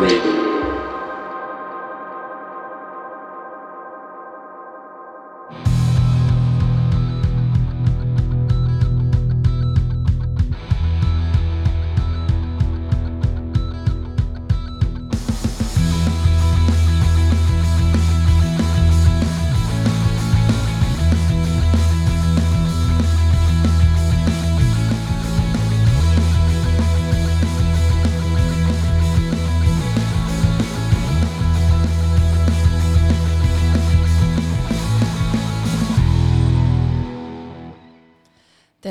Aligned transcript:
Radio. 0.00 0.47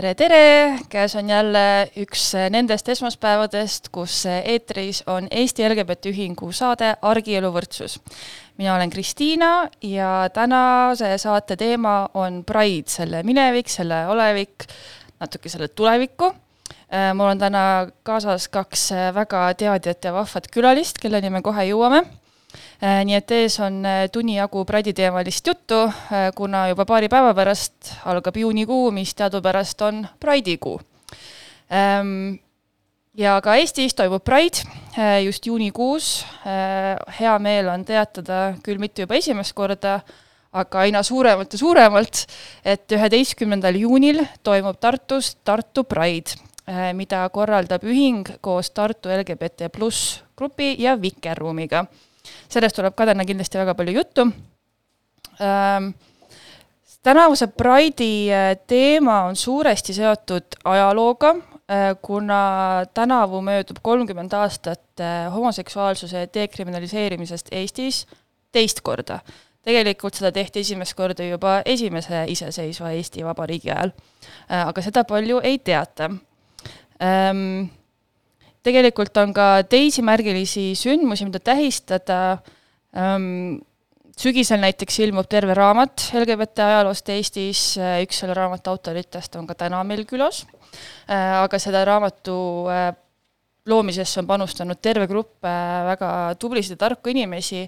Tere, 0.08 0.16
tere, 0.16 0.80
käes 0.90 1.16
on 1.20 1.30
jälle 1.30 1.90
üks 2.00 2.30
nendest 2.54 2.88
esmaspäevadest, 2.90 3.90
kus 3.92 4.22
eetris 4.26 5.02
on 5.08 5.28
Eesti 5.32 5.66
LGBT 5.68 6.12
Ühingu 6.14 6.52
saade 6.56 6.94
Argielu 7.02 7.50
võrdsus. 7.52 8.00
mina 8.58 8.76
olen 8.76 8.90
Kristiina 8.90 9.68
ja 9.82 10.30
tänase 10.34 11.18
saate 11.18 11.56
teema 11.56 12.10
on 12.14 12.44
Pride, 12.46 12.88
selle 12.90 13.24
minevik, 13.24 13.70
selle 13.70 14.08
olevik, 14.08 14.68
natuke 15.20 15.50
selle 15.50 15.68
tulevikku. 15.68 16.34
mul 17.14 17.28
on 17.28 17.40
täna 17.40 17.88
kaasas 18.04 18.48
kaks 18.48 18.92
väga 19.14 19.54
teadjat 19.54 20.04
ja 20.04 20.14
vahvat 20.14 20.48
külalist, 20.52 20.98
kelleni 21.02 21.30
me 21.30 21.42
kohe 21.42 21.68
jõuame 21.68 22.04
Äh, 22.04 22.27
nii 22.82 23.18
et 23.18 23.32
ees 23.34 23.58
on 23.64 23.80
äh, 23.86 24.06
tunni 24.14 24.38
jagu 24.38 24.64
Pradi 24.66 24.94
teemalist 24.94 25.48
juttu, 25.48 25.88
äh, 25.88 26.30
kuna 26.36 26.68
juba 26.70 26.86
paari 26.86 27.10
päeva 27.10 27.34
pärast 27.34 27.94
algab 28.06 28.38
juunikuu, 28.38 28.92
mis 28.94 29.16
teadupärast 29.18 29.82
on 29.82 30.04
Pride'i 30.20 30.58
kuu. 30.62 30.78
Ähm, 31.74 32.38
ja 33.18 33.40
ka 33.42 33.56
Eestis 33.58 33.98
toimub 33.98 34.24
Pride 34.24 34.62
just 35.26 35.46
juunikuus. 35.46 36.26
hea 37.20 37.40
meel 37.40 37.68
on 37.70 37.84
teatada, 37.86 38.56
küll 38.64 38.80
mitte 38.80 39.04
juba 39.04 39.18
esimest 39.18 39.54
korda, 39.54 40.00
aga 40.54 40.80
aina 40.80 41.04
suuremalt 41.04 41.54
ja 41.54 41.60
suuremalt, 41.60 42.24
et 42.66 42.92
üheteistkümnendal 42.92 43.76
juunil 43.78 44.24
toimub 44.44 44.80
Tartus 44.80 45.36
Tartu 45.44 45.84
Pride, 45.84 46.38
mida 46.94 47.28
korraldab 47.30 47.84
ühing 47.86 48.26
koos 48.42 48.72
Tartu 48.72 49.10
LGBT 49.14 49.70
pluss 49.74 50.22
grupi 50.38 50.76
ja 50.80 50.96
Vikerruumiga 51.02 51.86
sellest 52.50 52.76
tuleb 52.76 52.96
ka 52.96 53.06
täna 53.10 53.26
kindlasti 53.26 53.60
väga 53.60 53.76
palju 53.76 53.96
juttu 54.00 54.28
ähm,. 55.42 55.94
tänavuse 57.04 57.48
Pride'i 57.48 58.28
äh, 58.34 58.58
teema 58.68 59.22
on 59.30 59.36
suuresti 59.36 59.94
seotud 59.94 60.60
ajalooga 60.66 61.36
äh,, 61.36 61.96
kuna 62.02 62.86
tänavu 62.94 63.42
möödub 63.42 63.78
kolmkümmend 63.82 64.34
aastat 64.34 65.00
äh, 65.00 65.34
homoseksuaalsuse 65.34 66.30
dekriminaliseerimisest 66.34 67.48
Eestis 67.52 68.06
teist 68.52 68.82
korda. 68.82 69.20
tegelikult 69.62 70.16
seda 70.16 70.32
tehti 70.32 70.60
esimest 70.60 70.94
korda 70.96 71.24
juba 71.28 71.62
esimese 71.66 72.24
iseseisva 72.28 72.92
Eesti 72.96 73.26
Vabariigi 73.26 73.72
ajal 73.72 73.92
aga 74.48 74.82
seda 74.82 75.04
palju 75.04 75.42
ei 75.44 75.60
teata 75.60 76.10
ähm, 77.04 77.68
tegelikult 78.68 79.18
on 79.22 79.34
ka 79.36 79.48
teisi 79.70 80.04
märgilisi 80.06 80.70
sündmusi, 80.78 81.28
mida 81.30 81.42
tähistada 81.44 82.20
ähm,. 82.96 83.64
sügisel 84.18 84.58
näiteks 84.58 84.96
ilmub 85.06 85.28
terve 85.30 85.54
raamat 85.54 86.08
LGBT 86.18 86.64
ajaloost 86.66 87.10
Eestis, 87.14 87.60
üks 88.02 88.24
selle 88.24 88.34
raamatu 88.34 88.72
autoritest 88.74 89.36
on 89.38 89.46
ka 89.48 89.54
täna 89.56 89.84
meil 89.86 90.08
külas 90.10 90.46
äh,, 91.08 91.44
aga 91.44 91.60
selle 91.62 91.84
raamatu 91.86 92.38
äh, 92.74 92.96
loomisesse 93.68 94.22
on 94.22 94.28
panustanud 94.28 94.80
terve 94.82 95.08
grupp 95.10 95.44
väga 95.88 96.10
tublisid 96.40 96.76
ja 96.76 96.82
tarku 96.86 97.12
inimesi 97.12 97.66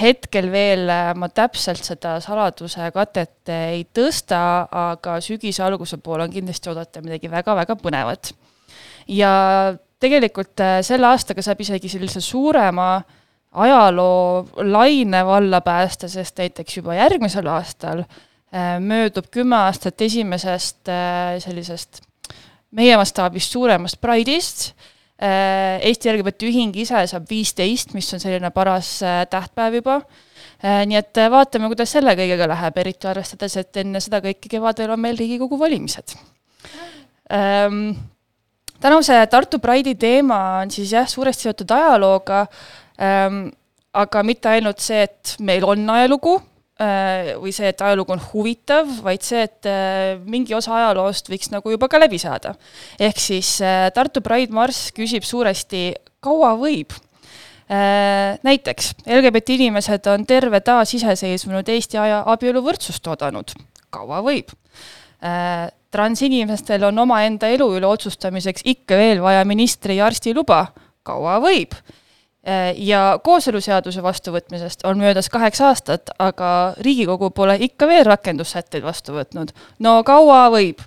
hetkel 0.00 0.50
veel 0.52 0.90
ma 1.18 1.28
täpselt 1.34 1.82
seda 1.86 2.16
saladuse 2.22 2.90
katet 2.94 3.52
ei 3.54 3.84
tõsta, 3.94 4.40
aga 4.70 5.18
sügise 5.24 5.64
alguse 5.66 6.00
poole 6.02 6.26
on 6.26 6.34
kindlasti 6.34 6.72
oodata 6.72 7.02
midagi 7.04 7.30
väga-väga 7.30 7.76
põnevat. 7.80 8.32
ja 9.08 9.32
tegelikult 10.00 10.60
äh, 10.64 10.78
selle 10.86 11.10
aastaga 11.10 11.44
saab 11.44 11.60
isegi 11.64 11.90
sellise 11.92 12.22
suurema 12.24 12.92
ajaloo 13.60 14.46
laine 14.70 15.24
valla 15.26 15.60
päästa, 15.64 16.08
sest 16.08 16.38
näiteks 16.38 16.78
juba 16.78 16.94
järgmisel 16.96 17.48
aastal 17.50 18.04
äh, 18.04 18.78
möödub 18.80 19.30
kümme 19.34 19.58
aastat 19.66 20.00
esimesest 20.06 20.88
äh, 20.88 21.36
sellisest 21.42 22.00
meie 22.76 22.96
mastaabist 22.96 23.52
suuremast 23.52 24.00
Pride'ist. 24.00 24.72
Eesti 25.20 26.08
LGBT 26.08 26.46
Ühing 26.48 26.70
ise 26.80 27.02
saab 27.10 27.26
viisteist, 27.28 27.90
mis 27.92 28.06
on 28.16 28.22
selline 28.22 28.48
paras 28.56 29.02
tähtpäev 29.28 29.74
juba. 29.76 29.98
nii 30.62 30.96
et 30.96 31.20
vaatame, 31.34 31.68
kuidas 31.68 31.92
selle 31.92 32.14
kõigega 32.16 32.46
läheb, 32.48 32.78
eriti 32.80 33.10
arvestades, 33.10 33.58
et 33.60 33.80
enne 33.82 34.00
seda 34.00 34.22
kõike 34.24 34.48
kevadel 34.48 34.94
on 34.94 35.02
meil 35.04 35.20
Riigikogu 35.20 35.58
valimised 35.60 36.14
tänavuse 38.80 39.16
Tartu 39.30 39.60
Pride'i 39.62 39.96
teema 40.00 40.40
on 40.60 40.70
siis 40.72 40.92
jah, 40.94 41.08
suuresti 41.08 41.48
seotud 41.48 41.72
ajalooga 41.76 42.44
ähm,, 43.00 43.48
aga 43.96 44.22
mitte 44.26 44.50
ainult 44.52 44.82
see, 44.82 45.02
et 45.08 45.34
meil 45.42 45.64
on 45.66 45.82
ajalugu 45.96 46.36
äh, 46.80 47.32
või 47.40 47.52
see, 47.54 47.70
et 47.72 47.82
ajalugu 47.82 48.14
on 48.14 48.22
huvitav, 48.30 48.90
vaid 49.04 49.24
see, 49.26 49.42
et 49.48 49.68
äh, 49.68 50.20
mingi 50.30 50.54
osa 50.56 50.76
ajaloost 50.78 51.30
võiks 51.32 51.50
nagu 51.54 51.74
juba 51.74 51.90
ka 51.90 52.00
läbi 52.00 52.20
saada. 52.22 52.54
ehk 52.98 53.20
siis 53.20 53.56
äh, 53.64 53.88
Tartu 53.94 54.22
Pride 54.24 54.54
marss 54.54 54.92
küsib 54.96 55.26
suuresti, 55.26 55.90
kaua 56.22 56.54
võib 56.60 56.94
äh,? 57.70 58.38
Näiteks 58.46 58.94
LGBT 59.06 59.58
inimesed 59.58 60.06
on 60.10 60.24
terve 60.26 60.62
taasiseseisvunud 60.66 61.68
Eesti 61.68 62.00
aja 62.02 62.22
abieluvõrdsust 62.32 63.06
oodanud, 63.12 63.54
kaua 63.90 64.22
võib 64.26 64.54
äh,? 65.22 65.68
Transinimestel 65.90 66.84
on 66.88 66.98
omaenda 67.02 67.50
elu 67.50 67.66
üle 67.78 67.88
otsustamiseks 67.88 68.62
ikka 68.64 68.98
veel 68.98 69.22
vaja 69.22 69.44
ministri 69.48 69.98
ja 69.98 70.06
arsti 70.06 70.34
luba, 70.36 70.66
kaua 71.06 71.40
võib? 71.42 71.74
ja 72.80 73.18
kooseluseaduse 73.20 74.00
vastuvõtmisest 74.02 74.86
on 74.88 74.96
möödas 75.02 75.28
kaheksa 75.28 75.66
aastat, 75.68 76.08
aga 76.18 76.72
Riigikogu 76.80 77.28
pole 77.36 77.58
ikka 77.60 77.84
veel 77.84 78.06
rakendussätteid 78.08 78.84
vastu 78.84 79.12
võtnud. 79.12 79.52
no 79.78 79.98
kaua 80.08 80.46
võib? 80.54 80.80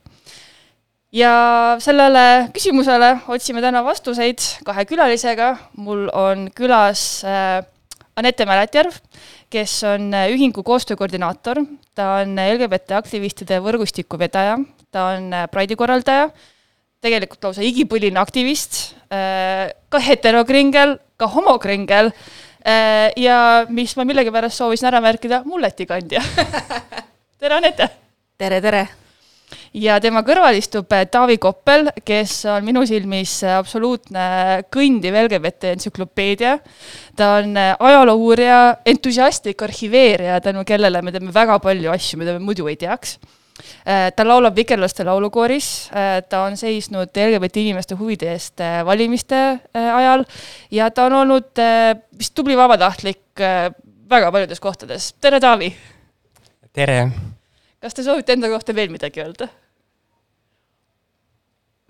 ja 1.13 1.77
sellele 1.79 2.49
küsimusele 2.55 3.19
otsime 3.27 3.61
täna 3.61 3.83
vastuseid 3.85 4.41
kahe 4.65 4.85
külalisega, 4.89 5.53
mul 5.77 6.07
on 6.09 6.49
külas 6.57 7.21
äh, 7.21 7.61
Anette 8.15 8.45
Mäletjärv, 8.45 8.97
kes 9.49 9.79
on 9.89 10.11
ühingu 10.13 10.63
koostöökoordinaator, 10.65 11.63
ta 11.97 12.19
on 12.21 12.37
LGBT 12.37 12.97
aktivistide 12.97 13.57
võrgustiku 13.61 14.19
vedaja, 14.21 14.59
ta 14.93 15.09
on 15.15 15.33
äh, 15.33 15.47
Pride'i 15.51 15.77
korraldaja, 15.79 16.29
tegelikult 17.03 17.49
lausa 17.49 17.65
igipõline 17.65 18.21
aktivist, 18.21 18.93
äh, 19.11 19.73
ka 19.91 20.01
heterokringel, 20.03 20.97
ka 21.19 21.29
homokringel 21.33 22.13
äh, 22.13 23.09
ja 23.19 23.37
mis 23.73 23.97
ma 23.97 24.07
millegipärast 24.07 24.61
soovisin 24.61 24.91
ära 24.91 25.03
märkida, 25.03 25.43
mulletikandja 25.49 26.23
tere, 27.41 27.57
Anette! 27.57 27.89
tere, 28.39 28.61
tere! 28.63 28.85
ja 29.77 29.99
tema 30.01 30.23
kõrval 30.25 30.55
istub 30.57 30.89
Taavi 30.89 31.39
Koppel, 31.41 31.89
kes 32.05 32.39
on 32.49 32.65
minu 32.65 32.85
silmis 32.89 33.35
absoluutne 33.49 34.63
kõndiv 34.73 35.17
LGBT 35.25 35.73
entsüklopeedia. 35.73 36.55
ta 37.17 37.35
on 37.41 37.57
ajaloo 37.57 38.17
uurija, 38.29 38.79
entusiastlik 38.85 39.61
arhiveerija, 39.65 40.41
tänu 40.41 40.65
kellele 40.65 41.01
me 41.01 41.13
teeme 41.13 41.33
väga 41.33 41.59
palju 41.61 41.93
asju, 41.93 42.21
mida 42.21 42.37
me 42.37 42.45
muidu 42.45 42.69
ei 42.69 42.79
teaks 42.81 43.17
ta 44.15 44.25
laulab 44.27 44.55
Vikerlaste 44.55 45.05
laulukooris, 45.05 45.89
äh, 45.93 46.21
ta 46.29 46.43
on 46.47 46.57
seisnud 46.57 47.13
LGBT 47.25 47.63
inimeste 47.63 47.95
huvide 47.99 48.31
eest 48.33 48.61
äh, 48.63 48.81
valimiste 48.85 49.41
ajal 49.73 50.25
ja 50.71 50.89
ta 50.91 51.05
on 51.09 51.19
olnud 51.23 51.61
vist 52.17 52.33
tubli 52.35 52.57
vabatahtlik 52.57 53.43
väga 54.09 54.31
paljudes 54.31 54.59
kohtades. 54.59 55.13
tere, 55.21 55.39
Taavi! 55.39 55.73
tere! 56.73 57.11
kas 57.81 57.93
te 57.93 58.03
soovite 58.03 58.33
enda 58.33 58.49
kohta 58.49 58.75
veel 58.75 58.91
midagi 58.93 59.21
öelda? 59.21 59.47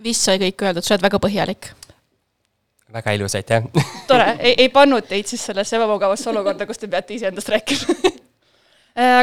vist 0.04 0.26
sai 0.26 0.40
kõik 0.42 0.66
öeldud, 0.68 0.84
sa 0.84 0.96
oled 0.96 1.06
väga 1.06 1.20
põhjalik. 1.24 1.72
väga 2.94 3.16
ilus, 3.18 3.36
aitäh! 3.40 3.66
tore, 4.10 4.36
ei, 4.40 4.56
ei 4.66 4.70
pannud 4.70 5.08
teid 5.08 5.32
siis 5.32 5.46
sellesse 5.48 5.80
ebamugavasse 5.80 6.30
olukorda, 6.34 6.68
kus 6.68 6.82
te 6.82 6.92
peate 6.92 7.16
iseendast 7.16 7.50
rääkima 7.56 7.96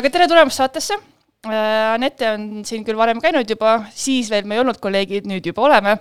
aga 0.00 0.10
tere 0.10 0.28
tulemast 0.28 0.62
saatesse. 0.62 0.98
Anette 1.40 2.26
on 2.34 2.42
siin 2.68 2.82
küll 2.84 2.98
varem 2.98 3.20
käinud 3.22 3.48
juba, 3.48 3.86
siis 3.96 4.28
veel 4.28 4.44
me 4.44 4.58
ei 4.58 4.60
olnud 4.60 4.76
kolleegid, 4.82 5.24
nüüd 5.30 5.46
juba 5.48 5.64
oleme 5.70 5.94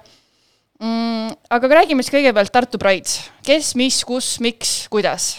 mm,. 0.81 1.37
aga 1.55 1.69
räägime 1.79 2.03
siis 2.03 2.11
kõigepealt 2.17 2.51
Tartu 2.51 2.81
Pride, 2.81 3.31
kes, 3.47 3.71
mis, 3.79 4.01
kus, 4.03 4.33
miks, 4.43 4.73
kuidas? 4.91 5.37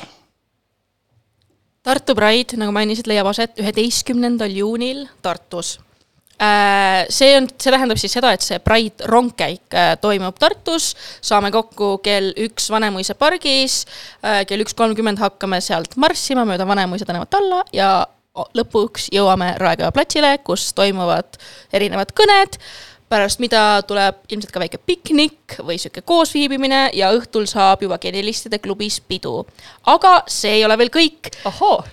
Tartu 1.85 2.17
Pride, 2.17 2.57
nagu 2.61 2.73
mainisid, 2.73 3.09
leiab 3.13 3.29
aset 3.29 3.61
üheteistkümnendal 3.61 4.57
juunil 4.57 5.05
Tartus 5.21 5.77
Äh, 6.41 7.05
see 7.13 7.35
on, 7.37 7.45
see 7.61 7.69
tähendab 7.69 7.99
siis 8.01 8.15
seda, 8.17 8.31
et 8.33 8.41
see 8.41 8.57
Pride 8.65 9.05
rongkäik 9.11 9.75
äh, 9.77 9.91
toimub 10.01 10.39
Tartus, 10.41 10.95
saame 11.21 11.51
kokku 11.53 11.99
kell 12.01 12.31
üks 12.47 12.71
Vanemuise 12.73 13.13
pargis, 13.21 13.83
äh, 14.25 14.41
kell 14.49 14.65
üks 14.65 14.73
kolmkümmend 14.79 15.21
hakkame 15.21 15.59
sealt 15.61 15.99
marssima 16.01 16.47
mööda 16.49 16.65
Vanemuise 16.65 17.05
tänavat 17.05 17.37
alla 17.37 17.61
ja 17.77 17.91
lõpuks 18.35 19.09
jõuame 19.13 19.55
Raekoja 19.59 19.91
platsile, 19.93 20.37
kus 20.45 20.71
toimuvad 20.75 21.39
erinevad 21.73 22.15
kõned 22.17 22.61
pärast 23.11 23.41
mida 23.43 23.83
tuleb 23.87 24.21
ilmselt 24.31 24.53
ka 24.55 24.61
väike 24.63 24.79
piknik 24.87 25.57
või 25.67 25.81
sihuke 25.83 26.03
koosviibimine 26.07 26.83
ja 26.95 27.11
õhtul 27.17 27.49
saab 27.51 27.83
juba 27.83 27.99
Genialistide 27.99 28.61
klubis 28.63 29.01
pidu. 29.01 29.43
aga 29.91 30.21
see 30.31 30.61
ei 30.61 30.65
ole 30.65 30.79
veel 30.79 30.93
kõik. 30.95 31.33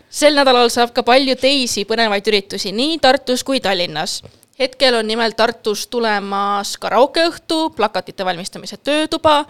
sel 0.10 0.38
nädalal 0.38 0.70
saab 0.70 0.94
ka 0.94 1.04
palju 1.04 1.36
teisi 1.42 1.86
põnevaid 1.90 2.28
üritusi 2.30 2.72
nii 2.72 3.00
Tartus 3.02 3.44
kui 3.44 3.60
Tallinnas. 3.60 4.22
hetkel 4.60 5.00
on 5.00 5.08
nimelt 5.08 5.36
Tartus 5.36 5.88
tulemas 5.88 6.78
karaokeõhtu, 6.78 7.74
plakatite 7.76 8.26
valmistamise 8.26 8.78
töötuba, 8.78 9.46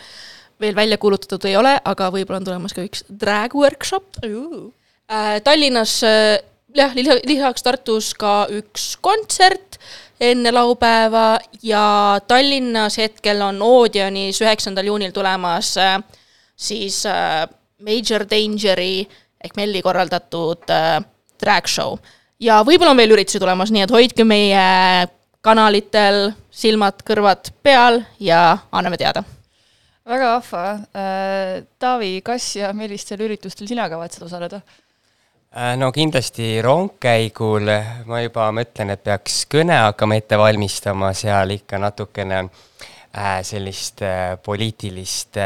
veel 0.60 0.76
välja 0.76 0.98
kuulutatud 0.98 1.46
ei 1.46 1.58
ole, 1.58 1.80
aga 1.84 2.12
võib-olla 2.12 2.40
on 2.40 2.46
tulemas 2.46 2.74
ka 2.74 2.82
üks 2.82 3.04
drag 3.10 3.56
workshop. 3.56 4.24
Äh, 4.24 5.42
Tallinnas 5.44 6.04
äh, 6.04 6.40
jah, 6.78 6.94
lisaks 6.96 7.66
Tartus 7.66 8.12
ka 8.18 8.46
üks 8.54 8.96
kontsert 9.02 9.80
enne 10.20 10.52
laupäeva 10.54 11.38
ja 11.64 12.20
Tallinnas 12.28 12.98
hetkel 12.98 13.42
on 13.46 13.62
Oodionis 13.62 14.42
üheksandal 14.42 14.90
juunil 14.90 15.14
tulemas 15.14 15.76
äh, 15.82 15.98
siis 16.56 17.04
äh, 17.06 17.46
Major 17.86 18.26
Dangeri 18.30 19.06
ehk 19.44 19.58
Melli 19.58 19.82
korraldatud 19.86 20.70
äh, 20.74 20.98
drag 21.42 21.70
show. 21.70 21.98
ja 22.40 22.64
võib-olla 22.66 22.94
on 22.94 23.02
veel 23.02 23.14
üritusi 23.14 23.42
tulemas, 23.42 23.72
nii 23.74 23.86
et 23.86 23.94
hoidke 23.94 24.26
meie 24.26 25.08
kanalitel 25.46 26.32
silmad-kõrvad 26.52 27.54
peal 27.64 28.02
ja 28.20 28.58
anname 28.72 28.98
teada. 28.98 29.24
väga 30.08 30.34
vahva. 30.34 30.64
Taavi, 31.80 32.10
kas 32.26 32.56
ja 32.58 32.74
millistel 32.74 33.22
üritustel 33.22 33.70
sina 33.70 33.86
kavatsed 33.90 34.26
osaleda? 34.26 34.62
Äh, 35.58 35.74
no 35.74 35.88
kindlasti 35.90 36.60
rongkäigul 36.62 37.66
ma 38.06 38.20
juba 38.22 38.52
mõtlen, 38.54 38.92
et 38.94 39.02
peaks 39.08 39.40
kõne 39.50 39.74
hakkama 39.88 40.20
ette 40.20 40.38
valmistama, 40.38 41.10
seal 41.18 41.56
ikka 41.56 41.80
natukene 41.82 42.44
äh, 42.44 43.40
sellist 43.42 44.04
äh, 44.06 44.36
poliitilist 44.46 45.40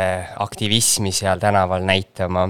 aktivismi 0.44 1.14
seal 1.16 1.40
tänaval 1.40 1.88
näitama. 1.88 2.44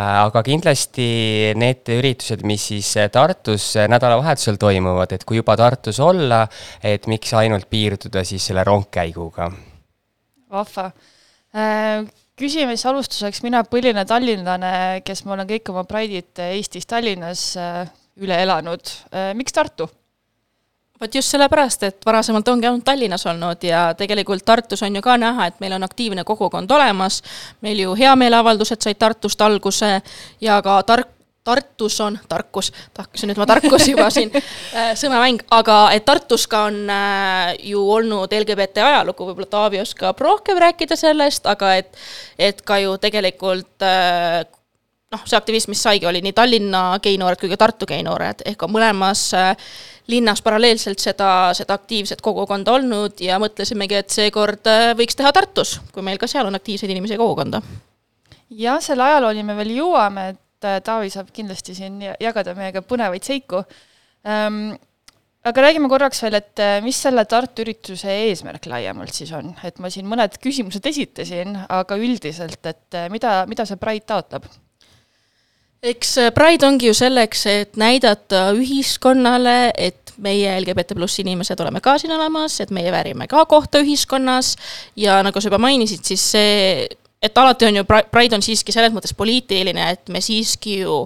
aga 0.00 0.42
kindlasti 0.48 1.52
need 1.60 1.92
üritused, 1.92 2.40
mis 2.48 2.70
siis 2.72 2.94
Tartus 3.12 3.74
nädalavahetusel 3.76 4.56
toimuvad, 4.56 5.12
et 5.12 5.28
kui 5.28 5.42
juba 5.42 5.58
Tartus 5.60 6.00
olla, 6.00 6.46
et 6.80 7.04
miks 7.06 7.36
ainult 7.36 7.68
piirduda 7.68 8.24
siis 8.24 8.48
selle 8.48 8.64
rongkäiguga. 8.64 9.52
vahva 10.48 10.90
küsime 12.38 12.74
siis 12.74 12.86
alustuseks, 12.90 13.42
mina 13.46 13.62
põline 13.68 14.04
tallinlane, 14.08 15.02
kes 15.06 15.24
ma 15.24 15.36
olen 15.36 15.50
kõik 15.50 15.70
oma 15.72 15.84
Pride'id 15.88 16.40
Eestis, 16.50 16.86
Tallinnas 16.90 17.52
äh, 17.60 17.84
üle 18.22 18.40
elanud, 18.42 18.96
äh, 19.12 19.32
miks 19.38 19.54
Tartu? 19.54 19.90
vot 21.00 21.14
just 21.14 21.34
sellepärast, 21.34 21.82
et 21.82 22.06
varasemalt 22.06 22.48
ongi 22.48 22.68
ainult 22.68 22.84
Tallinnas 22.86 23.26
olnud 23.26 23.64
ja 23.66 23.88
tegelikult 23.98 24.44
Tartus 24.46 24.82
on 24.86 24.94
ju 24.94 25.02
ka 25.02 25.16
näha, 25.20 25.48
et 25.50 25.58
meil 25.60 25.74
on 25.76 25.84
aktiivne 25.84 26.24
kogukond 26.24 26.70
olemas, 26.70 27.20
meil 27.66 27.82
ju 27.82 27.96
heameeleavaldused 27.98 28.80
said 28.80 28.98
Tartust 28.98 29.42
alguse 29.42 29.90
ja 30.40 30.60
ka 30.62 30.78
tark 30.86 31.13
Tartus 31.44 32.00
on 32.00 32.18
tarkus, 32.28 32.70
tahaksin 32.96 33.28
nüüd 33.28 33.38
ma 33.40 33.46
tarkus 33.46 33.84
juba 33.90 34.08
siin 34.14 34.32
äh,, 34.38 34.94
sõnamäng, 34.96 35.42
aga 35.52 35.78
et 35.92 36.06
Tartus 36.08 36.46
ka 36.48 36.64
on 36.70 36.78
äh, 36.88 37.52
ju 37.68 37.84
olnud 37.98 38.32
LGBT 38.32 38.84
ajalugu, 38.86 39.28
võib-olla 39.28 39.50
Taavi 39.52 39.82
oskab 39.82 40.20
rohkem 40.24 40.58
rääkida 40.62 40.96
sellest, 40.96 41.44
aga 41.46 41.74
et, 41.82 42.04
et 42.40 42.64
ka 42.64 42.80
ju 42.80 42.96
tegelikult 43.02 43.84
äh, 43.84 44.44
noh, 45.14 45.24
see 45.28 45.38
aktivism, 45.38 45.72
mis 45.74 45.82
saigi, 45.84 46.06
oli 46.08 46.22
nii 46.24 46.34
Tallinna 46.36 46.84
geinoored 47.02 47.40
kui 47.40 47.50
ka 47.52 47.58
Tartu 47.60 47.88
geinoored, 47.88 48.44
ehk 48.50 48.64
on 48.66 48.72
mõlemas 48.74 49.26
äh, 49.38 49.52
linnas 50.10 50.42
paralleelselt 50.44 51.02
seda, 51.02 51.28
seda 51.56 51.76
aktiivset 51.78 52.22
kogukonda 52.24 52.74
olnud 52.74 53.20
ja 53.24 53.38
mõtlesimegi, 53.42 54.00
et 54.00 54.14
seekord 54.14 54.70
äh, 54.70 54.92
võiks 54.98 55.18
teha 55.18 55.32
Tartus, 55.34 55.78
kui 55.94 56.04
meil 56.06 56.20
ka 56.20 56.30
seal 56.30 56.48
on 56.48 56.58
aktiivseid 56.58 56.92
inimesi 56.92 57.16
ja 57.16 57.22
kogukonda. 57.22 57.62
jah, 58.50 58.80
selle 58.84 59.06
ajalooni 59.06 59.46
me 59.46 59.56
veel 59.60 59.76
jõuame, 59.78 60.28
et 60.34 60.40
et 60.64 60.80
äh, 60.80 60.80
Taavi 60.84 61.12
saab 61.12 61.30
kindlasti 61.34 61.76
siin 61.76 62.00
jagada 62.02 62.56
meiega 62.56 62.82
põnevaid 62.84 63.24
seiku 63.24 63.62
ähm,. 64.26 64.74
aga 65.44 65.60
räägime 65.60 65.90
korraks 65.92 66.22
veel, 66.24 66.38
et 66.40 66.60
äh, 66.64 66.78
mis 66.84 66.96
selle 66.96 67.26
Tartu 67.28 67.64
ürituse 67.66 68.08
eesmärk 68.08 68.66
laiemalt 68.70 69.14
siis 69.14 69.32
on, 69.36 69.52
et 69.64 69.78
ma 69.78 69.90
siin 69.92 70.08
mõned 70.08 70.38
küsimused 70.40 70.86
esitasin, 70.88 71.58
aga 71.68 71.98
üldiselt, 72.00 72.62
et 72.64 72.96
äh, 72.96 73.10
mida, 73.12 73.42
mida 73.50 73.66
see 73.68 73.80
Pride 73.80 74.06
taotleb? 74.08 74.48
eks 75.84 76.16
Pride 76.34 76.64
ongi 76.64 76.88
ju 76.88 76.96
selleks, 76.96 77.44
et 77.50 77.76
näidata 77.76 78.46
ühiskonnale, 78.56 79.74
et 79.76 80.14
meie 80.24 80.48
LGBT 80.62 80.94
pluss 80.96 81.18
inimesed 81.20 81.60
oleme 81.60 81.82
ka 81.84 81.98
siin 82.00 82.14
olemas, 82.14 82.56
et 82.62 82.72
meie 82.72 82.92
väärime 82.94 83.26
ka 83.28 83.44
kohta 83.50 83.82
ühiskonnas 83.84 84.54
ja 84.96 85.18
nagu 85.26 85.40
sa 85.40 85.50
juba 85.50 85.60
mainisid, 85.60 86.06
siis 86.06 86.24
see 86.32 86.86
et 87.24 87.38
alati 87.38 87.68
on 87.70 87.80
ju, 87.80 87.84
Pride 87.88 88.36
on 88.36 88.44
siiski 88.44 88.72
selles 88.74 88.92
mõttes 88.92 89.14
poliitiline, 89.16 89.88
et 89.96 90.12
me 90.12 90.20
siiski 90.24 90.82
ju 90.82 91.04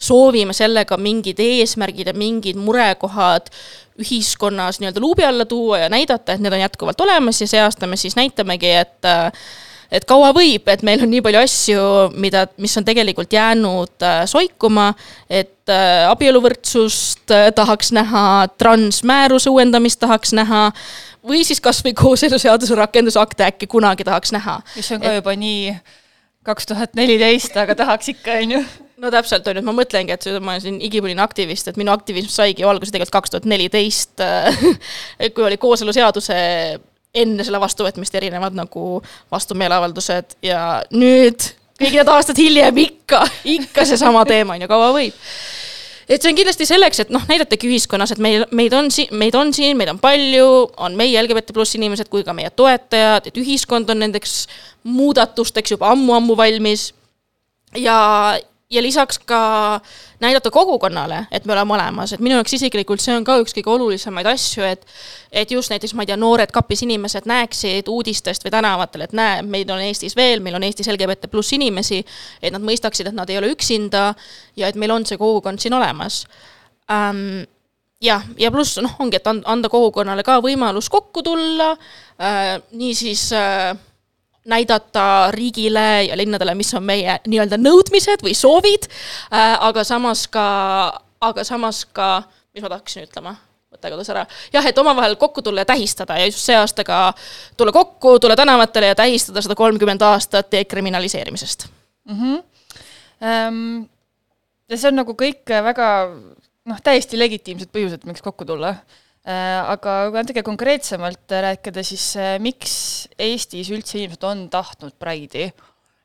soovime 0.00 0.54
sellega 0.56 0.96
mingid 0.96 1.40
eesmärgid 1.44 2.08
ja 2.08 2.14
mingid 2.16 2.56
murekohad 2.56 3.50
ühiskonnas 4.00 4.78
nii-öelda 4.80 5.02
luubi 5.02 5.26
alla 5.26 5.44
tuua 5.44 5.82
ja 5.82 5.90
näidata, 5.92 6.32
et 6.32 6.40
need 6.40 6.54
on 6.56 6.62
jätkuvalt 6.62 7.00
olemas 7.04 7.42
ja 7.42 7.48
see 7.50 7.60
aasta 7.60 7.88
me 7.90 7.98
siis 8.00 8.16
näitamegi, 8.16 8.70
et 8.80 9.10
et 9.90 10.06
kaua 10.08 10.30
võib, 10.34 10.68
et 10.70 10.82
meil 10.86 11.02
on 11.04 11.10
nii 11.10 11.22
palju 11.24 11.42
asju, 11.42 11.84
mida, 12.22 12.46
mis 12.62 12.76
on 12.78 12.86
tegelikult 12.86 13.32
jäänud 13.34 14.06
äh, 14.06 14.22
soikuma, 14.30 14.90
et 15.28 15.70
äh, 15.72 16.06
abieluvõrdsust 16.10 17.34
äh, 17.34 17.48
tahaks 17.56 17.92
näha, 17.96 18.24
transmääruse 18.60 19.50
uuendamist 19.50 20.00
tahaks 20.02 20.34
näha 20.36 20.68
või 21.26 21.42
siis 21.44 21.60
kasvõi 21.60 21.94
kooseluseaduse 21.98 22.78
rakendusakte 22.78 23.48
äkki 23.50 23.68
kunagi 23.70 24.06
tahaks 24.06 24.32
näha. 24.36 24.60
mis 24.76 24.92
on 24.94 25.02
ka 25.02 25.10
et... 25.10 25.20
juba 25.20 25.34
nii 25.36 25.74
kaks 26.46 26.70
tuhat 26.70 26.94
neliteist, 26.96 27.56
aga 27.60 27.76
tahaks 27.76 28.14
ikka, 28.14 28.38
on 28.40 28.54
ju 28.56 28.62
no 29.00 29.10
täpselt, 29.12 29.46
on 29.48 29.58
ju, 29.58 29.60
et 29.60 29.66
ma 29.66 29.74
mõtlengi, 29.76 30.14
et 30.14 30.28
ma 30.40 30.54
olen 30.54 30.62
siin 30.62 30.78
igipõline 30.84 31.20
aktivist, 31.24 31.68
et 31.68 31.80
minu 31.80 31.92
aktivism 31.92 32.30
saigi 32.32 32.64
alguse 32.64 32.92
tegelikult 32.92 33.18
kaks 33.18 33.34
tuhat 33.34 33.48
neliteist, 33.48 34.22
kui 35.34 35.44
oli 35.44 35.58
kooseluseaduse 35.60 36.38
enne 37.14 37.46
selle 37.46 37.60
vastuvõtmist 37.60 38.14
erinevad 38.14 38.54
nagu 38.54 39.00
vastumeeleavaldused 39.32 40.36
ja 40.46 40.82
nüüd 40.94 41.48
kõik 41.80 41.96
need 41.96 42.12
aastad 42.12 42.38
hiljem 42.38 42.84
ikka, 42.84 43.24
ikka 43.56 43.86
seesama 43.88 44.22
teema 44.28 44.54
on 44.54 44.64
ju, 44.64 44.70
kaua 44.70 44.92
võib 44.94 45.16
et 46.10 46.18
see 46.18 46.32
on 46.32 46.38
kindlasti 46.38 46.66
selleks, 46.66 47.04
et 47.04 47.12
noh, 47.14 47.22
näidatagi 47.30 47.68
ühiskonnas, 47.70 48.10
et 48.14 48.22
meil, 48.22 48.44
meid 48.56 48.74
on 48.74 48.90
siin, 48.92 49.12
meid 49.14 49.36
on 49.38 49.52
siin, 49.54 49.78
meid 49.78 49.92
on 49.92 50.00
palju, 50.02 50.48
on 50.82 50.96
meie 50.98 51.22
LGBT 51.22 51.54
pluss 51.54 51.76
inimesed 51.78 52.10
kui 52.10 52.24
ka 52.26 52.34
meie 52.36 52.50
toetajad, 52.50 53.28
et 53.30 53.38
ühiskond 53.38 53.90
on 53.94 54.02
nendeks 54.02 54.42
muudatusteks 54.82 55.76
juba 55.76 55.92
ammu-ammu 55.94 56.34
valmis. 56.38 56.90
ja, 57.78 58.38
ja 58.70 58.82
lisaks 58.82 59.18
ka 59.18 59.80
näidata 60.20 60.50
kogukonnale, 60.50 61.26
et 61.30 61.44
me 61.44 61.52
oleme 61.52 61.74
olemas, 61.74 62.12
et 62.12 62.20
minu 62.20 62.36
jaoks 62.36 62.52
isiklikult 62.54 63.02
see 63.02 63.16
on 63.18 63.24
ka 63.26 63.34
üks 63.42 63.54
kõige 63.56 63.72
olulisemaid 63.72 64.28
asju, 64.30 64.62
et 64.62 64.86
et 65.32 65.50
just 65.50 65.70
näiteks, 65.70 65.94
ma 65.94 66.04
ei 66.04 66.10
tea, 66.10 66.18
noored 66.20 66.52
kapis 66.54 66.84
inimesed 66.86 67.26
näeksid 67.26 67.90
uudistest 67.90 68.46
või 68.46 68.54
tänavatel, 68.54 69.06
et 69.06 69.14
näe, 69.16 69.42
meid 69.42 69.70
on 69.70 69.82
Eestis 69.82 70.14
veel, 70.16 70.42
meil 70.42 70.58
on 70.58 70.66
Eestis 70.66 70.90
LGBT 70.90 71.30
pluss 71.30 71.54
inimesi, 71.56 72.04
et 72.42 72.54
nad 72.54 72.62
mõistaksid, 72.62 73.10
et 73.10 73.16
nad 73.16 73.30
ei 73.30 73.38
ole 73.40 73.50
üksinda 73.54 74.12
ja 74.56 74.70
et 74.70 74.78
meil 74.78 74.94
on 74.94 75.06
see 75.06 75.18
kogukond 75.18 75.62
siin 75.62 75.74
olemas. 75.74 76.22
Ähm, 76.90 77.42
jah, 78.02 78.22
ja 78.38 78.50
pluss 78.54 78.78
noh, 78.82 78.94
ongi, 79.02 79.18
et 79.18 79.26
anda 79.30 79.70
kogukonnale 79.70 80.22
ka 80.26 80.38
võimalus 80.44 80.90
kokku 80.90 81.26
tulla 81.26 81.72
äh,, 81.74 82.58
niisiis 82.70 83.32
äh, 83.34 83.74
näidata 84.44 85.30
riigile 85.34 86.04
ja 86.08 86.16
linnadele, 86.16 86.54
mis 86.54 86.72
on 86.74 86.84
meie 86.84 87.18
nii-öelda 87.26 87.58
nõudmised 87.60 88.24
või 88.24 88.34
soovid 88.36 88.88
äh,, 88.88 89.56
aga 89.60 89.84
samas 89.84 90.26
ka, 90.32 90.46
aga 91.20 91.44
samas 91.44 91.84
ka, 91.92 92.22
mis 92.54 92.64
ma 92.64 92.72
tahaksin 92.72 93.04
ütlema, 93.04 93.34
mõte 93.70 93.92
kadus 93.92 94.10
ära, 94.12 94.24
jah, 94.54 94.66
et 94.66 94.78
omavahel 94.80 95.16
kokku 95.20 95.44
tulla 95.44 95.64
ja 95.64 95.70
tähistada 95.72 96.16
ja 96.18 96.30
just 96.30 96.42
see 96.44 96.56
aasta 96.56 96.84
ka 96.86 97.02
tulla 97.56 97.74
kokku, 97.76 98.18
tulla 98.18 98.36
tänavatele 98.36 98.92
ja 98.92 98.98
tähistada 98.98 99.42
seda 99.44 99.58
kolmkümmend 99.58 100.02
aastat 100.02 100.52
dekriminaliseerimisest 100.52 101.68
mm. 102.04 102.16
-hmm. 102.16 102.42
Um, 103.20 103.88
ja 104.70 104.78
see 104.80 104.88
on 104.88 104.96
nagu 104.96 105.12
kõik 105.12 105.44
väga 105.44 105.86
noh, 106.08 106.78
täiesti 106.80 107.18
legitiimsed 107.20 107.68
põhjused, 107.68 108.06
miks 108.08 108.22
kokku 108.24 108.46
tulla 108.48 108.74
aga 109.28 109.96
kui 110.08 110.16
natuke 110.16 110.42
konkreetsemalt 110.46 111.34
rääkida, 111.44 111.82
siis 111.84 112.04
äh, 112.16 112.38
miks 112.40 113.08
Eestis 113.20 113.68
üldse 113.68 113.98
inimesed 113.98 114.24
on 114.24 114.46
tahtnud 114.52 114.96
Pride'i? 115.00 115.50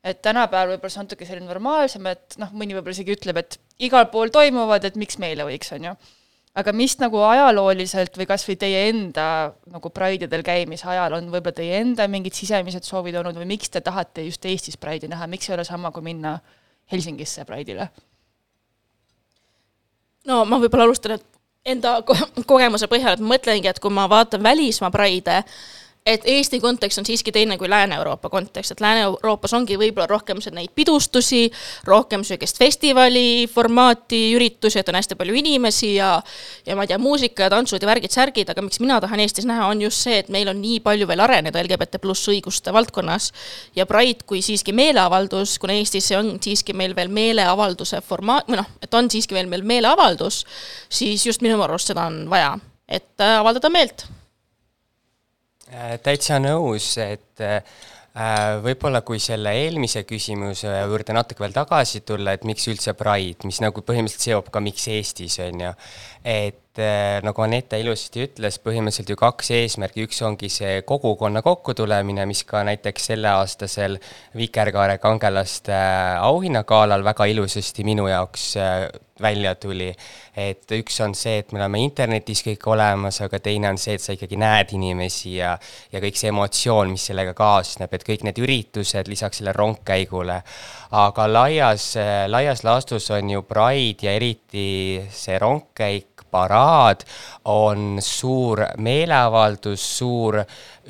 et 0.05 0.19
tänapäeval 0.21 0.75
võib-olla 0.75 0.93
see 0.93 0.99
on 1.01 1.07
natuke 1.07 1.25
selline 1.25 1.47
normaalsem, 1.49 2.05
et 2.11 2.35
noh, 2.37 2.51
mõni 2.53 2.75
võib-olla 2.75 2.93
isegi 2.93 3.15
ütleb, 3.15 3.39
et 3.41 3.55
igal 3.87 4.05
pool 4.11 4.29
toimuvad, 4.29 4.83
et 4.85 4.99
miks 5.01 5.17
meile 5.17 5.47
võiks, 5.47 5.71
on 5.73 5.87
ju. 5.87 5.93
aga 6.61 6.73
mis 6.77 6.93
nagu 7.01 7.23
ajalooliselt 7.25 8.19
või 8.19 8.27
kas 8.29 8.45
või 8.47 8.57
teie 8.59 8.83
enda 8.91 9.25
nagu 9.71 9.89
Pride'idel 9.89 10.43
käimise 10.45 10.85
ajal 10.91 11.17
on 11.17 11.31
võib-olla 11.33 11.57
teie 11.57 11.79
enda 11.81 12.05
mingid 12.11 12.37
sisemised 12.37 12.85
soovid 12.85 13.17
olnud 13.17 13.39
või 13.39 13.49
miks 13.55 13.71
te 13.73 13.81
tahate 13.81 14.27
just 14.27 14.45
Eestis 14.45 14.77
Pride'i 14.77 15.09
näha, 15.09 15.25
miks 15.31 15.49
ei 15.49 15.55
ole 15.55 15.65
sama, 15.65 15.91
kui 15.95 16.05
minna 16.05 16.37
Helsingisse 16.91 17.47
Pride'ile? 17.47 17.89
no 20.29 20.43
ma 20.45 20.59
võib-olla 20.61 20.85
alustan, 20.85 21.17
et 21.17 21.34
enda 21.65 21.97
ko 22.05 22.15
kogemuse 22.45 22.87
põhjal, 22.91 23.17
et 23.17 23.23
ma 23.23 23.33
mõtlengi, 23.35 23.69
et 23.69 23.81
kui 23.81 23.93
ma 23.93 24.05
vaatan 24.11 24.43
välismaa 24.45 24.93
Pride'e, 24.93 25.41
et 26.05 26.21
Eesti 26.29 26.59
kontekst 26.61 26.99
on 27.01 27.05
siiski 27.05 27.31
teine 27.33 27.57
kui 27.57 27.69
Lääne-Euroopa 27.69 28.29
kontekst, 28.29 28.75
et 28.75 28.81
Lääne-Euroopas 28.83 29.53
ongi 29.57 29.73
võib-olla 29.81 30.05
rohkem 30.05 30.37
neid 30.53 30.69
pidustusi, 30.77 31.47
rohkem 31.89 32.21
niisugust 32.21 32.59
festivali 32.61 33.47
formaati, 33.49 34.19
üritusi, 34.37 34.79
et 34.79 34.89
on 34.91 34.99
hästi 34.99 35.17
palju 35.17 35.33
inimesi 35.33 35.95
ja 35.95 36.11
ja 36.65 36.75
ma 36.77 36.85
ei 36.85 36.91
tea, 36.91 36.99
muusika 37.01 37.47
ja 37.47 37.49
tantsud 37.49 37.81
ja 37.81 37.89
värgid-särgid, 37.89 38.51
aga 38.53 38.61
miks 38.61 38.79
mina 38.83 38.99
tahan 39.01 39.23
Eestis 39.23 39.47
näha, 39.49 39.65
on 39.71 39.81
just 39.81 40.03
see, 40.05 40.19
et 40.21 40.29
meil 40.29 40.51
on 40.51 40.61
nii 40.61 40.79
palju 40.85 41.07
veel 41.09 41.23
areneda 41.25 41.63
LGBT 41.63 42.01
pluss 42.01 42.29
õiguste 42.29 42.73
valdkonnas. 42.73 43.31
ja 43.75 43.85
Pride 43.89 44.27
kui 44.29 44.43
siiski 44.45 44.75
meeleavaldus, 44.77 45.57
kuna 45.59 45.73
Eestis 45.73 46.11
see 46.11 46.19
on 46.19 46.35
siiski 46.41 46.73
meil 46.73 46.93
veel 46.95 47.09
meeleavalduse 47.09 48.03
formaat, 48.05 48.45
või 48.45 48.61
noh, 48.61 48.69
et 48.81 48.93
on 48.93 49.09
siiski 49.09 49.33
veel 49.33 49.49
meil 49.49 49.65
meeleavaldus, 49.65 50.43
siis 50.89 51.25
just 51.25 51.41
minu 51.41 51.57
arust 51.65 51.89
seda 51.89 52.05
on 52.05 52.27
vaja, 52.29 52.53
et 52.85 53.09
äh, 53.17 53.39
avaldada 53.39 53.73
meelt 53.73 54.05
täitsa 56.03 56.37
nõus, 56.41 56.91
et 57.01 57.41
äh, 57.41 57.61
võib-olla 58.63 59.01
kui 59.03 59.19
selle 59.19 59.51
eelmise 59.59 60.05
küsimuse 60.07 60.71
juurde 60.71 61.15
natuke 61.15 61.43
veel 61.43 61.55
tagasi 61.55 62.03
tulla, 62.07 62.35
et 62.35 62.45
miks 62.47 62.67
üldse 62.71 62.93
Pride, 62.95 63.47
mis 63.47 63.59
nagu 63.63 63.83
põhimõtteliselt 63.83 64.29
seob 64.29 64.51
ka, 64.53 64.61
miks 64.63 64.87
Eestis, 64.93 65.39
on 65.43 65.65
ju. 65.65 65.73
Et 66.25 66.79
äh, 66.81 67.21
nagu 67.21 67.43
Anette 67.45 67.77
ilusasti 67.77 68.23
ütles, 68.25 68.57
põhimõtteliselt 68.63 69.11
ju 69.13 69.17
kaks 69.19 69.51
eesmärki, 69.53 70.07
üks 70.07 70.23
ongi 70.25 70.49
see 70.49 70.79
kogukonna 70.87 71.43
kokkutulemine, 71.45 72.25
mis 72.25 72.41
ka 72.49 72.63
näiteks 72.65 73.11
selleaastasel 73.11 73.99
Vikerkaare 74.33 74.97
kangelaste 75.03 75.77
auhinnagalal 76.25 77.05
väga 77.05 77.29
ilusasti 77.29 77.85
minu 77.85 78.07
jaoks 78.09 78.55
välja 79.21 79.55
tuli. 79.55 79.93
et 80.35 80.71
üks 80.75 80.97
on 80.99 81.13
see, 81.15 81.37
et 81.39 81.51
me 81.55 81.61
oleme 81.61 81.79
internetis 81.79 82.41
kõik 82.43 82.65
olemas, 82.67 83.21
aga 83.23 83.39
teine 83.39 83.69
on 83.69 83.77
see, 83.79 83.95
et 83.95 84.03
sa 84.03 84.11
ikkagi 84.11 84.35
näed 84.35 84.73
inimesi 84.75 85.37
ja, 85.37 85.53
ja 85.93 86.01
kõik 86.03 86.19
see 86.19 86.33
emotsioon, 86.33 86.91
mis 86.91 87.05
sellega 87.07 87.31
kaasneb, 87.37 87.93
et 87.95 88.03
kõik 88.03 88.25
need 88.27 88.41
üritused 88.43 89.07
lisaks 89.07 89.39
sellele 89.39 89.55
rongkäigule. 89.55 90.41
aga 90.91 91.27
laias, 91.31 91.93
laias 92.27 92.65
laastus 92.67 93.07
on 93.15 93.29
ju 93.29 93.45
Pride 93.47 94.09
ja 94.09 94.17
eriti 94.19 94.67
see 95.11 95.39
rongkäik 95.39 96.14
paraad 96.35 97.05
on 97.51 98.01
suur 98.03 98.61
meeleavaldus, 98.83 99.83
suur 99.99 100.41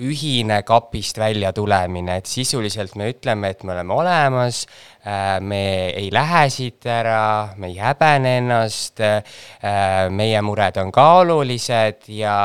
ühine 0.02 0.62
kapist 0.68 1.20
välja 1.22 1.52
tulemine, 1.56 2.18
et 2.20 2.30
sisuliselt 2.30 2.96
me 3.00 3.10
ütleme, 3.14 3.52
et 3.54 3.64
me 3.64 3.76
oleme 3.76 3.94
olemas, 3.96 4.64
äh, 5.06 5.38
me 5.42 5.62
ei 5.92 6.10
lähe 6.14 6.46
siit 6.52 6.88
ära, 6.90 7.54
me 7.58 7.70
ei 7.72 7.78
häbene 7.80 8.38
ennast, 8.42 9.04
äh, 9.04 9.38
meie 10.10 10.42
mured 10.44 10.82
on 10.82 10.92
ka 10.96 11.06
olulised 11.22 12.10
ja, 12.12 12.40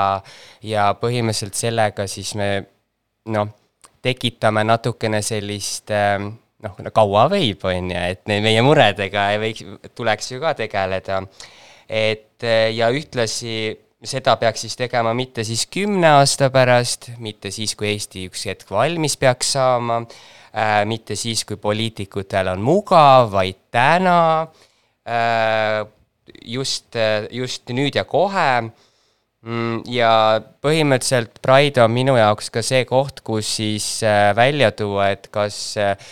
ja 0.62 0.90
põhimõtteliselt 1.00 1.59
sellega 1.59 2.07
siis 2.11 2.37
me 2.38 2.52
noh, 3.35 3.50
tekitame 4.02 4.64
natukene 4.69 5.23
sellist 5.25 5.90
äh, 5.95 6.21
noh, 6.64 6.76
kaua 6.95 7.26
võib, 7.33 7.64
on 7.69 7.90
ju, 7.95 8.04
et 8.14 8.30
meie 8.30 8.62
muredega 8.64 9.30
ei 9.35 9.42
võiks, 9.42 9.66
tuleks 9.97 10.30
ju 10.35 10.42
ka 10.42 10.54
tegeleda 10.59 11.23
et 11.90 12.47
eh, 12.47 12.70
ja 12.76 12.90
ühtlasi 12.94 13.75
seda 14.06 14.37
peaks 14.40 14.62
siis 14.64 14.78
tegema 14.78 15.12
mitte 15.16 15.42
siis 15.44 15.66
kümne 15.68 16.14
aasta 16.20 16.49
pärast, 16.54 17.11
mitte 17.20 17.50
siis, 17.52 17.75
kui 17.76 17.90
Eesti 17.90 18.28
üks 18.30 18.47
hetk 18.49 18.70
valmis 18.73 19.18
peaks 19.20 19.56
saama 19.59 20.00
äh,, 20.00 20.85
mitte 20.88 21.18
siis, 21.18 21.42
kui 21.44 21.59
poliitikutel 21.61 22.54
on 22.54 22.62
mugav, 22.64 23.32
vaid 23.35 23.59
täna 23.75 24.20
äh,, 25.04 25.82
just, 26.44 26.97
just 27.30 27.75
nüüd 27.75 27.99
ja 27.99 28.06
kohe. 28.09 28.70
Mm, 29.40 29.80
ja 29.88 30.12
põhimõtteliselt 30.64 31.40
Pride 31.40 31.80
on 31.80 31.92
minu 31.94 32.14
jaoks 32.18 32.50
ka 32.52 32.62
see 32.64 32.84
koht, 32.88 33.22
kus 33.24 33.48
siis 33.56 33.86
äh, 34.04 34.30
välja 34.36 34.70
tuua, 34.76 35.08
et 35.14 35.30
kas 35.32 35.56
äh, 35.80 36.10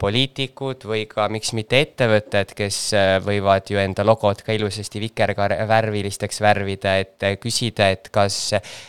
poliitikud 0.00 0.82
või 0.88 1.04
ka 1.10 1.28
miks 1.30 1.52
mitte 1.54 1.78
ettevõtted, 1.84 2.54
kes 2.58 2.78
äh, 2.98 3.10
võivad 3.22 3.70
ju 3.70 3.78
enda 3.78 4.06
logot 4.06 4.42
ka 4.46 4.56
ilusasti 4.56 5.02
vikerkaarevärvilisteks 5.06 6.42
värvida, 6.42 6.96
et 7.04 7.28
küsida, 7.42 7.92
et 7.94 8.10
kas 8.14 8.40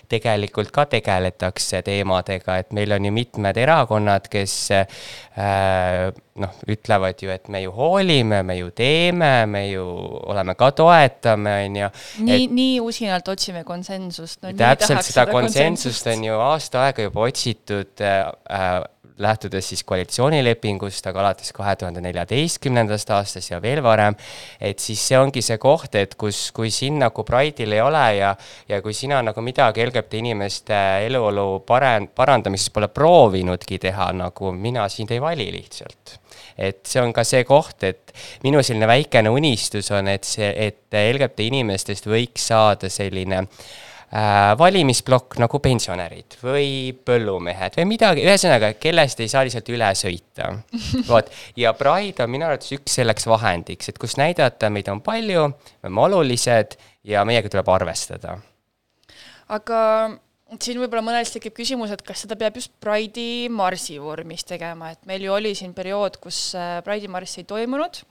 tegelikult 0.09 0.73
ka 0.73 0.87
tegeletakse 0.97 1.83
teemadega, 1.85 2.57
et 2.63 2.73
meil 2.73 2.97
on 2.97 3.05
ju 3.05 3.13
mitmed 3.13 3.61
erakonnad, 3.61 4.25
kes 4.31 4.57
noh, 6.39 6.55
ütlevad 6.71 7.19
ju, 7.21 7.29
et 7.33 7.47
me 7.51 7.61
ju 7.63 7.71
hoolime, 7.75 8.41
me 8.47 8.55
ju 8.57 8.71
teeme, 8.75 9.45
me 9.49 9.63
ju 9.69 9.85
oleme 10.31 10.55
ka 10.59 10.71
toetame, 10.75 11.55
on 11.67 11.77
ju. 11.81 11.89
nii, 12.25 12.47
nii 12.55 12.79
usinalt 12.83 13.27
otsime 13.31 13.63
konsensust 13.67 14.41
no,. 14.43 14.53
Täpselt 14.79 15.11
seda, 15.11 15.27
konsensust. 15.31 16.07
on 16.07 16.23
ju 16.23 16.39
aasta 16.49 16.87
aega 16.87 17.09
juba 17.09 17.27
otsitud 17.27 18.05
äh, 18.05 18.31
äh 18.49 18.79
lähtudes 19.19 19.69
siis 19.69 19.83
koalitsioonilepingust, 19.83 21.07
aga 21.09 21.21
alates 21.23 21.51
kahe 21.55 21.75
tuhande 21.79 22.01
neljateistkümnendast 22.03 23.11
aastast 23.15 23.51
ja 23.51 23.59
veel 23.61 23.81
varem, 23.83 24.15
et 24.61 24.79
siis 24.79 25.01
see 25.09 25.19
ongi 25.19 25.43
see 25.45 25.59
koht, 25.61 25.95
et 25.99 26.15
kus, 26.19 26.49
kui 26.55 26.71
sind 26.73 27.01
nagu 27.03 27.25
Pride'il 27.27 27.75
ei 27.75 27.83
ole 27.83 28.05
ja 28.19 28.33
ja 28.69 28.81
kui 28.85 28.93
sina 28.95 29.21
nagu 29.25 29.43
midagi 29.43 29.83
LGBT 29.85 30.21
inimeste 30.23 30.79
eluolu 31.07 31.61
pare-, 31.67 32.07
parandamiseks 32.15 32.73
pole 32.75 32.87
proovinudki 32.93 33.79
teha, 33.81 34.11
nagu 34.15 34.53
mina 34.55 34.87
sind 34.89 35.11
ei 35.11 35.21
vali 35.21 35.49
lihtsalt. 35.51 36.17
Et 36.59 36.79
see 36.87 37.01
on 37.01 37.13
ka 37.15 37.23
see 37.23 37.43
koht, 37.47 37.83
et 37.87 38.13
minu 38.43 38.63
selline 38.63 38.87
väikene 38.87 39.31
unistus 39.31 39.91
on, 39.95 40.09
et 40.11 40.27
see, 40.27 40.49
et 40.67 40.95
LGBT 40.95 41.47
inimestest 41.47 42.07
võiks 42.11 42.49
saada 42.51 42.91
selline 42.91 43.43
äh, 43.43 43.69
valimisplokk 44.57 45.37
nagu 45.37 45.59
pensionärid 45.61 46.39
või 46.41 46.69
põllumehed 47.05 47.75
või 47.77 47.85
midagi, 47.91 48.23
ühesõnaga, 48.25 48.71
kellest 48.81 49.19
ei 49.21 49.29
saa 49.29 49.43
lihtsalt 49.45 49.69
üle 49.69 49.89
sõita. 49.97 50.47
vot, 51.11 51.29
ja 51.59 51.75
Pride 51.77 52.25
on 52.25 52.33
minu 52.33 52.47
arvates 52.47 52.73
üks 52.73 52.97
selleks 52.97 53.27
vahendiks, 53.29 53.91
et 53.91 53.99
kus 54.01 54.17
näidata, 54.17 54.71
meid 54.73 54.89
on 54.89 55.03
palju, 55.05 55.45
me 55.51 55.85
oleme 55.85 56.07
olulised 56.07 56.79
ja 57.05 57.21
meiega 57.27 57.53
tuleb 57.53 57.69
arvestada. 57.69 58.39
aga 59.49 59.79
siin 60.57 60.81
võib-olla 60.81 61.05
mõnel 61.05 61.29
tekib 61.29 61.53
küsimus, 61.59 61.93
et 61.93 62.01
kas 62.05 62.25
seda 62.25 62.37
peab 62.39 62.57
just 62.57 62.73
Pride'i 62.81 63.45
marsi 63.53 63.99
vormis 64.01 64.45
tegema, 64.47 64.93
et 64.95 65.05
meil 65.09 65.27
ju 65.27 65.35
oli 65.35 65.53
siin 65.57 65.75
periood, 65.77 66.17
kus 66.23 66.55
äh, 66.57 66.79
Pride'i 66.85 67.11
marss 67.11 67.37
ei 67.37 67.45
toimunud, 67.49 68.01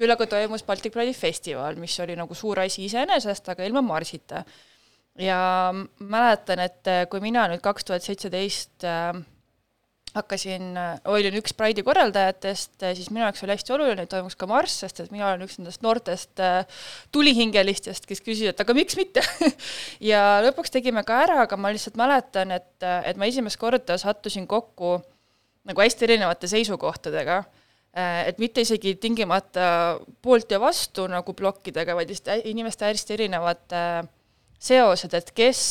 küll 0.00 0.10
aga 0.10 0.26
toimus 0.26 0.66
Baltic 0.66 0.94
Pride'i 0.94 1.14
festival, 1.14 1.78
mis 1.78 1.94
oli 2.02 2.18
nagu 2.18 2.34
suur 2.34 2.64
asi 2.64 2.88
iseenesest, 2.88 3.54
aga 3.54 3.66
ilma 3.68 3.84
marsita 3.86 4.42
ja 5.18 5.74
mäletan, 5.98 6.62
et 6.64 6.90
äh, 6.90 7.04
kui 7.10 7.22
mina 7.22 7.46
nüüd 7.50 7.62
kaks 7.64 7.86
tuhat 7.86 8.04
seitseteist 8.04 8.86
äh, 8.88 9.14
hakkasin, 10.14 10.72
äh, 10.78 10.98
olin 11.10 11.38
üks 11.38 11.54
Pride'i 11.56 11.84
korraldajatest, 11.86 12.76
siis 12.98 13.10
minu 13.14 13.24
jaoks 13.24 13.44
oli 13.46 13.54
hästi 13.54 13.74
oluline, 13.76 14.06
et 14.06 14.10
toimuks 14.10 14.38
ka 14.38 14.48
marss, 14.50 14.80
sest 14.82 15.04
et 15.04 15.14
mina 15.14 15.28
olen 15.30 15.46
üks 15.46 15.58
nendest 15.60 15.82
noortest 15.86 16.42
tulihingelistest, 17.14 18.06
kes 18.10 18.22
küsisid, 18.24 18.52
et 18.54 18.62
aga 18.64 18.76
miks 18.76 18.98
mitte? 18.98 19.24
Ja 20.04 20.40
lõpuks 20.44 20.72
tegime 20.74 21.04
ka 21.06 21.22
ära, 21.24 21.42
aga 21.46 21.58
ma 21.58 21.70
lihtsalt 21.72 21.98
mäletan, 21.98 22.50
et, 22.54 22.72
et 22.82 23.18
ma 23.18 23.30
esimest 23.30 23.58
korda 23.60 23.96
sattusin 24.00 24.48
kokku 24.50 24.98
nagu 25.64 25.80
hästi 25.80 26.04
erinevate 26.08 26.50
seisukohtadega 26.50 27.44
et 27.94 28.40
mitte 28.42 28.64
isegi 28.64 28.96
tingimata 28.98 30.00
poolt 30.22 30.50
ja 30.50 30.58
vastu 30.58 31.06
nagu 31.06 31.32
plokkidega, 31.38 31.94
vaid 31.94 32.10
lihtsalt 32.10 32.48
inimeste 32.50 32.88
hästi 32.90 33.14
erinevate 33.14 33.78
äh, 33.78 34.08
seosed, 34.64 35.14
et 35.16 35.32
kes 35.36 35.62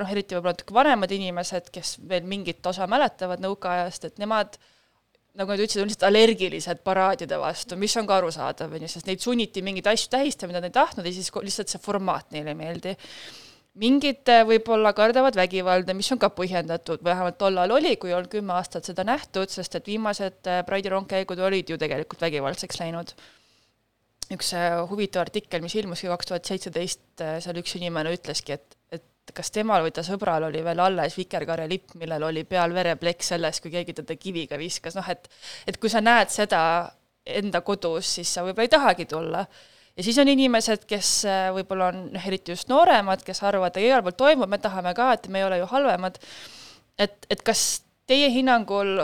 noh, 0.00 0.12
eriti 0.12 0.36
võib-olla 0.36 0.56
natuke 0.56 0.76
vanemad 0.76 1.12
inimesed, 1.12 1.68
kes 1.74 1.96
veel 2.08 2.24
mingit 2.28 2.64
osa 2.66 2.88
mäletavad 2.90 3.42
nõukaajast, 3.44 4.08
et 4.08 4.22
nemad 4.22 4.56
nagu 5.38 5.48
nad 5.48 5.62
ütlesid, 5.64 5.80
on 5.80 5.88
lihtsalt 5.88 6.08
allergilised 6.10 6.82
paraadide 6.84 7.38
vastu, 7.40 7.76
mis 7.80 7.94
on 7.96 8.08
ka 8.08 8.18
arusaadav, 8.20 8.72
on 8.72 8.84
ju, 8.84 8.90
sest 8.92 9.08
neid 9.08 9.22
sunniti 9.24 9.62
mingeid 9.64 9.88
asju 9.94 10.10
tähistama, 10.12 10.52
mida 10.52 10.60
nad 10.60 10.68
ei 10.68 10.76
tahtnud 10.76 11.08
ja 11.08 11.14
siis 11.14 11.32
lihtsalt 11.32 11.72
see 11.72 11.80
formaat 11.80 12.34
neile 12.36 12.52
ei 12.52 12.58
meeldi. 12.58 12.96
mingid 13.80 14.28
võib-olla 14.44 14.92
kardavad 14.92 15.36
vägivalda, 15.36 15.94
mis 15.96 16.10
on 16.12 16.18
ka 16.20 16.28
põhjendatud, 16.36 17.00
vähemalt 17.04 17.38
tollal 17.40 17.70
oli, 17.72 17.94
kui 17.96 18.12
on 18.12 18.28
kümme 18.28 18.52
aastat 18.58 18.84
seda 18.84 19.04
nähtud, 19.08 19.48
sest 19.48 19.78
et 19.78 19.86
viimased 19.88 20.50
Pride'i 20.68 20.92
rongkäigud 20.92 21.40
olid 21.40 21.72
ju 21.72 21.78
tegelikult 21.80 22.20
vägivaldseks 22.20 22.82
läinud 22.82 23.14
üks 24.32 24.52
äh, 24.56 24.78
huvitav 24.90 25.26
artikkel, 25.26 25.62
mis 25.64 25.74
ilmuski 25.78 26.10
kaks 26.10 26.30
tuhat 26.30 26.48
seitseteist, 26.48 27.04
äh, 27.24 27.36
seal 27.42 27.58
üks 27.60 27.74
inimene 27.78 28.14
ütleski, 28.14 28.56
et, 28.56 28.78
et 28.92 29.34
kas 29.34 29.52
temal 29.54 29.84
või 29.84 29.92
ta 29.94 30.04
sõbral 30.06 30.48
oli 30.48 30.62
veel 30.64 30.80
alles 30.82 31.16
vikerkaarelipp, 31.18 31.96
millel 32.00 32.28
oli 32.28 32.44
peal 32.48 32.74
vereplekk 32.74 33.26
selles, 33.26 33.60
kui 33.62 33.72
keegi 33.74 33.96
teda 34.00 34.16
kiviga 34.20 34.58
viskas, 34.60 34.96
noh 34.98 35.08
et 35.12 35.28
et 35.68 35.78
kui 35.80 35.92
sa 35.92 36.02
näed 36.04 36.32
seda 36.32 36.62
enda 37.26 37.62
kodus, 37.62 38.16
siis 38.18 38.32
sa 38.34 38.42
võib-olla 38.42 38.66
ei 38.66 38.72
tahagi 38.72 39.06
tulla. 39.10 39.44
ja 39.96 40.02
siis 40.02 40.18
on 40.18 40.28
inimesed, 40.28 40.86
kes 40.90 41.14
äh, 41.28 41.46
võib-olla 41.54 41.92
on 41.92 42.04
noh, 42.14 42.28
eriti 42.28 42.54
just 42.54 42.70
nooremad, 42.72 43.24
kes 43.26 43.42
arvavad, 43.42 43.76
et 43.76 43.88
igal 43.88 44.02
pool 44.02 44.16
toimub, 44.18 44.50
me 44.50 44.58
tahame 44.58 44.94
ka, 44.94 45.12
et 45.18 45.28
me 45.28 45.42
ei 45.42 45.48
ole 45.48 45.62
ju 45.62 45.70
halvemad, 45.70 46.18
et, 46.98 47.26
et 47.30 47.42
kas 47.42 47.82
teie 48.06 48.30
hinnangul 48.32 49.02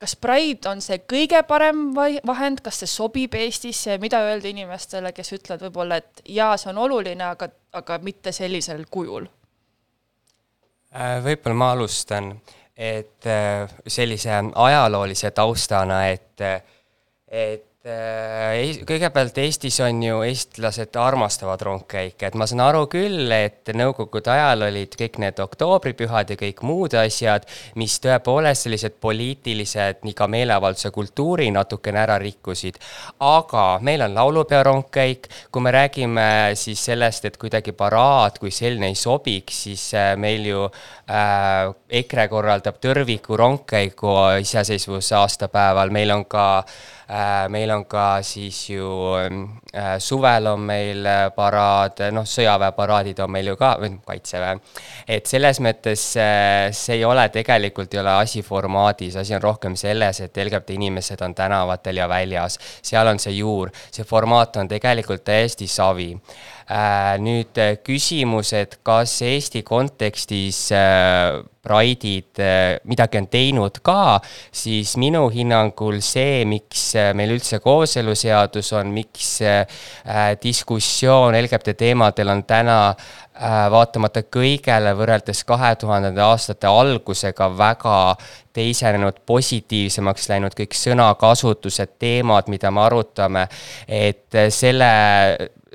kas 0.00 0.16
Pride 0.16 0.68
on 0.70 0.80
see 0.80 1.02
kõige 1.08 1.42
parem 1.48 1.90
vahend, 2.26 2.62
kas 2.64 2.82
see 2.82 2.90
sobib 2.90 3.34
Eestisse 3.36 3.98
mida 4.00 4.22
öelda 4.24 4.48
inimestele, 4.48 5.12
kes 5.12 5.34
ütlevad 5.36 5.66
võib-olla, 5.68 6.00
et 6.00 6.22
jaa, 6.24 6.56
see 6.56 6.72
on 6.72 6.80
oluline, 6.86 7.24
aga, 7.26 7.50
aga 7.76 7.98
mitte 8.04 8.32
sellisel 8.32 8.86
kujul? 8.90 9.28
Äh, 10.96 11.18
võib-olla 11.24 11.56
ma 11.56 11.72
alustan, 11.76 12.32
et 12.74 13.28
äh, 13.28 13.68
sellise 13.86 14.40
ajaloolise 14.54 15.30
taustana, 15.36 16.06
et, 16.10 16.48
et 17.28 17.66
Äh, 17.69 17.69
kõigepealt 17.80 19.38
Eestis 19.40 19.78
on 19.80 20.02
ju, 20.04 20.18
eestlased 20.28 20.96
armastavad 21.00 21.62
rongkäike, 21.64 22.28
et 22.28 22.34
ma 22.36 22.44
saan 22.44 22.60
aru 22.60 22.82
küll, 22.92 23.32
et 23.32 23.70
nõukogude 23.72 24.28
ajal 24.28 24.66
olid 24.66 24.92
kõik 25.00 25.16
need 25.22 25.40
oktoobripühad 25.40 26.28
ja 26.28 26.36
kõik 26.36 26.60
muud 26.60 26.92
asjad, 27.00 27.46
mis 27.80 27.96
tõepoolest 28.04 28.68
sellised 28.68 28.98
poliitilised, 29.00 30.04
nii 30.04 30.12
ka 30.12 30.28
meeleavalduse 30.28 30.92
kultuuri 30.92 31.48
natukene 31.56 32.02
ära 32.02 32.18
rikkusid. 32.20 32.76
aga 33.18 33.78
meil 33.80 34.04
on 34.04 34.14
laulupeo 34.14 34.60
rongkäik, 34.62 35.30
kui 35.50 35.62
me 35.62 35.72
räägime 35.72 36.52
siis 36.60 36.84
sellest, 36.84 37.24
et 37.24 37.40
kuidagi 37.40 37.72
paraad 37.72 38.36
kui 38.38 38.50
selline 38.50 38.92
ei 38.92 38.94
sobiks, 38.94 39.64
siis 39.64 39.94
äh, 39.94 40.16
meil 40.20 40.44
ju 40.44 40.68
äh, 40.68 41.72
EKRE 41.88 42.28
korraldab 42.28 42.76
tõrviku 42.76 43.40
rongkäigu 43.40 44.16
iseseisvuse 44.44 45.16
aastapäeval, 45.16 45.88
meil 45.88 46.10
on 46.10 46.28
ka 46.28 46.58
äh, 46.58 46.99
Äh, 46.99 46.99
meil 47.50 47.70
on 47.74 47.84
ka 47.90 48.22
siis 48.22 48.58
ju 48.70 48.86
äh, 49.18 49.96
suvel 49.98 50.46
on 50.46 50.60
meil 50.60 51.06
äh, 51.06 51.24
paraad, 51.34 52.04
noh, 52.14 52.26
sõjaväeparaadid 52.28 53.18
on 53.24 53.32
meil 53.34 53.50
ju 53.50 53.56
ka, 53.58 53.72
või 53.82 53.90
noh, 53.96 54.04
kaitseväe. 54.06 54.60
et 55.08 55.26
selles 55.26 55.58
mõttes 55.60 56.04
see 56.14 56.94
ei 56.94 57.04
ole 57.04 57.26
tegelikult, 57.34 57.94
ei 57.94 58.02
ole 58.02 58.14
asi 58.22 58.44
formaadis, 58.46 59.16
asi 59.16 59.34
on 59.34 59.42
rohkem 59.42 59.76
selles, 59.76 60.20
et 60.20 60.36
LGBT 60.44 60.76
inimesed 60.78 61.22
on 61.26 61.34
tänavatel 61.34 61.96
ja 61.96 62.08
väljas. 62.08 62.58
seal 62.82 63.10
on 63.10 63.18
see 63.18 63.40
juur, 63.40 63.72
see 63.90 64.04
formaat 64.04 64.56
on 64.62 64.68
tegelikult 64.68 65.24
täiesti 65.24 65.66
savi 65.66 66.12
nüüd 67.18 67.58
küsimus, 67.82 68.52
et 68.54 68.76
kas 68.86 69.16
Eesti 69.26 69.64
kontekstis 69.66 70.68
Pride'id 71.60 72.40
äh, 72.40 72.78
midagi 72.88 73.18
on 73.20 73.26
teinud 73.28 73.80
ka, 73.84 74.16
siis 74.52 74.94
minu 75.00 75.26
hinnangul 75.32 75.98
see, 76.00 76.46
miks 76.48 76.86
äh, 76.96 77.10
meil 77.16 77.34
üldse 77.34 77.58
kooseluseadus 77.60 78.72
on, 78.80 78.94
miks 78.96 79.34
äh, 79.44 79.66
diskussioon 80.40 81.36
LGBT 81.36 81.76
teemadel 81.84 82.32
on 82.32 82.46
täna 82.48 82.78
vaatamata 83.72 84.20
kõigele 84.28 84.90
võrreldes 84.98 85.38
kahe 85.48 85.70
tuhandenda 85.80 86.26
aastate 86.28 86.68
algusega 86.68 87.46
väga 87.56 87.94
teisenenud, 88.52 89.22
positiivsemaks 89.24 90.28
läinud, 90.28 90.56
kõik 90.58 90.76
sõnakasutused, 90.76 91.94
teemad, 92.02 92.50
mida 92.52 92.68
me 92.74 92.82
arutame, 92.84 93.46
et 93.88 94.36
selle, 94.52 94.90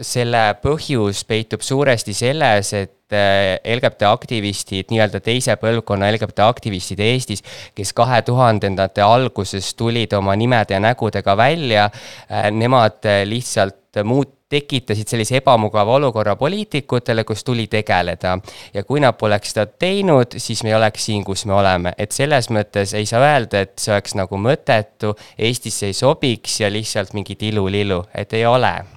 selle 0.02 0.56
põhjus 0.64 1.24
peitub 1.28 1.62
suuresti 1.64 2.14
selles, 2.14 2.74
et 2.74 2.96
Äh, 3.14 3.60
LGBT 3.76 4.08
aktivistid, 4.10 4.88
nii-öelda 4.90 5.20
teise 5.22 5.54
põlvkonna 5.62 6.08
LGBT 6.10 6.42
aktivistid 6.50 7.04
Eestis, 7.06 7.44
kes 7.78 7.92
kahe 7.94 8.24
tuhandendate 8.26 9.04
alguses 9.06 9.68
tulid 9.78 10.16
oma 10.18 10.34
nimede 10.34 10.74
ja 10.74 10.80
nägudega 10.82 11.36
välja, 11.38 11.84
äh, 12.32 12.50
nemad 12.50 13.06
äh, 13.06 13.22
lihtsalt 13.30 14.02
muut-, 14.10 14.34
tekitasid 14.50 15.14
sellise 15.14 15.38
ebamugava 15.38 16.00
olukorra 16.00 16.34
poliitikutele, 16.36 17.24
kus 17.30 17.44
tuli 17.44 17.68
tegeleda. 17.68 18.40
ja 18.74 18.84
kui 18.84 19.00
nad 19.00 19.14
poleks 19.22 19.54
seda 19.54 19.68
teinud, 19.70 20.40
siis 20.42 20.64
me 20.64 20.74
ei 20.74 20.80
oleks 20.82 21.06
siin, 21.06 21.24
kus 21.24 21.46
me 21.46 21.54
oleme, 21.54 21.94
et 21.98 22.12
selles 22.12 22.50
mõttes 22.50 22.98
ei 22.98 23.06
saa 23.06 23.22
öelda, 23.22 23.62
et 23.62 23.78
see 23.78 23.94
oleks 23.94 24.18
nagu 24.18 24.42
mõttetu, 24.42 25.14
Eestisse 25.38 25.94
ei 25.94 25.94
sobiks 25.94 26.60
ja 26.66 26.74
lihtsalt 26.74 27.14
mingi 27.14 27.38
tilu-lilu, 27.38 28.02
et 28.18 28.34
ei 28.34 28.50
ole 28.50 28.95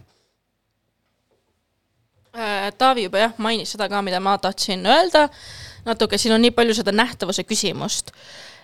Taavi 2.79 3.09
juba 3.09 3.25
jah, 3.25 3.33
mainis 3.43 3.73
seda 3.75 3.89
ka, 3.91 4.03
mida 4.05 4.21
ma 4.23 4.37
tahtsin 4.39 4.85
öelda, 4.87 5.27
natuke 5.87 6.19
siin 6.21 6.37
on 6.37 6.45
nii 6.45 6.55
palju 6.57 6.77
seda 6.79 6.95
nähtavuse 6.95 7.45
küsimust, 7.49 8.13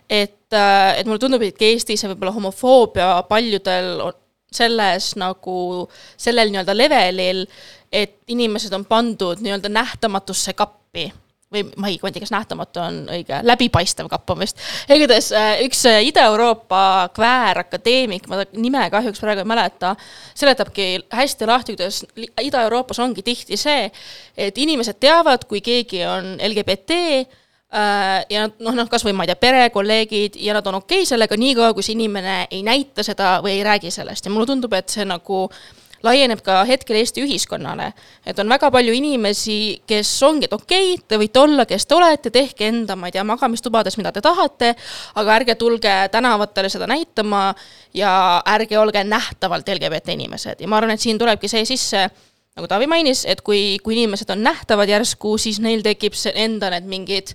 et, 0.08 0.52
äh, 0.52 0.98
et 0.98 1.08
mulle 1.08 1.22
tundub, 1.22 1.42
et 1.42 1.62
Eestis 1.62 2.04
võib-olla 2.06 2.34
homofoobia 2.36 3.08
paljudel 3.28 3.98
on 4.04 4.20
selles 4.54 5.14
nagu, 5.18 5.88
sellel 6.20 6.52
nii-öelda 6.52 6.76
levelil, 6.76 7.42
et 7.90 8.20
inimesed 8.30 8.74
on 8.76 8.86
pandud 8.86 9.42
nii-öelda 9.42 9.70
nähtamatusse 9.72 10.54
kappi 10.54 11.08
või 11.54 11.64
ma 11.80 11.90
ei, 11.90 11.98
tea, 11.98 12.22
kas 12.22 12.32
nähtamatu 12.34 12.82
on 12.82 12.98
õige, 13.14 13.38
läbipaistev 13.46 14.08
kapp 14.12 14.34
on 14.34 14.42
vist. 14.42 14.60
igatahes 14.92 15.30
äh, 15.36 15.52
üks 15.66 15.84
äh, 15.90 16.00
Ida-Euroopa 16.08 17.10
kväärakadeemik, 17.16 18.28
ma 18.30 18.42
nime 18.52 18.88
kahjuks 18.92 19.22
praegu 19.22 19.44
ei 19.44 19.48
mäleta, 19.48 19.94
seletabki 20.34 20.88
hästi 21.14 21.48
lahti, 21.50 21.76
kuidas 21.76 22.02
Ida-Euroopas 22.42 23.00
ongi 23.04 23.24
tihti 23.26 23.58
see, 23.60 23.88
et 24.36 24.58
inimesed 24.58 25.00
teavad, 25.02 25.46
kui 25.50 25.62
keegi 25.64 26.04
on 26.08 26.34
LGBT 26.42 26.98
äh, 27.20 28.24
ja 28.30 28.46
nad 28.46 28.58
noh, 28.58 28.76
noh, 28.82 28.90
kasvõi 28.90 29.14
ma 29.16 29.26
ei 29.26 29.32
tea, 29.32 29.40
pere, 29.46 29.68
kolleegid 29.74 30.40
ja 30.42 30.56
nad 30.56 30.66
on 30.70 30.82
okei 30.82 31.04
okay 31.04 31.12
sellega 31.14 31.38
niikaua, 31.38 31.72
kui 31.76 31.86
see 31.86 31.96
inimene 31.96 32.44
ei 32.50 32.64
näita 32.66 33.06
seda 33.06 33.38
või 33.44 33.58
ei 33.58 33.64
räägi 33.66 33.94
sellest 33.94 34.26
ja 34.26 34.34
mulle 34.34 34.50
tundub, 34.50 34.74
et 34.76 34.92
see 34.92 35.06
nagu 35.08 35.46
äh, 35.48 35.83
laieneb 36.04 36.42
ka 36.44 36.60
hetkel 36.68 36.98
Eesti 37.00 37.24
ühiskonnale. 37.24 37.92
et 38.26 38.38
on 38.38 38.48
väga 38.48 38.70
palju 38.70 38.92
inimesi, 38.94 39.82
kes 39.86 40.10
ongi, 40.22 40.48
et 40.48 40.52
okei 40.52 40.94
okay,, 40.94 41.04
te 41.08 41.18
võite 41.20 41.40
olla, 41.40 41.66
kes 41.66 41.86
te 41.86 41.94
olete, 41.94 42.30
tehke 42.30 42.68
enda, 42.68 42.96
ma 42.96 43.08
ei 43.08 43.16
tea, 43.16 43.24
magamistubades, 43.24 43.96
mida 44.00 44.12
te 44.12 44.22
tahate, 44.24 44.74
aga 45.14 45.34
ärge 45.40 45.54
tulge 45.60 45.94
tänavatele 46.12 46.70
seda 46.72 46.88
näitama 46.90 47.54
ja 47.94 48.42
ärge 48.54 48.78
olge 48.78 49.04
nähtavalt 49.04 49.68
LGBT 49.68 50.16
inimesed 50.18 50.60
ja 50.60 50.68
ma 50.68 50.78
arvan, 50.78 50.94
et 50.94 51.04
siin 51.04 51.18
tulebki 51.18 51.48
see 51.50 51.64
sisse, 51.68 52.08
nagu 52.54 52.70
Taavi 52.70 52.86
mainis, 52.86 53.24
et 53.26 53.42
kui, 53.42 53.78
kui 53.82 53.98
inimesed 53.98 54.30
on 54.30 54.42
nähtavad 54.44 54.88
järsku, 54.88 55.38
siis 55.38 55.60
neil 55.60 55.82
tekib 55.82 56.16
see 56.18 56.32
enda 56.44 56.70
need 56.74 56.88
mingid 56.90 57.34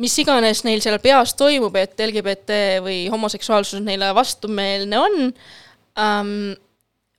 mis 0.00 0.14
iganes 0.22 0.62
neil 0.66 0.80
seal 0.84 0.98
peas 1.02 1.34
toimub, 1.38 1.76
et 1.76 2.00
LGBT 2.00 2.58
või 2.84 3.04
homoseksuaalsus 3.12 3.82
neile 3.84 4.12
vastumeelne 4.16 5.00
on 5.00 5.18
um,, 5.28 6.36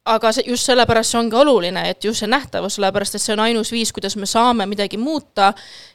aga 0.05 0.31
see, 0.35 0.43
just 0.51 0.67
sellepärast 0.67 1.13
see 1.13 1.19
ongi 1.19 1.37
oluline, 1.39 1.85
et 1.89 2.03
just 2.03 2.23
see 2.23 2.29
nähtavus, 2.31 2.77
sellepärast 2.77 3.15
et 3.15 3.23
see 3.23 3.35
on 3.35 3.43
ainus 3.45 3.71
viis, 3.71 3.93
kuidas 3.95 4.17
me 4.19 4.27
saame 4.29 4.67
midagi 4.67 4.99
muuta 4.99 5.53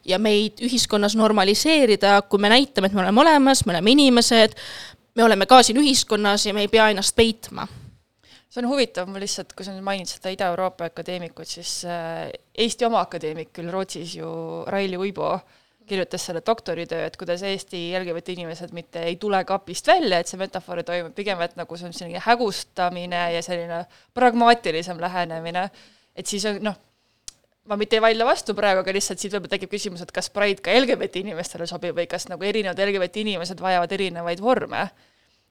ja 0.08 0.18
meid 0.18 0.62
ühiskonnas 0.64 1.16
normaliseerida, 1.18 2.22
kui 2.30 2.40
me 2.40 2.52
näitame, 2.52 2.88
et 2.88 2.96
me 2.96 3.04
oleme 3.04 3.20
olemas, 3.20 3.66
me 3.66 3.76
oleme 3.76 3.92
inimesed, 3.96 4.56
me 5.16 5.24
oleme 5.24 5.46
ka 5.50 5.60
siin 5.62 5.80
ühiskonnas 5.82 6.46
ja 6.48 6.56
me 6.56 6.64
ei 6.64 6.72
pea 6.72 6.88
ennast 6.94 7.16
peitma. 7.16 7.68
See 8.48 8.62
on 8.62 8.70
huvitav, 8.70 9.10
ma 9.12 9.20
lihtsalt, 9.20 9.52
kui 9.52 9.66
sa 9.66 9.74
nüüd 9.74 9.84
mainid 9.84 10.08
seda 10.08 10.32
Ida-Euroopa 10.32 10.88
akadeemikut, 10.88 11.50
siis 11.50 11.82
äh, 11.84 12.30
Eesti 12.56 12.86
oma 12.88 13.02
akadeemik 13.04 13.52
küll 13.52 13.68
Rootsis 13.68 14.14
ju, 14.16 14.30
Raili 14.72 14.96
Uibo 14.96 15.34
äh, 15.34 15.42
kirjutas 15.88 16.26
selle 16.28 16.42
doktoritöö, 16.46 17.06
et 17.06 17.16
kuidas 17.16 17.42
Eesti 17.42 17.80
LGBT 17.98 18.34
inimesed 18.36 18.74
mitte 18.76 19.02
ei 19.08 19.16
tule 19.16 19.40
kapist 19.48 19.86
välja, 19.88 20.20
et 20.20 20.30
see 20.30 20.40
metafoor 20.40 20.82
toimub 20.86 21.14
pigem, 21.16 21.40
et 21.44 21.56
nagu 21.58 21.78
see 21.78 21.88
on 21.88 21.96
selline 21.96 22.22
hägustamine 22.24 23.22
ja 23.34 23.42
selline 23.44 23.84
pragmaatilisem 24.14 25.00
lähenemine, 25.00 25.68
et 26.16 26.26
siis 26.26 26.46
on 26.48 26.60
noh, 26.70 26.78
ma 27.68 27.76
mitte 27.76 27.98
ei 27.98 28.02
vaidle 28.02 28.26
vastu 28.28 28.54
praegu, 28.56 28.82
aga 28.82 28.94
lihtsalt 28.96 29.20
siit 29.20 29.34
võib-olla 29.34 29.52
tekib 29.56 29.72
küsimus, 29.74 30.02
et 30.04 30.12
kas 30.14 30.30
Pride 30.32 30.64
ka 30.64 30.72
LGBT 30.72 31.22
inimestele 31.22 31.68
sobib 31.68 31.96
või 31.98 32.08
kas 32.10 32.28
nagu 32.30 32.44
erinevad 32.48 32.80
LGBT 32.86 33.24
inimesed 33.24 33.60
vajavad 33.60 33.92
erinevaid 33.98 34.42
vorme. 34.44 34.88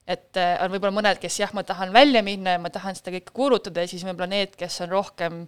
et 0.07 0.37
äh, 0.39 0.55
on 0.63 0.71
võib-olla 0.71 0.95
mõned, 0.95 1.17
kes 1.19 1.39
jah, 1.41 1.51
ma 1.53 1.65
tahan 1.67 1.91
välja 1.93 2.21
minna 2.23 2.53
ja 2.55 2.59
ma 2.63 2.69
tahan 2.71 2.95
seda 2.95 3.11
kõike 3.11 3.33
kuulutada 3.35 3.83
ja 3.83 3.89
siis 3.91 4.05
võib-olla 4.07 4.29
need, 4.31 4.55
kes 4.55 4.79
on 4.85 4.93
rohkem 4.93 5.41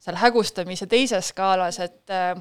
seal 0.00 0.16
hägustamise 0.16 0.86
teises 0.88 1.28
skaalas, 1.34 1.78
et 1.84 2.14
äh, 2.14 2.38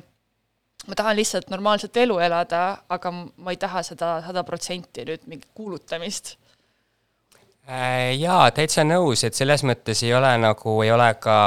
ma 0.88 0.96
tahan 0.96 1.18
lihtsalt 1.18 1.50
normaalset 1.50 1.98
elu 1.98 2.20
elada, 2.20 2.84
aga 2.90 3.12
ma 3.12 3.54
ei 3.54 3.58
taha 3.58 3.84
seda 3.84 4.18
sada 4.26 4.44
protsenti 4.48 5.06
nüüd 5.08 5.26
mingit 5.28 5.50
kuulutamist. 5.58 6.36
Äh, 7.68 8.14
jaa, 8.16 8.46
täitsa 8.56 8.86
nõus, 8.88 9.26
et 9.28 9.36
selles 9.36 9.66
mõttes 9.68 10.06
ei 10.06 10.14
ole 10.16 10.30
nagu, 10.40 10.78
ei 10.86 10.92
ole 10.94 11.10
ka 11.20 11.38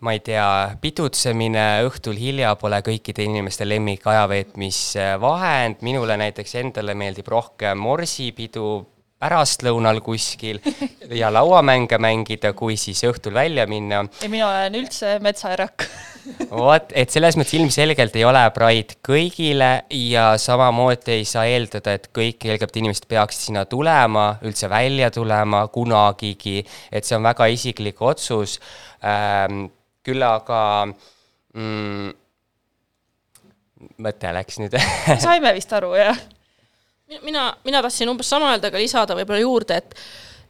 ma 0.00 0.14
ei 0.16 0.20
tea, 0.24 0.76
pidutsemine 0.80 1.84
õhtul 1.84 2.16
hilja 2.18 2.54
pole 2.60 2.80
kõikide 2.84 3.24
inimeste 3.28 3.66
lemmik 3.68 4.06
ajaveetmisvahend, 4.08 5.84
minule 5.84 6.16
näiteks 6.20 6.56
endale 6.62 6.96
meeldib 6.96 7.28
rohkem 7.28 7.78
morsipidu, 7.84 8.70
pärastlõunal 9.20 10.00
kuskil 10.04 10.60
ja 11.20 11.30
lauamänge 11.32 11.98
mängida, 12.00 12.54
kui 12.56 12.78
siis 12.80 13.02
õhtul 13.08 13.34
välja 13.36 13.66
minna. 13.70 14.04
ja 14.22 14.30
mina 14.32 14.48
olen 14.48 14.78
üldse 14.80 15.18
metsaärak 15.22 15.84
vot, 16.50 16.92
et 16.96 17.12
selles 17.12 17.36
mõttes 17.38 17.56
ilmselgelt 17.58 18.16
ei 18.16 18.24
ole 18.28 18.42
Pride 18.54 18.96
kõigile 19.06 19.70
ja 19.96 20.30
samamoodi 20.40 21.18
ei 21.18 21.26
saa 21.28 21.46
eeldada, 21.50 21.96
et 21.96 22.08
kõik 22.16 22.48
LGBT 22.48 22.82
inimesed 22.82 23.08
peaksid 23.10 23.50
sinna 23.50 23.66
tulema, 23.68 24.32
üldse 24.46 24.70
välja 24.72 25.10
tulema 25.14 25.66
kunagigi, 25.72 26.60
et 26.92 27.08
see 27.08 27.18
on 27.18 27.28
väga 27.28 27.50
isiklik 27.52 28.00
otsus 28.02 28.58
ähm,. 29.04 29.68
küll 30.00 30.22
aga 30.24 30.88
mm, 30.88 32.12
mõte 34.00 34.32
läks 34.32 34.60
nüüd 34.62 34.76
saime 35.20 35.52
vist 35.56 35.72
aru, 35.76 35.92
jah? 35.98 36.16
Mina, 37.22 37.56
mina 37.64 37.82
tahtsin 37.82 38.08
umbes 38.08 38.28
sama 38.30 38.52
öelda, 38.52 38.70
aga 38.70 38.78
lisada 38.80 39.16
võib-olla 39.18 39.40
juurde, 39.42 39.78
et 39.82 39.94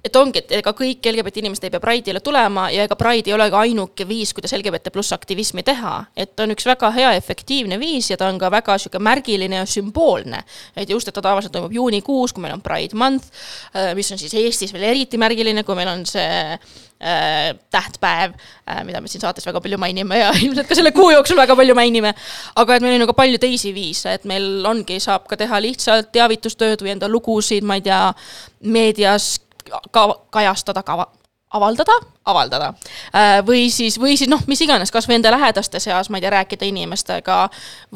et 0.04 0.16
ongi, 0.16 0.40
et 0.40 0.52
ega 0.60 0.72
kõik 0.76 1.04
LGBT 1.10 1.42
inimesed 1.42 1.66
ei 1.66 1.72
pea 1.74 1.82
Pride'ile 1.82 2.22
tulema 2.24 2.68
ja 2.72 2.86
ega 2.86 2.96
Pride 2.98 3.30
ei 3.30 3.36
ole 3.36 3.46
ka 3.52 3.60
ainuke 3.66 4.06
viis, 4.08 4.32
kuidas 4.36 4.54
LGBT 4.56 4.92
pluss 4.94 5.12
aktivismi 5.12 5.62
teha. 5.66 5.94
et 6.16 6.40
on 6.40 6.54
üks 6.54 6.66
väga 6.66 6.90
hea 6.94 7.12
efektiivne 7.18 7.78
viis 7.80 8.10
ja 8.10 8.16
ta 8.16 8.30
on 8.32 8.38
ka 8.40 8.50
väga 8.50 8.78
sihuke 8.78 8.98
märgiline 8.98 9.60
ja 9.60 9.66
sümboolne. 9.66 10.42
et 10.76 10.90
just, 10.90 11.08
et 11.08 11.14
ta 11.14 11.20
tavaliselt 11.20 11.52
toimub 11.52 11.72
juunikuus, 11.72 12.32
kui 12.32 12.42
meil 12.42 12.56
on 12.56 12.62
Pride 12.62 12.96
month, 12.96 13.28
äh, 13.74 13.94
mis 13.94 14.12
on 14.12 14.18
siis 14.18 14.34
Eestis 14.34 14.72
veel 14.72 14.88
eriti 14.88 15.20
märgiline, 15.20 15.64
kui 15.64 15.76
meil 15.76 15.92
on 15.92 16.06
see 16.08 16.56
äh, 16.56 17.52
tähtpäev 17.70 18.32
äh,, 18.32 18.80
mida 18.88 19.00
me 19.04 19.08
siin 19.08 19.20
saates 19.20 19.44
väga 19.46 19.60
palju 19.60 19.78
mainime 19.78 20.22
ja 20.22 20.32
ilmselt 20.46 20.68
ka 20.70 20.80
selle 20.80 20.94
kuu 20.96 21.10
jooksul 21.12 21.36
väga 21.36 21.56
palju 21.56 21.76
mainime. 21.76 22.14
aga 22.56 22.76
et 22.76 22.86
meil 22.86 22.96
on 22.96 23.04
ju 23.04 23.10
ka 23.12 23.18
palju 23.20 23.42
teisi 23.42 23.74
viise, 23.76 24.16
et 24.16 24.24
meil 24.24 24.64
ongi, 24.64 24.96
saab 25.00 25.28
ka 25.28 25.36
teha 25.36 25.60
lihtsalt 25.60 26.08
teavitustööd 26.16 26.80
või 26.80 26.96
enda 26.96 27.08
lugusid, 27.08 27.68
ma 27.68 27.76
ei 27.76 27.84
tea, 27.84 28.02
meedias 28.64 29.36
ka 29.90 30.06
kajastada, 30.30 30.82
kava, 30.82 31.06
avaldada, 31.50 31.92
avaldada. 32.24 32.68
Äh, 33.14 33.40
või 33.46 33.66
siis, 33.74 33.98
või 33.98 34.14
siis 34.18 34.30
noh, 34.30 34.42
mis 34.46 34.60
iganes, 34.62 34.92
kasvõi 34.94 35.16
enda 35.18 35.32
lähedaste 35.34 35.80
seas, 35.82 36.10
ma 36.10 36.18
ei 36.18 36.24
tea, 36.24 36.30
rääkida 36.36 36.68
inimestega 36.68 37.40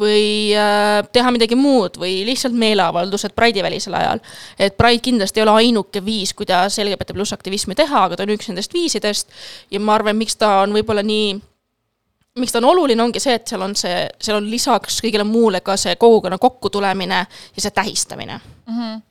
või 0.00 0.50
äh, 0.58 1.06
teha 1.14 1.30
midagi 1.34 1.58
muud 1.58 1.98
või 2.02 2.24
lihtsalt 2.26 2.56
meeleavaldused 2.58 3.36
Pride'i 3.36 3.62
välisel 3.62 3.94
ajal. 3.94 4.22
et 4.58 4.76
Pride 4.76 5.02
kindlasti 5.06 5.40
ei 5.40 5.46
ole 5.46 5.56
ainuke 5.62 6.04
viis, 6.04 6.34
kuidas 6.34 6.78
LGBT 6.82 7.14
pluss 7.14 7.36
aktivismi 7.36 7.78
teha, 7.78 8.04
aga 8.08 8.18
ta 8.18 8.26
on 8.26 8.34
üks 8.34 8.50
nendest 8.50 8.74
viisidest 8.74 9.30
ja 9.70 9.80
ma 9.80 9.94
arvan, 9.94 10.18
miks 10.18 10.36
ta 10.36 10.60
on 10.64 10.74
võib-olla 10.74 11.06
nii 11.06 11.38
miks 12.38 12.52
ta 12.52 12.58
on 12.58 12.72
oluline, 12.72 13.02
ongi 13.02 13.22
see, 13.22 13.36
et 13.38 13.46
seal 13.46 13.62
on 13.62 13.76
see, 13.78 14.08
seal 14.18 14.40
on 14.40 14.50
lisaks 14.50 14.98
kõigele 15.04 15.22
muule 15.28 15.62
ka 15.62 15.78
see 15.78 15.94
kogukonna 15.94 16.40
kokkutulemine 16.42 17.26
ja 17.26 17.62
see 17.62 17.70
tähistamine 17.70 18.40
mm. 18.66 18.78
-hmm 18.78 19.02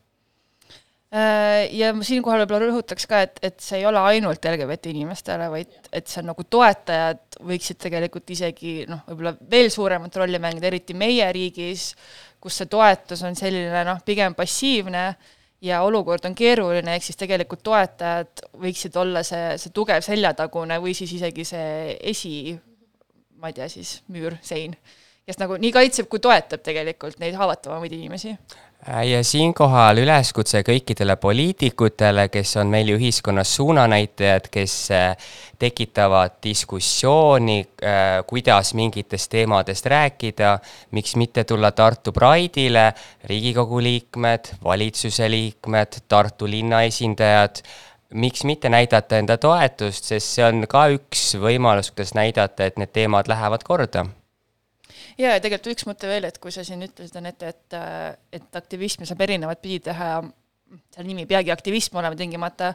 ja 1.13 1.91
ma 1.93 2.05
siinkohal 2.05 2.41
võib-olla 2.41 2.71
rõhutaks 2.71 3.05
ka, 3.09 3.19
et, 3.27 3.37
et 3.45 3.59
see 3.61 3.81
ei 3.81 3.85
ole 3.85 4.01
ainult 4.01 4.45
LGBT 4.49 4.89
inimestele, 4.89 5.45
vaid 5.53 5.91
et 5.93 6.09
see 6.09 6.23
on 6.23 6.31
nagu 6.31 6.45
toetajad 6.55 7.37
võiksid 7.45 7.79
tegelikult 7.85 8.33
isegi 8.33 8.73
noh, 8.89 9.03
võib-olla 9.11 9.35
veel 9.51 9.69
suuremat 9.73 10.17
rolli 10.17 10.41
mängida, 10.41 10.71
eriti 10.71 10.97
meie 10.97 11.27
riigis, 11.35 11.91
kus 12.41 12.57
see 12.57 12.71
toetus 12.71 13.21
on 13.27 13.37
selline 13.37 13.85
noh, 13.85 14.01
pigem 14.05 14.33
passiivne 14.37 15.05
ja 15.63 15.83
olukord 15.85 16.25
on 16.25 16.35
keeruline, 16.35 16.97
ehk 16.97 17.05
siis 17.05 17.19
tegelikult 17.21 17.61
toetajad 17.63 18.43
võiksid 18.65 18.97
olla 18.99 19.21
see, 19.27 19.53
see 19.61 19.75
tugev 19.75 20.01
seljatagune 20.03 20.81
või 20.81 20.97
siis 20.97 21.13
isegi 21.19 21.45
see 21.47 21.95
esi, 22.09 22.35
ma 23.37 23.53
ei 23.53 23.61
tea 23.61 23.69
siis, 23.71 23.99
müür, 24.11 24.39
sein, 24.43 24.73
kes 25.29 25.39
nagu 25.39 25.61
nii 25.61 25.71
kaitseb 25.77 26.09
kui 26.11 26.23
toetab 26.23 26.65
tegelikult 26.65 27.21
neid 27.21 27.37
haavatavamaid 27.37 27.95
inimesi. 28.01 28.33
Äh, 28.33 28.62
ja 28.87 29.21
siinkohal 29.23 29.97
üleskutse 30.03 30.63
kõikidele 30.65 31.15
poliitikutele, 31.21 32.27
kes 32.31 32.55
on 32.59 32.71
meil 32.73 32.89
ühiskonnas 32.95 33.55
suunanäitajad, 33.55 34.49
kes 34.51 34.75
äh, 34.91 35.29
tekitavad 35.59 36.35
diskussiooni, 36.43 37.59
äh, 37.83 38.19
kuidas 38.27 38.73
mingitest 38.73 39.31
teemadest 39.31 39.85
rääkida, 39.85 40.57
miks 40.91 41.15
mitte 41.15 41.43
tulla 41.43 41.71
Tartu 41.71 42.11
Pride'ile, 42.11 42.91
Riigikogu 43.29 43.79
liikmed, 43.83 44.55
valitsuse 44.63 45.29
liikmed, 45.31 46.03
Tartu 46.07 46.49
linna 46.49 46.83
esindajad, 46.83 47.63
miks 48.13 48.43
mitte 48.43 48.69
näidata 48.69 49.17
enda 49.17 49.37
toetust, 49.37 50.11
sest 50.11 50.35
see 50.35 50.45
on 50.45 50.67
ka 50.69 50.89
üks 50.97 51.31
võimalus, 51.41 51.93
kuidas 51.93 52.13
näidata, 52.19 52.67
et 52.67 52.77
need 52.81 52.93
teemad 52.93 53.31
lähevad 53.31 53.63
korda 53.63 54.05
ja, 55.17 55.35
tegelikult 55.39 55.73
üks 55.75 55.87
mõte 55.89 56.09
veel, 56.09 56.27
et 56.29 56.39
kui 56.41 56.53
sa 56.53 56.65
siin 56.67 56.85
ütlesid, 56.85 57.17
Anette, 57.19 57.53
et, 57.53 57.77
et 58.39 58.61
aktivismi 58.61 59.07
saab 59.09 59.21
erinevat 59.25 59.61
pidi 59.63 59.81
teha 59.89 60.15
seal 60.93 61.07
nimi 61.07 61.23
ei 61.23 61.29
peagi 61.29 61.53
aktivism 61.53 61.97
olema 62.01 62.17
tingimata, 62.17 62.73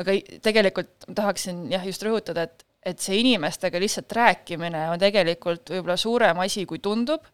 aga 0.00 0.16
tegelikult 0.44 1.08
tahaksin 1.16 1.66
jah, 1.72 1.84
just 1.86 2.04
rõhutada, 2.06 2.46
et, 2.46 2.64
et 2.92 3.02
see 3.02 3.20
inimestega 3.24 3.80
lihtsalt 3.82 4.12
rääkimine 4.16 4.86
on 4.92 5.00
tegelikult 5.02 5.72
võib-olla 5.74 5.98
suurem 6.00 6.42
asi, 6.44 6.66
kui 6.68 6.82
tundub, 6.82 7.26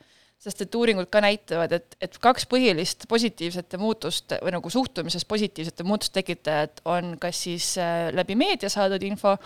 sest 0.42 0.61
et 0.66 0.75
uuringud 0.77 1.09
ka 1.12 1.23
näitavad, 1.25 1.73
et, 1.79 1.97
et 2.03 2.19
kaks 2.21 2.45
põhilist 2.51 3.07
positiivsete 3.09 3.81
muutust 3.81 4.35
või 4.42 4.53
nagu 4.53 4.73
suhtumises 4.73 5.25
positiivsete 5.29 5.87
muutuste 5.87 6.21
tekitajat 6.21 6.83
on 6.92 7.14
kas 7.21 7.40
siis 7.47 7.73
äh, 7.81 8.11
läbi 8.12 8.37
meedia 8.37 8.69
saadud 8.73 9.03
info 9.07 9.37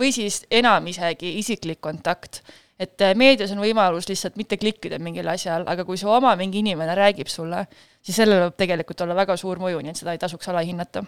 või 0.00 0.14
siis 0.16 0.42
enam 0.50 0.88
isegi 0.88 1.36
isiklik 1.42 1.82
kontakt 1.84 2.40
et 2.80 3.04
äh, 3.04 3.14
meedias 3.18 3.52
on 3.52 3.60
võimalus 3.60 4.08
lihtsalt 4.08 4.38
mitte 4.40 4.56
klikkida 4.60 4.98
mingil 5.02 5.28
asjal, 5.28 5.66
aga 5.68 5.84
kui 5.84 6.00
su 6.00 6.08
oma 6.08 6.32
mingi 6.40 6.62
inimene 6.64 6.94
räägib 6.96 7.28
sulle, 7.28 7.66
siis 8.00 8.22
sellel 8.22 8.46
võib 8.46 8.60
tegelikult 8.60 9.04
olla 9.04 9.18
väga 9.18 9.36
suur 9.40 9.60
mõju, 9.60 9.82
nii 9.84 9.92
et 9.92 10.00
seda 10.00 10.16
ei 10.16 10.22
tasuks 10.22 10.48
alahinnata 10.48 11.04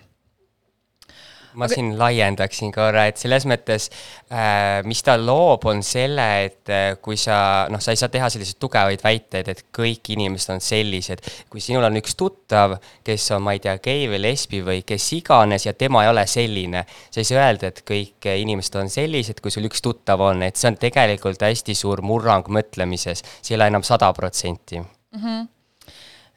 ma 1.54 1.66
aga... 1.66 1.74
siin 1.74 1.92
laiendaksin 1.98 2.72
korra, 2.74 3.04
et 3.10 3.20
selles 3.20 3.44
mõttes 3.48 3.88
äh,, 4.32 4.80
mis 4.88 5.02
ta 5.04 5.16
loob, 5.20 5.66
on 5.70 5.82
selle, 5.86 6.26
et 6.46 6.72
äh, 6.72 6.86
kui 7.02 7.18
sa, 7.20 7.68
noh, 7.72 7.82
sa 7.82 7.94
ei 7.94 8.00
saa 8.00 8.12
teha 8.12 8.30
selliseid 8.32 8.58
tugevaid 8.62 9.04
väiteid, 9.04 9.50
et 9.52 9.64
kõik 9.74 10.12
inimesed 10.14 10.54
on 10.54 10.62
sellised. 10.64 11.24
kui 11.52 11.62
sinul 11.64 11.86
on 11.88 11.98
üks 12.00 12.16
tuttav, 12.18 12.78
kes 13.04 13.28
on, 13.36 13.44
ma 13.46 13.56
ei 13.56 13.62
tea, 13.64 13.76
gei 13.84 14.08
või 14.10 14.22
lesbi 14.24 14.62
või 14.64 14.82
kes 14.86 15.08
iganes 15.18 15.66
ja 15.68 15.76
tema 15.78 16.04
ei 16.06 16.12
ole 16.12 16.26
selline, 16.30 16.84
sa 17.10 17.22
ei 17.22 17.28
saa 17.28 17.46
öelda, 17.46 17.72
et 17.72 17.82
kõik 17.88 18.28
inimesed 18.32 18.78
on 18.80 18.92
sellised, 18.92 19.42
kui 19.44 19.54
sul 19.54 19.68
üks 19.68 19.84
tuttav 19.84 20.22
on, 20.24 20.44
et 20.46 20.60
see 20.60 20.70
on 20.72 20.78
tegelikult 20.80 21.42
hästi 21.44 21.76
suur 21.78 22.02
murrang 22.06 22.48
mõtlemises, 22.52 23.24
see 23.40 23.54
ei 23.54 23.60
ole 23.60 23.72
enam 23.72 23.86
sada 23.86 24.12
protsenti. 24.16 24.80
Mhm. 25.16 25.48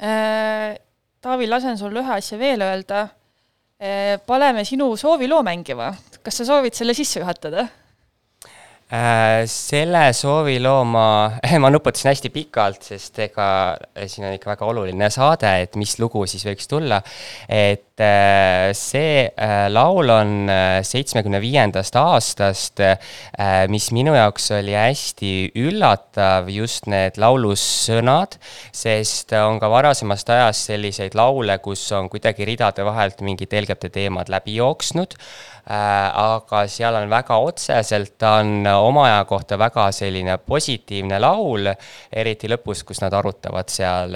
Äh, 0.05 0.75
Taavi, 1.25 1.47
lasen 1.49 1.77
sul 1.79 1.95
ühe 1.97 2.17
asja 2.19 2.37
veel 2.37 2.61
öelda 2.61 3.07
paneme 4.25 4.63
sinu 4.63 4.93
sooviloo 4.97 5.41
mängima, 5.43 5.89
kas 6.23 6.41
sa 6.41 6.45
soovid 6.47 6.77
selle 6.77 6.93
sisse 6.95 7.19
juhatada? 7.19 7.67
Äh, 8.85 9.47
selle 9.49 10.11
sooviloo 10.13 10.83
ma, 10.85 11.07
ma 11.63 11.71
nuputasin 11.73 12.11
hästi 12.11 12.29
pikalt, 12.29 12.83
sest 12.85 13.17
ega 13.25 13.47
siin 14.05 14.27
on 14.27 14.35
ikka 14.37 14.51
väga 14.51 14.69
oluline 14.69 15.09
saade, 15.09 15.49
et 15.65 15.75
mis 15.81 15.97
lugu 15.97 16.21
siis 16.29 16.45
võiks 16.45 16.69
tulla. 16.69 17.01
et 17.49 17.84
äh, 18.03 18.73
see 18.77 19.25
äh, 19.27 19.65
laul 19.71 20.11
on 20.13 20.51
seitsmekümne 20.85 21.39
viiendast 21.41 21.95
aastast, 21.99 22.81
mis 23.71 23.87
minu 23.95 24.13
jaoks 24.15 24.49
oli 24.57 24.75
hästi 24.75 25.31
üllatav, 25.59 26.49
just 26.51 26.89
need 26.91 27.17
laulusõnad, 27.21 28.37
sest 28.75 29.33
on 29.39 29.59
ka 29.61 29.69
varasemast 29.71 30.29
ajast 30.35 30.71
selliseid 30.71 31.17
laule, 31.17 31.57
kus 31.63 31.87
on 31.95 32.09
kuidagi 32.11 32.47
ridade 32.47 32.85
vahelt 32.85 33.23
mingid 33.25 33.53
LGBT 33.55 33.93
teemad 33.95 34.29
läbi 34.29 34.57
jooksnud 34.59 35.15
Äh, 35.65 36.09
aga 36.21 36.59
seal 36.69 36.93
on 36.93 37.09
väga 37.09 37.39
otseselt, 37.41 38.11
ta 38.21 38.35
on 38.43 38.67
oma 38.69 39.07
aja 39.07 39.23
kohta 39.25 39.57
väga 39.57 39.87
selline 39.97 40.35
positiivne 40.37 41.17
laul, 41.17 41.71
eriti 42.13 42.51
lõpus, 42.51 42.83
kus 42.85 43.01
nad 43.01 43.15
arutavad 43.17 43.73
seal 43.73 44.13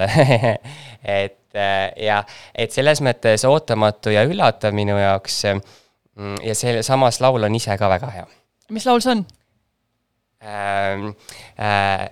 et 1.18 1.39
äh, 1.58 1.90
ja, 2.06 2.22
et 2.54 2.72
selles 2.72 3.02
mõttes 3.04 3.44
ootamatu 3.48 4.12
ja 4.14 4.24
üllatav 4.28 4.74
minu 4.76 4.98
jaoks. 4.98 5.42
Mm, 6.20 6.40
ja 6.44 6.54
see 6.58 6.80
samas 6.86 7.20
laul 7.22 7.46
on 7.46 7.54
ise 7.54 7.76
ka 7.78 7.90
väga 7.90 8.10
hea. 8.14 8.26
mis 8.70 8.86
laul 8.86 9.02
see 9.02 9.14
on 9.16 9.26
ähm,? 10.46 11.12
Äh, 11.58 12.08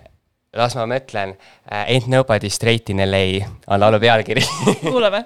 las 0.53 0.75
ma 0.75 0.85
mõtlen 0.89 1.35
äh,, 1.69 1.95
Ain't 1.95 2.07
nobody 2.07 2.49
straight 2.49 2.89
in 2.89 3.03
LA 3.05 3.45
on 3.67 3.79
laulu 3.79 3.99
pealkiri 3.99 4.43
kuulame 4.81 5.25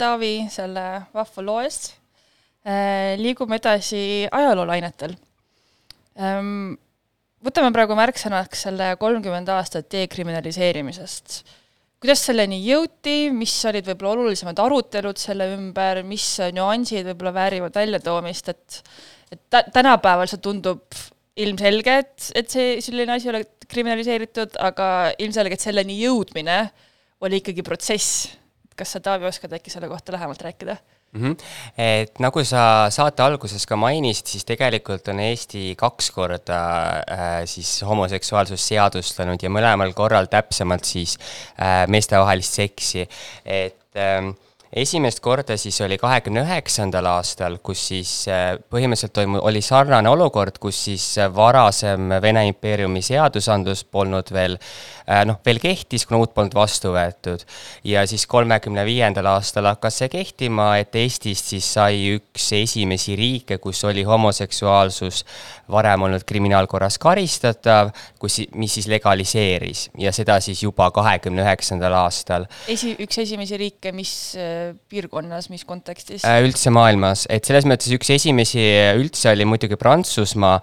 Taavi, 0.00 0.34
selle 0.52 0.84
vahva 1.14 1.46
loo 1.46 1.60
eest. 1.64 1.94
liigume 3.20 3.56
edasi 3.56 4.26
ajaloolainetel. 4.28 5.14
Ehm, 6.20 6.74
võtame 7.40 7.70
praegu 7.72 7.96
märksõnaks 7.96 8.66
selle 8.66 8.90
kolmkümmend 9.00 9.48
aastat 9.54 9.88
dekriminaliseerimisest 9.94 11.40
kuidas 12.00 12.22
selleni 12.24 12.62
jõuti, 12.64 13.28
mis 13.36 13.52
olid 13.68 13.84
võib-olla 13.90 14.14
olulisemad 14.16 14.60
arutelud 14.62 15.20
selle 15.20 15.50
ümber, 15.52 16.00
mis 16.08 16.24
nüansid 16.56 17.04
võib-olla 17.10 17.34
väärivad 17.36 17.76
väljatoomist, 17.76 18.52
et 18.54 18.82
et 19.30 19.40
tä-, 19.52 19.66
tänapäeval 19.70 20.26
see 20.26 20.40
tundub 20.42 20.96
ilmselge, 21.38 21.96
et, 22.02 22.30
et 22.34 22.50
see, 22.50 22.78
selline 22.82 23.14
asi 23.14 23.30
oleks 23.30 23.68
kriminaliseeritud, 23.70 24.56
aga 24.58 24.86
ilmselgelt 25.22 25.62
selleni 25.62 26.00
jõudmine 26.00 26.64
oli 27.22 27.38
ikkagi 27.38 27.62
protsess. 27.62 28.24
Kas 28.80 28.96
sa, 28.96 29.04
Taavi, 29.04 29.28
oskad 29.28 29.52
äkki 29.60 29.72
selle 29.72 29.88
kohta 29.92 30.16
lähemalt 30.16 30.42
rääkida? 30.48 30.76
mm. 31.12 31.22
-hmm. 31.22 31.36
et 31.78 32.18
nagu 32.18 32.44
sa 32.44 32.86
saate 32.90 33.22
alguses 33.22 33.66
ka 33.66 33.76
mainisid, 33.76 34.26
siis 34.26 34.44
tegelikult 34.48 35.08
on 35.08 35.20
Eesti 35.20 35.74
kaks 35.78 36.10
korda 36.10 36.60
äh, 37.00 37.42
siis 37.44 37.82
homoseksuaalsust 37.86 38.72
seadustanud 38.72 39.42
ja 39.42 39.50
mõlemal 39.50 39.94
korral 39.94 40.30
täpsemalt 40.30 40.84
siis 40.84 41.18
äh, 41.60 41.86
meestevahelist 41.88 42.60
seksi, 42.62 43.08
et 43.44 43.96
äh, 43.96 44.30
esimest 44.72 45.18
korda 45.20 45.56
siis 45.58 45.80
oli 45.82 45.98
kahekümne 45.98 46.44
üheksandal 46.44 47.08
aastal, 47.10 47.56
kus 47.62 47.82
siis 47.90 48.12
äh, 48.30 48.54
põhimõtteliselt 48.70 49.14
toimu-, 49.16 49.42
oli 49.42 49.62
sarnane 49.66 50.10
olukord, 50.10 50.60
kus 50.62 50.84
siis 50.86 51.06
äh, 51.18 51.30
varasem 51.34 52.12
Vene 52.22 52.44
impeeriumi 52.46 53.02
seadusandlus 53.02 53.82
polnud 53.90 54.30
veel 54.30 54.54
äh, 54.60 55.24
noh, 55.26 55.40
veel 55.46 55.58
kehtis, 55.62 56.06
kuna 56.06 56.20
uut 56.22 56.34
polnud 56.36 56.54
vastu 56.54 56.94
võetud. 56.94 57.42
ja 57.84 58.04
siis 58.06 58.26
kolmekümne 58.30 58.84
viiendal 58.86 59.26
aastal 59.32 59.66
hakkas 59.72 59.98
see 60.02 60.10
kehtima, 60.12 60.76
et 60.78 60.94
Eestist 60.94 61.50
siis 61.50 61.66
sai 61.74 62.14
üks 62.14 62.52
esimesi 62.60 63.18
riike, 63.18 63.58
kus 63.58 63.82
oli 63.84 64.06
homoseksuaalsus 64.06 65.24
varem 65.70 66.06
olnud 66.06 66.22
kriminaalkorras 66.26 66.98
karistatav, 67.02 67.90
kus, 68.22 68.38
mis 68.54 68.78
siis 68.78 68.86
legaliseeris 68.90 69.88
ja 69.98 70.14
seda 70.14 70.38
siis 70.40 70.62
juba 70.62 70.92
kahekümne 70.94 71.42
üheksandal 71.42 71.98
aastal. 72.04 72.46
esi, 72.70 72.94
üks 73.02 73.18
esimesi 73.26 73.58
riike, 73.58 73.90
mis 73.90 74.14
piirkonnas, 74.90 75.50
mis 75.52 75.64
kontekstis? 75.68 76.24
Äh, 76.28 76.40
üldse 76.46 76.72
maailmas, 76.74 77.26
et 77.32 77.48
selles 77.48 77.66
mõttes 77.68 77.90
üks 77.96 78.12
esimesi 78.16 78.64
üldse 78.98 79.32
oli 79.34 79.46
muidugi 79.48 79.78
Prantsusmaa, 79.80 80.56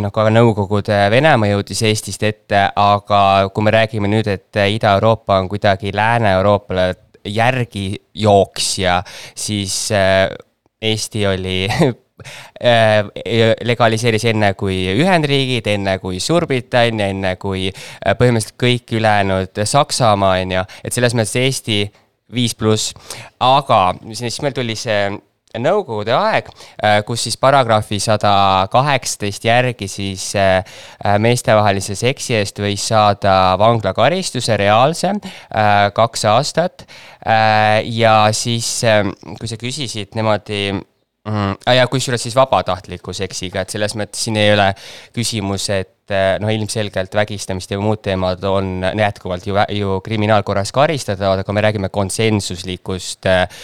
noh, 0.00 0.14
ka 0.14 0.26
Nõukogude 0.30 1.02
Venemaa 1.12 1.52
jõudis 1.52 1.84
Eestist 1.88 2.24
ette, 2.26 2.66
aga 2.76 3.22
kui 3.54 3.66
me 3.66 3.74
räägime 3.74 4.10
nüüd, 4.10 4.30
et 4.30 4.60
Ida-Euroopa 4.60 5.40
on 5.42 5.48
kuidagi 5.50 5.94
Lääne-Euroopale 5.96 6.90
järgi 7.24 8.00
jooksja, 8.14 9.02
siis 9.34 9.92
äh, 9.92 10.28
Eesti 10.82 11.26
oli 11.26 11.68
äh, 12.64 13.04
legaliseeris 13.64 14.24
enne 14.32 14.54
kui 14.54 14.78
Ühendriigid, 14.94 15.68
enne 15.68 15.98
kui 16.00 16.20
Suurbritannia, 16.20 17.10
enne 17.12 17.34
kui 17.40 17.68
põhimõtteliselt 17.70 18.56
kõik 18.60 18.94
ülejäänud 18.96 19.64
Saksamaa, 19.64 20.38
on 20.44 20.56
ju, 20.56 20.64
et 20.84 20.96
selles 20.96 21.16
mõttes 21.16 21.36
Eesti 21.40 21.82
viis 22.34 22.54
pluss, 22.54 22.94
aga 23.40 23.90
siis 24.14 24.40
meil 24.44 24.56
tuli 24.56 24.78
see 24.78 25.10
Nõukogude 25.58 26.12
aeg, 26.14 26.46
äh, 26.78 27.00
kus 27.02 27.24
siis 27.26 27.34
paragrahvi 27.40 27.98
sada 27.98 28.68
kaheksateist 28.70 29.42
järgi 29.48 29.88
siis 29.90 30.28
äh, 30.38 30.62
meestevahelise 31.18 31.96
seksi 31.98 32.36
eest 32.38 32.60
võis 32.62 32.84
saada 32.92 33.56
vanglakaristuse 33.58 34.54
reaalse 34.60 35.10
äh, 35.10 35.88
kaks 35.94 36.24
aastat. 36.30 36.86
ja 37.84 38.30
siis, 38.32 38.68
kui 39.38 39.48
sa 39.50 39.58
küsisid 39.60 40.14
niimoodi 40.16 40.70
mm,. 40.72 41.58
ja 41.74 41.84
kusjuures 41.90 42.22
siis 42.22 42.36
vabatahtliku 42.38 43.12
seksiga, 43.12 43.60
et 43.60 43.74
selles 43.74 43.92
mõttes 43.98 44.22
siin 44.24 44.38
ei 44.40 44.54
ole 44.54 44.70
küsimus, 45.12 45.66
et 45.74 45.99
noh, 46.42 46.52
ilmselgelt 46.52 47.14
vägistamist 47.14 47.70
ja 47.70 47.80
muud 47.80 48.02
teemad 48.04 48.44
on 48.48 48.84
jätkuvalt 48.98 49.46
ju, 49.46 49.58
ju 49.76 49.98
kriminaalkorras 50.04 50.72
karistatavad, 50.76 51.44
aga 51.44 51.56
me 51.56 51.64
räägime 51.66 51.92
konsensuslikust 51.92 53.28
äh,. 53.30 53.60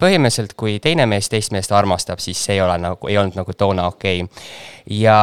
põhimõtteliselt, 0.00 0.56
kui 0.58 0.78
teine 0.82 1.06
mees 1.10 1.30
teist 1.32 1.54
meest 1.54 1.72
armastab, 1.72 2.22
siis 2.22 2.40
see 2.44 2.58
ei 2.58 2.64
ole 2.64 2.76
nagu, 2.80 3.10
ei 3.10 3.18
olnud 3.20 3.38
nagu 3.38 3.56
toona 3.56 3.88
okei 3.90 4.24
okay.. 4.24 4.44
ja 5.00 5.20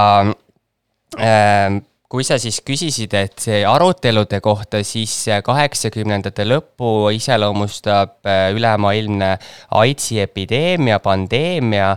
äh, 1.19 1.77
kui 2.07 2.23
sa 2.23 2.37
siis 2.39 2.61
küsisid, 2.63 3.11
et 3.19 3.35
see 3.43 3.63
arutelude 3.67 4.39
kohta, 4.43 4.79
siis 4.87 5.13
kaheksakümnendate 5.43 6.45
lõppu 6.47 7.09
iseloomustab 7.15 8.27
ülemaailmne 8.55 9.33
AIDSi 9.75 10.21
epideemia, 10.23 11.01
pandeemia, 11.03 11.91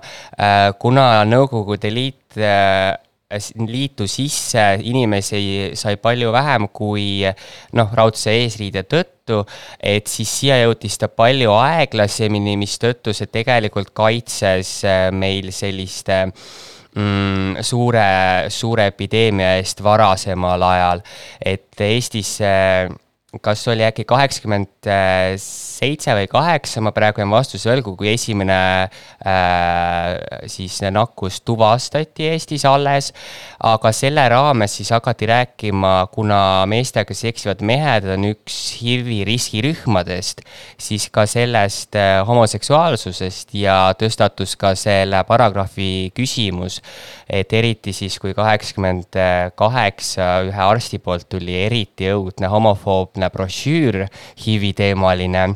kuna 0.82 1.06
Nõukogude 1.30 1.94
Liit 1.94 2.38
liitu 3.66 4.08
sisse 4.10 4.64
inimesi 4.82 5.70
sai 5.78 5.96
palju 6.02 6.32
vähem 6.34 6.66
kui 6.74 7.22
noh, 7.78 7.92
raudse 7.94 8.34
eesriide 8.42 8.82
tõttu, 8.90 9.44
et 9.78 10.10
siis 10.10 10.32
siia 10.40 10.58
jõudis 10.64 10.98
ta 10.98 11.08
palju 11.08 11.54
aeglasemini, 11.54 12.56
mistõttu 12.58 13.14
see 13.14 13.30
tegelikult 13.30 13.94
kaitses 13.94 14.80
meil 15.14 15.52
selliste 15.54 16.24
äh, 16.26 16.50
mm, 16.94 17.60
suure, 17.62 18.06
suure 18.50 18.86
epideemia 18.90 19.56
eest 19.60 19.82
varasemal 19.84 20.62
ajal, 20.70 21.04
et 21.40 21.84
Eestisse 21.86 22.50
kas 23.38 23.62
oli 23.70 23.84
äkki 23.86 24.04
kaheksakümmend 24.08 24.88
seitse 25.38 26.14
või 26.18 26.26
kaheksa, 26.30 26.82
ma 26.82 26.90
praegu 26.94 27.22
jään 27.22 27.30
vastuse 27.30 27.70
võlgu, 27.70 27.94
kui 27.98 28.10
esimene 28.10 28.56
äh, 28.82 30.48
siis 30.50 30.80
nakkus 30.90 31.38
tuvastati 31.46 32.26
Eestis 32.32 32.64
alles. 32.66 33.12
aga 33.62 33.92
selle 33.92 34.24
raames 34.32 34.74
siis 34.76 34.90
hakati 34.90 35.28
rääkima, 35.30 36.08
kuna 36.12 36.66
meestega 36.70 37.14
seksivad 37.14 37.62
mehed 37.62 38.08
on 38.10 38.26
üks 38.32 38.58
HIV-i 38.80 39.22
riskirühmadest, 39.28 40.42
siis 40.80 41.06
ka 41.12 41.26
sellest 41.30 41.94
äh, 41.94 42.20
homoseksuaalsusest 42.26 43.54
ja 43.54 43.94
tõstatus 44.00 44.56
ka 44.58 44.74
selle 44.74 45.22
paragrahvi 45.28 46.10
küsimus. 46.16 46.80
Et 47.30 47.52
eriti 47.54 47.94
siis, 47.94 48.18
kui 48.18 48.34
kaheksakümmend 48.34 49.18
kaheksa 49.58 50.30
ühe 50.48 50.64
arsti 50.66 50.98
poolt 50.98 51.28
tuli 51.30 51.54
eriti 51.64 52.10
õudne 52.10 52.50
homofoobne 52.50 53.30
brošüür 53.30 54.02
HIV-i 54.42 54.74
teemaline 54.76 55.46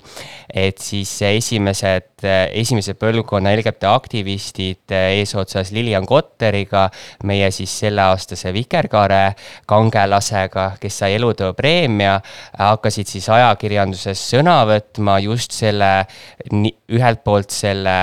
et 0.54 0.78
siis 0.78 1.10
esimesed, 1.26 2.22
esimese 2.54 2.94
põlvkonna 2.98 3.50
LGBT 3.56 3.88
aktivistid 3.90 4.94
eesotsas 4.94 5.72
Lilian 5.74 6.06
Kotteriga, 6.06 6.86
meie 7.26 7.50
siis 7.54 7.74
selleaastase 7.82 8.52
Vikerkaare 8.54 9.34
kangelasega, 9.70 10.68
kes 10.80 11.00
sai 11.02 11.18
elutööpreemia, 11.18 12.20
hakkasid 12.60 13.10
siis 13.10 13.28
ajakirjanduses 13.34 14.22
sõna 14.30 14.60
võtma 14.70 15.18
just 15.24 15.58
selle, 15.58 15.92
ühelt 16.54 17.24
poolt 17.26 17.50
selle 17.54 17.98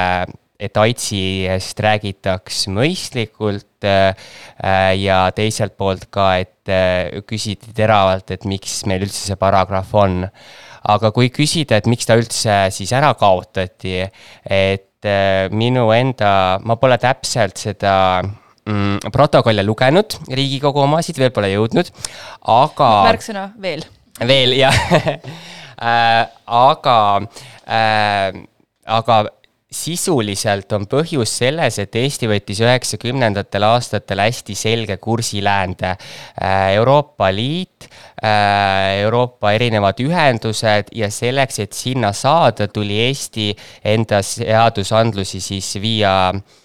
et 0.62 0.78
AIDSi 0.78 1.22
eest 1.50 1.80
räägitaks 1.82 2.68
mõistlikult 2.70 3.82
ja 3.82 5.20
teiselt 5.34 5.74
poolt 5.74 6.06
ka, 6.14 6.36
et 6.38 7.26
küsiti 7.26 7.74
teravalt, 7.74 8.30
et 8.30 8.46
miks 8.46 8.84
meil 8.86 9.08
üldse 9.08 9.32
see 9.32 9.40
paragrahv 9.42 9.96
on 9.98 10.20
aga 10.90 11.12
kui 11.14 11.30
küsida, 11.34 11.78
et 11.78 11.90
miks 11.90 12.08
ta 12.10 12.18
üldse 12.20 12.58
siis 12.74 12.92
ära 12.98 13.14
kaotati, 13.20 14.00
et 14.02 15.10
äh, 15.10 15.48
minu 15.54 15.88
enda, 15.96 16.60
ma 16.66 16.78
pole 16.82 16.98
täpselt 17.02 17.62
seda 17.62 17.94
mm, 18.24 19.12
protokolle 19.14 19.66
lugenud, 19.66 20.18
Riigikogu 20.32 20.84
omasid 20.86 21.22
veel 21.22 21.34
pole 21.36 21.52
jõudnud, 21.54 21.92
aga. 22.56 22.92
märksõna 23.10 23.50
veel. 23.62 23.86
veel 24.22 24.58
jah 24.58 24.82
äh, 25.02 26.24
aga 26.46 26.98
äh,, 27.66 28.42
aga 28.90 29.22
sisuliselt 29.72 30.72
on 30.76 30.86
põhjus 30.92 31.32
selles, 31.42 31.78
et 31.80 31.96
Eesti 31.96 32.28
võttis 32.30 32.60
üheksakümnendatel 32.64 33.64
aastatel 33.70 34.20
hästi 34.26 34.56
selge 34.58 34.98
kursi 35.02 35.40
läände. 35.44 35.96
Äh, 35.96 36.74
Euroopa 36.76 37.32
Liit, 37.32 37.88
äh, 38.20 39.02
Euroopa 39.06 39.54
erinevad 39.56 40.00
ühendused 40.04 40.92
ja 40.96 41.12
selleks, 41.12 41.60
et 41.64 41.74
sinna 41.74 42.12
saada, 42.14 42.68
tuli 42.68 43.00
Eesti 43.08 43.52
enda 43.84 44.22
seadusandlusi 44.26 45.40
siis 45.42 45.76
viia 45.82 46.34
mm, 46.34 46.61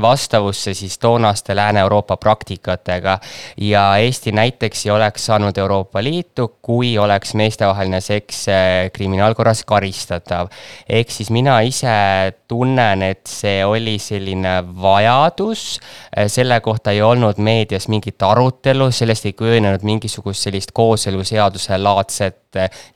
vastavusse 0.00 0.74
siis 0.74 0.98
toonaste 0.98 1.56
Lääne-Euroopa 1.56 2.16
praktikatega. 2.16 3.18
ja 3.56 3.96
Eesti 3.96 4.32
näiteks 4.32 4.86
ei 4.86 4.90
oleks 4.90 5.26
saanud 5.26 5.56
Euroopa 5.58 6.02
Liitu, 6.04 6.48
kui 6.62 6.98
oleks 6.98 7.34
meestevaheline 7.34 8.00
seks 8.00 8.48
äh, 8.48 8.90
kriminaalkorras 8.92 9.64
karistatav. 9.64 10.48
ehk 10.88 11.10
siis 11.10 11.30
mina 11.30 11.60
ise 11.60 11.88
tunnen, 12.48 13.02
et 13.02 13.26
see 13.26 13.64
oli 13.64 13.98
selline 13.98 14.62
vajadus, 14.82 15.80
äh, 16.18 16.26
selle 16.26 16.60
kohta 16.60 16.90
ei 16.90 17.02
olnud 17.02 17.38
meedias 17.38 17.88
mingit 17.88 18.22
arutelu, 18.22 18.90
sellest 18.90 19.26
ei 19.26 19.32
kujunenud 19.32 19.82
mingisugust 19.82 20.42
sellist 20.42 20.70
kooseluseaduse 20.72 21.78
laadset 21.78 22.46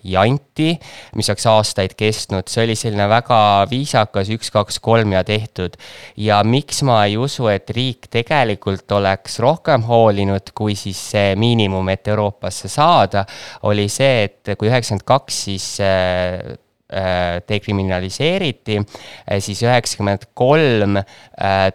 janti, 0.04 0.74
mis 1.16 1.30
oleks 1.30 1.46
aastaid 1.50 1.94
kestnud, 1.98 2.48
see 2.50 2.64
oli 2.64 2.76
selline 2.78 3.06
väga 3.10 3.40
viisakas 3.70 4.30
üks, 4.34 4.50
kaks, 4.54 4.80
kolm 4.82 5.14
ja 5.16 5.24
tehtud. 5.26 5.76
ja 6.16 6.42
miks 6.60 6.82
ma 6.84 7.00
ei 7.08 7.16
usu, 7.16 7.48
et 7.48 7.70
riik 7.72 8.10
tegelikult 8.12 8.90
oleks 8.92 9.38
rohkem 9.40 9.86
hoolinud, 9.88 10.52
kui 10.56 10.76
siis 10.76 10.98
see 11.14 11.36
miinimum, 11.40 11.88
et 11.92 12.10
Euroopasse 12.12 12.68
saada, 12.68 13.24
oli 13.70 13.88
see, 13.88 14.26
et 14.26 14.52
kui 14.58 14.68
üheksakümmend 14.68 15.06
kaks 15.08 15.38
siis 15.46 15.68
äh, 15.84 16.52
äh, 16.92 17.40
dekriminaliseeriti, 17.48 18.76
äh, 18.76 19.40
siis 19.40 19.64
üheksakümmend 19.64 20.28
kolm 20.36 21.00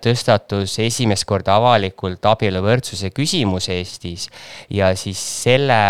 tõstatus 0.05 0.77
esimest 0.85 1.25
korda 1.25 1.57
avalikult 1.57 2.29
abieluvõrdsuse 2.29 3.09
küsimus 3.15 3.71
Eestis. 3.73 4.29
Ja 4.69 4.93
siis 4.99 5.21
selle 5.41 5.81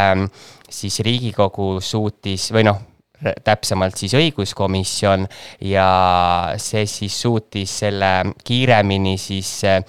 siis 0.72 1.02
Riigikogu 1.04 1.82
suutis 1.84 2.48
või 2.56 2.70
noh, 2.70 2.80
täpsemalt 3.44 3.98
siis 3.98 4.14
õiguskomisjon 4.18 5.26
ja 5.70 5.88
see 6.62 6.86
siis 6.90 7.16
suutis 7.22 7.80
selle 7.86 8.12
kiiremini 8.44 9.18
siis 9.22 9.52
äh, 9.70 9.84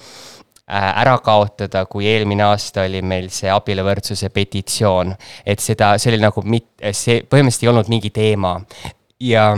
ära 0.67 1.17
kaotada, 1.23 1.85
kui 1.85 2.07
eelmine 2.07 2.43
aasta 2.47 2.85
oli 2.87 3.01
meil 3.01 3.29
see 3.31 3.51
abieluvõrdsuse 3.51 4.29
petitsioon. 4.35 5.15
et 5.45 5.59
seda, 5.63 5.95
see 5.97 6.11
oli 6.13 6.21
nagu 6.23 6.43
mit-, 6.43 6.75
see 6.91 7.21
põhimõtteliselt 7.23 7.67
ei 7.67 7.73
olnud 7.73 7.91
mingi 7.91 8.11
teema 8.15 8.57
ja 9.19 9.53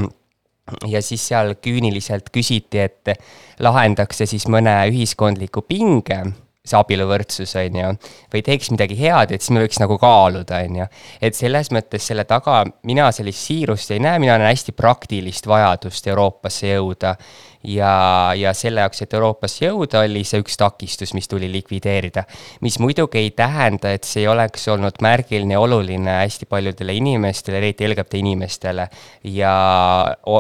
ja 0.86 1.02
siis 1.02 1.24
seal 1.32 1.56
küüniliselt 1.58 2.30
küsiti, 2.30 2.84
et 2.86 3.16
lahendaks 3.60 4.22
see 4.22 4.36
siis 4.36 4.46
mõne 4.52 4.76
ühiskondliku 4.92 5.64
pinge 5.66 6.22
see 6.70 6.80
abieluvõrdsus, 6.80 7.56
on 7.60 7.78
ju, 7.80 7.92
või 8.34 8.44
teeks 8.46 8.72
midagi 8.74 8.98
head, 9.00 9.34
et 9.34 9.44
siis 9.44 9.54
me 9.56 9.64
võiks 9.64 9.80
nagu 9.82 9.98
kaaluda, 10.02 10.62
on 10.68 10.82
ju. 10.82 10.88
et 11.22 11.38
selles 11.38 11.72
mõttes 11.76 12.06
selle 12.12 12.26
taga 12.30 12.64
mina 12.88 13.10
sellist 13.16 13.46
siirust 13.50 13.92
ei 13.96 14.02
näe, 14.04 14.20
mina 14.22 14.38
näen 14.38 14.52
hästi 14.52 14.76
praktilist 14.78 15.48
vajadust 15.50 16.08
Euroopasse 16.08 16.74
jõuda. 16.74 17.16
ja, 17.64 17.94
ja 18.40 18.54
selle 18.56 18.86
jaoks, 18.86 19.02
et 19.04 19.14
Euroopasse 19.14 19.66
jõuda, 19.66 20.06
oli 20.08 20.24
see 20.24 20.40
üks 20.40 20.56
takistus, 20.58 21.14
mis 21.14 21.28
tuli 21.28 21.52
likvideerida. 21.52 22.24
mis 22.62 22.80
muidugi 22.80 23.20
ei 23.20 23.32
tähenda, 23.32 23.92
et 23.92 24.04
see 24.04 24.24
ei 24.24 24.28
oleks 24.32 24.68
olnud 24.68 25.02
märgiline 25.02 25.58
ja 25.58 25.60
oluline 25.60 26.20
hästi 26.22 26.46
paljudele 26.46 26.94
inimestele, 26.94 27.58
eriti 27.58 27.88
LGBT 27.88 28.22
inimestele 28.24 28.88
ja 29.24 29.56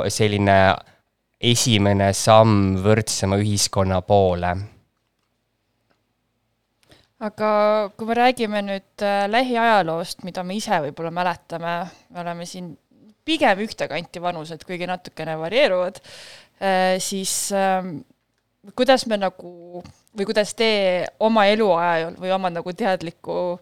selline 0.08 0.60
esimene 1.40 2.12
samm 2.14 2.76
võrdsema 2.84 3.40
ühiskonna 3.40 4.02
poole 4.04 4.79
aga 7.20 7.50
kui 7.98 8.08
me 8.08 8.16
räägime 8.16 8.62
nüüd 8.64 9.04
äh, 9.04 9.26
lähiajaloost, 9.28 10.24
mida 10.28 10.44
me 10.44 10.56
ise 10.56 10.80
võib-olla 10.86 11.12
mäletame, 11.12 11.74
me 12.14 12.22
oleme 12.24 12.46
siin 12.48 12.72
pigem 13.28 13.64
ühte 13.66 13.90
kanti 13.92 14.22
vanused, 14.24 14.64
kuigi 14.68 14.88
natukene 14.88 15.36
varieeruvad, 15.40 16.00
äh, 16.64 16.96
siis 17.04 17.52
ähm, 17.56 18.00
kuidas 18.76 19.06
me 19.12 19.20
nagu 19.20 19.84
või 20.16 20.28
kuidas 20.30 20.54
te 20.58 20.70
oma 21.20 21.46
eluajal 21.52 22.16
või 22.20 22.32
oma 22.36 22.52
nagu 22.54 22.74
teadliku 22.74 23.60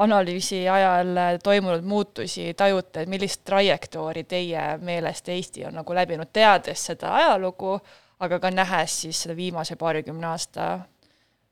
analüüsi 0.00 0.62
ajal 0.70 1.18
toimunud 1.42 1.84
muutusi 1.84 2.54
tajute, 2.56 3.02
et 3.02 3.10
millist 3.10 3.42
trajektoori 3.44 4.22
teie 4.24 4.62
meelest 4.80 5.28
Eesti 5.28 5.66
on 5.68 5.74
nagu 5.80 5.96
läbinud, 5.98 6.30
teades 6.32 6.86
seda 6.92 7.10
ajalugu, 7.18 7.74
aga 8.22 8.38
ka 8.38 8.52
nähes 8.54 9.00
siis 9.02 9.24
seda 9.24 9.36
viimase 9.36 9.76
paarikümne 9.76 10.30
aasta, 10.30 10.70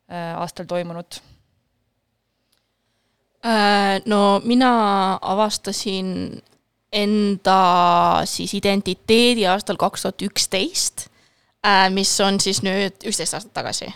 äh, 0.07 0.39
aastal 0.39 0.71
toimunut? 0.71 1.19
Äh, 1.19 1.38
no 4.07 4.41
mina 4.45 4.73
avastasin 5.23 6.43
enda 6.93 7.61
siis 8.25 8.55
identiteedi 8.57 9.47
aastal 9.49 9.77
kaks 9.81 10.03
tuhat 10.03 10.25
üksteist, 10.25 11.09
äh, 11.67 11.87
mis 11.93 12.13
on 12.25 12.41
siis 12.41 12.63
nüüd 12.65 13.09
üksteist 13.09 13.37
aastat 13.37 13.55
tagasi. 13.55 13.93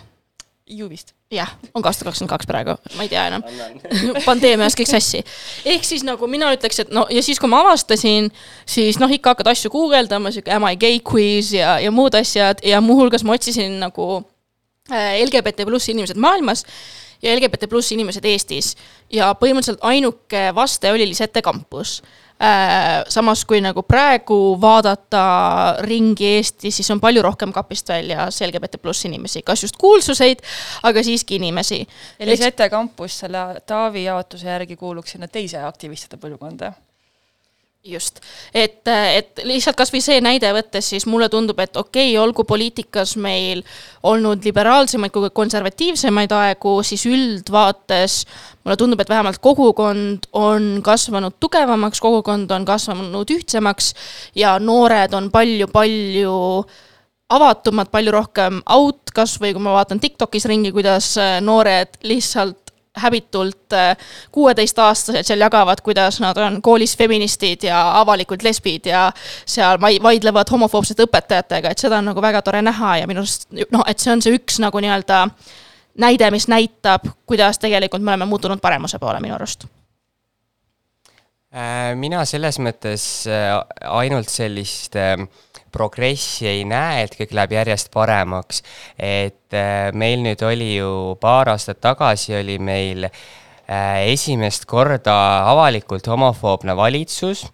ju 0.72 0.88
vist. 0.88 1.12
jah, 1.32 1.48
on 1.74 1.82
ka 1.82 1.88
aasta 1.88 2.04
kakskümmend 2.04 2.30
kaks 2.30 2.46
praegu, 2.46 2.76
ma 2.96 3.04
ei 3.04 3.08
tea 3.08 3.24
enam. 3.28 3.42
pandeemias 4.28 4.76
kõik 4.76 4.90
sassi. 4.90 5.22
ehk 5.64 5.84
siis 5.84 6.04
nagu 6.04 6.26
mina 6.28 6.52
ütleks, 6.52 6.84
et 6.84 6.92
no 6.92 7.06
ja 7.10 7.22
siis, 7.22 7.40
kui 7.40 7.48
ma 7.48 7.62
avastasin, 7.64 8.30
siis 8.66 9.00
noh, 9.00 9.10
ikka 9.10 9.32
hakkad 9.32 9.52
asju 9.54 9.72
guugeldama, 9.72 10.32
sihuke 10.32 10.52
am 10.52 10.68
I 10.68 10.76
gay 10.76 11.00
quiz 11.00 11.52
ja, 11.56 11.78
ja 11.80 11.90
muud 11.90 12.14
asjad 12.14 12.60
ja 12.64 12.80
muuhulgas 12.84 13.24
ma 13.24 13.36
otsisin 13.36 13.80
nagu 13.80 14.24
äh, 14.92 15.22
LGBT 15.24 15.64
pluss 15.68 15.88
inimesed 15.88 16.20
maailmas 16.20 16.66
ja 17.22 17.36
LGBT 17.36 17.68
pluss 17.70 17.92
inimesed 17.94 18.24
Eestis. 18.24 18.74
Ja 19.12 19.32
põhimõtteliselt 19.38 19.84
ainuke 19.86 20.50
vaste 20.54 20.92
oli 20.92 21.06
Lisette 21.08 21.42
Campus 21.42 22.00
äh, 22.42 23.02
samas 23.08 23.44
kui 23.48 23.60
nagu 23.64 23.84
praegu 23.86 24.38
vaadata 24.60 25.24
ringi 25.86 26.34
Eestis, 26.36 26.76
siis 26.80 26.90
on 26.94 27.00
palju 27.00 27.22
rohkem 27.22 27.52
kapist 27.54 27.88
väljas 27.92 28.42
LGBT 28.42 28.80
pluss 28.82 29.06
inimesi, 29.08 29.44
kas 29.46 29.62
just 29.66 29.78
kuulsuseid, 29.80 30.42
aga 30.82 31.02
siiski 31.02 31.38
inimesi. 31.40 31.82
Elisete 32.20 32.70
kampus 32.72 33.20
selle 33.24 33.46
Taavi 33.66 34.06
jaotuse 34.08 34.48
järgi 34.48 34.76
kuuluks 34.76 35.16
sinna 35.16 35.28
teise 35.28 35.62
aktivistide 35.66 36.20
põlvkonda 36.20 36.72
just, 37.84 38.20
et, 38.54 38.86
et 38.86 39.40
lihtsalt 39.42 39.76
kasvõi 39.78 39.98
see 40.02 40.20
näide 40.22 40.52
võttes, 40.54 40.86
siis 40.92 41.06
mulle 41.10 41.26
tundub, 41.32 41.58
et 41.62 41.74
okei 41.76 42.12
okay,, 42.12 42.18
olgu 42.20 42.44
poliitikas 42.46 43.16
meil 43.18 43.64
olnud 44.06 44.44
liberaalsemaid 44.46 45.10
kui 45.14 45.32
konservatiivsemaid 45.34 46.34
aegu, 46.36 46.76
siis 46.86 47.02
üldvaates 47.10 48.20
mulle 48.62 48.78
tundub, 48.78 49.02
et 49.02 49.10
vähemalt 49.10 49.42
kogukond 49.42 50.30
on 50.38 50.70
kasvanud 50.84 51.40
tugevamaks, 51.42 52.00
kogukond 52.02 52.54
on 52.54 52.68
kasvanud 52.68 53.34
ühtsemaks 53.34 53.92
ja 54.38 54.54
noored 54.62 55.18
on 55.18 55.32
palju-palju 55.34 56.38
avatumad, 57.32 57.90
palju 57.90 58.14
rohkem 58.14 58.62
out, 58.70 59.10
kas 59.14 59.40
või 59.42 59.56
kui 59.56 59.64
ma 59.64 59.74
vaatan 59.74 59.98
Tiktokis 60.02 60.46
ringi, 60.46 60.70
kuidas 60.74 61.16
noored 61.42 61.98
lihtsalt 62.06 62.61
häbitult 62.96 63.72
äh, 63.72 63.96
kuueteistaastased 64.32 65.24
seal 65.24 65.40
jagavad, 65.40 65.80
kuidas 65.80 66.20
nad 66.20 66.36
on 66.36 66.62
koolis 66.62 66.96
feministid 66.96 67.64
ja 67.64 68.00
avalikult 68.00 68.42
lesbid 68.42 68.86
ja 68.86 69.06
seal 69.46 69.80
vaidlevad 69.80 70.50
homofoobsete 70.52 71.06
õpetajatega, 71.08 71.72
et 71.72 71.78
seda 71.78 72.02
on 72.02 72.10
nagu 72.10 72.22
väga 72.22 72.42
tore 72.42 72.62
näha 72.62 72.96
ja 73.00 73.08
minu 73.08 73.24
arust 73.24 73.48
noh, 73.72 73.84
et 73.88 73.98
see 73.98 74.12
on 74.12 74.22
see 74.22 74.36
üks 74.36 74.60
nagu 74.60 74.82
nii-öelda 74.84 75.22
näide, 76.04 76.30
mis 76.30 76.48
näitab, 76.52 77.08
kuidas 77.26 77.60
tegelikult 77.62 78.04
me 78.04 78.12
oleme 78.12 78.28
muutunud 78.28 78.60
paremuse 78.60 79.00
poole 79.00 79.20
minu 79.24 79.38
arust. 79.38 79.64
Äh, 81.52 81.94
mina 81.96 82.24
selles 82.28 82.60
mõttes 82.60 83.06
äh, 83.28 83.56
ainult 83.88 84.28
sellist 84.32 84.96
progressi 85.72 86.48
ei 86.48 86.64
näe, 86.68 87.02
et 87.06 87.16
kõik 87.18 87.34
läheb 87.36 87.56
järjest 87.58 87.92
paremaks. 87.94 88.62
et 88.98 89.56
äh, 89.56 89.92
meil 89.92 90.22
nüüd 90.24 90.42
oli 90.46 90.76
ju 90.76 91.16
paar 91.20 91.52
aastat 91.52 91.80
tagasi 91.80 92.36
oli 92.38 92.58
meil 92.58 93.08
äh, 93.08 93.22
esimest 94.08 94.64
korda 94.70 95.14
avalikult 95.50 96.06
homofoobne 96.06 96.74
valitsus. 96.76 97.44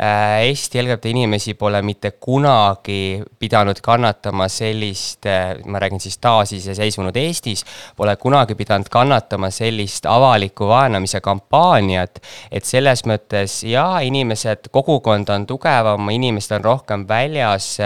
Äh, 0.00 0.46
Eesti 0.48 0.82
LGBT 0.82 1.12
inimesi 1.12 1.54
pole 1.54 1.82
mitte 1.82 2.10
kunagi 2.10 3.22
pidanud 3.38 3.80
kannatama 3.84 4.48
sellist, 4.48 5.26
äh, 5.26 5.58
ma 5.66 5.78
räägin 5.78 6.00
siis 6.00 6.18
taasiseseisvunud 6.18 7.16
Eestis, 7.16 7.64
pole 7.96 8.16
kunagi 8.16 8.54
pidanud 8.54 8.88
kannatama 8.90 9.50
sellist 9.50 10.06
avaliku 10.06 10.68
vaenamise 10.68 11.20
kampaaniat, 11.20 12.20
et 12.50 12.64
selles 12.64 13.04
mõttes 13.06 13.60
jaa, 13.68 14.00
inimesed, 14.06 14.70
kogukond 14.72 15.28
on 15.34 15.46
tugevam, 15.46 16.10
inimesed 16.10 16.58
on 16.58 16.64
rohkem 16.64 17.08
väljas, 17.08 17.76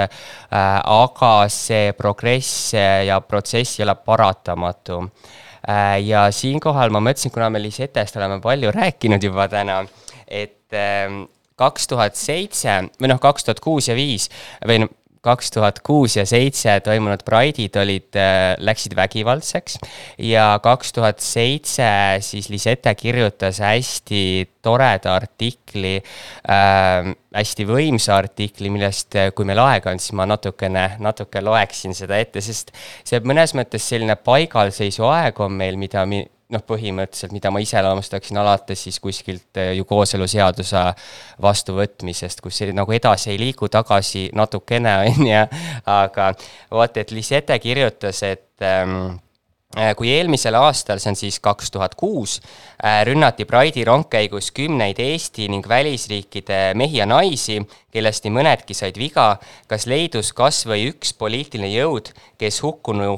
aga 0.50 1.32
see 1.52 1.92
progress 1.98 2.74
ja 3.06 3.20
protsess 3.20 3.80
ei 3.80 3.86
ole 3.86 3.94
paratamatu 3.94 5.02
Äh, 5.12 5.51
ja 6.02 6.24
siinkohal 6.34 6.90
ma 6.90 7.02
mõtlesin, 7.04 7.30
kuna 7.34 7.50
me 7.50 7.62
Lisetest 7.62 8.16
oleme 8.18 8.40
palju 8.42 8.72
rääkinud 8.74 9.22
juba 9.22 9.46
täna, 9.52 9.82
et 10.26 10.74
ähm, 10.74 11.24
kaks 11.58 11.86
tuhat 11.90 12.18
seitse 12.18 12.80
või 12.98 13.12
noh, 13.12 13.20
kaks 13.22 13.46
tuhat 13.46 13.62
kuus 13.62 13.90
ja 13.90 13.96
viis 13.98 14.28
või 14.66 14.82
noh, 14.84 14.92
kaks 15.22 15.52
tuhat 15.54 15.78
kuus 15.86 16.16
ja 16.18 16.24
seitse 16.26 16.74
toimunud 16.84 17.22
Pride'id 17.26 17.76
olid, 17.78 18.18
läksid 18.58 18.96
vägivaldseks. 18.98 19.78
Ja 20.18 20.56
kaks 20.62 20.92
tuhat 20.96 21.22
seitse 21.22 21.86
siis 22.24 22.50
Lisette 22.50 22.94
kirjutas 22.98 23.62
hästi 23.62 24.22
toreda 24.62 25.14
artikli 25.14 25.96
äh,, 25.98 27.12
hästi 27.34 27.66
võimsa 27.66 28.16
artikli, 28.18 28.70
millest, 28.72 29.16
kui 29.34 29.46
meil 29.48 29.62
aega 29.62 29.94
on, 29.94 30.02
siis 30.02 30.14
ma 30.18 30.26
natukene, 30.28 30.84
natuke 31.02 31.42
loeksin 31.42 31.96
seda 31.96 32.18
ette, 32.20 32.42
sest 32.44 32.74
see 33.06 33.22
mõnes 33.26 33.54
mõttes 33.58 33.86
selline 33.88 34.18
paigalseisu 34.20 35.06
aeg 35.08 35.40
on 35.42 35.54
meil, 35.58 35.78
mida 35.80 36.04
mi-, 36.08 36.26
noh, 36.52 36.62
põhimõtteliselt, 36.68 37.32
mida 37.34 37.50
ma 37.52 37.62
iseloomustaksin 37.62 38.38
alates 38.42 38.84
siis 38.86 39.00
kuskilt 39.02 39.60
eh, 39.60 39.72
ju 39.78 39.86
kooseluseaduse 39.88 40.84
vastuvõtmisest, 41.42 42.44
kus 42.44 42.62
nagu 42.76 42.94
edasi 42.94 43.32
ei 43.32 43.40
liigu, 43.40 43.70
tagasi 43.72 44.28
natukene, 44.36 44.96
on 45.10 45.26
ju, 45.28 45.42
aga 45.90 46.32
vot, 46.70 47.02
et 47.02 47.12
Lisette 47.16 47.58
kirjutas, 47.62 48.22
et 48.28 48.66
ähm, 48.66 49.14
kui 49.96 50.10
eelmisel 50.12 50.56
aastal, 50.58 51.00
see 51.00 51.14
on 51.14 51.16
siis 51.16 51.38
kaks 51.40 51.72
tuhat 51.72 51.96
kuus, 51.96 52.36
äh, 52.76 53.00
rünnati 53.08 53.46
Pride'i 53.48 53.86
rongkäigus 53.88 54.50
kümneid 54.52 55.00
Eesti 55.00 55.48
ning 55.48 55.64
välisriikide 55.68 56.74
mehi 56.76 57.00
ja 57.00 57.08
naisi, 57.08 57.62
kellest 57.92 58.28
nii 58.28 58.36
mõnedki 58.36 58.76
said 58.76 59.00
viga, 59.00 59.38
kas 59.72 59.88
leidus 59.88 60.34
kas 60.36 60.66
või 60.68 60.90
üks 60.92 61.16
poliitiline 61.16 61.72
jõud, 61.72 62.12
kes 62.40 62.60
hukkunu, 62.64 63.16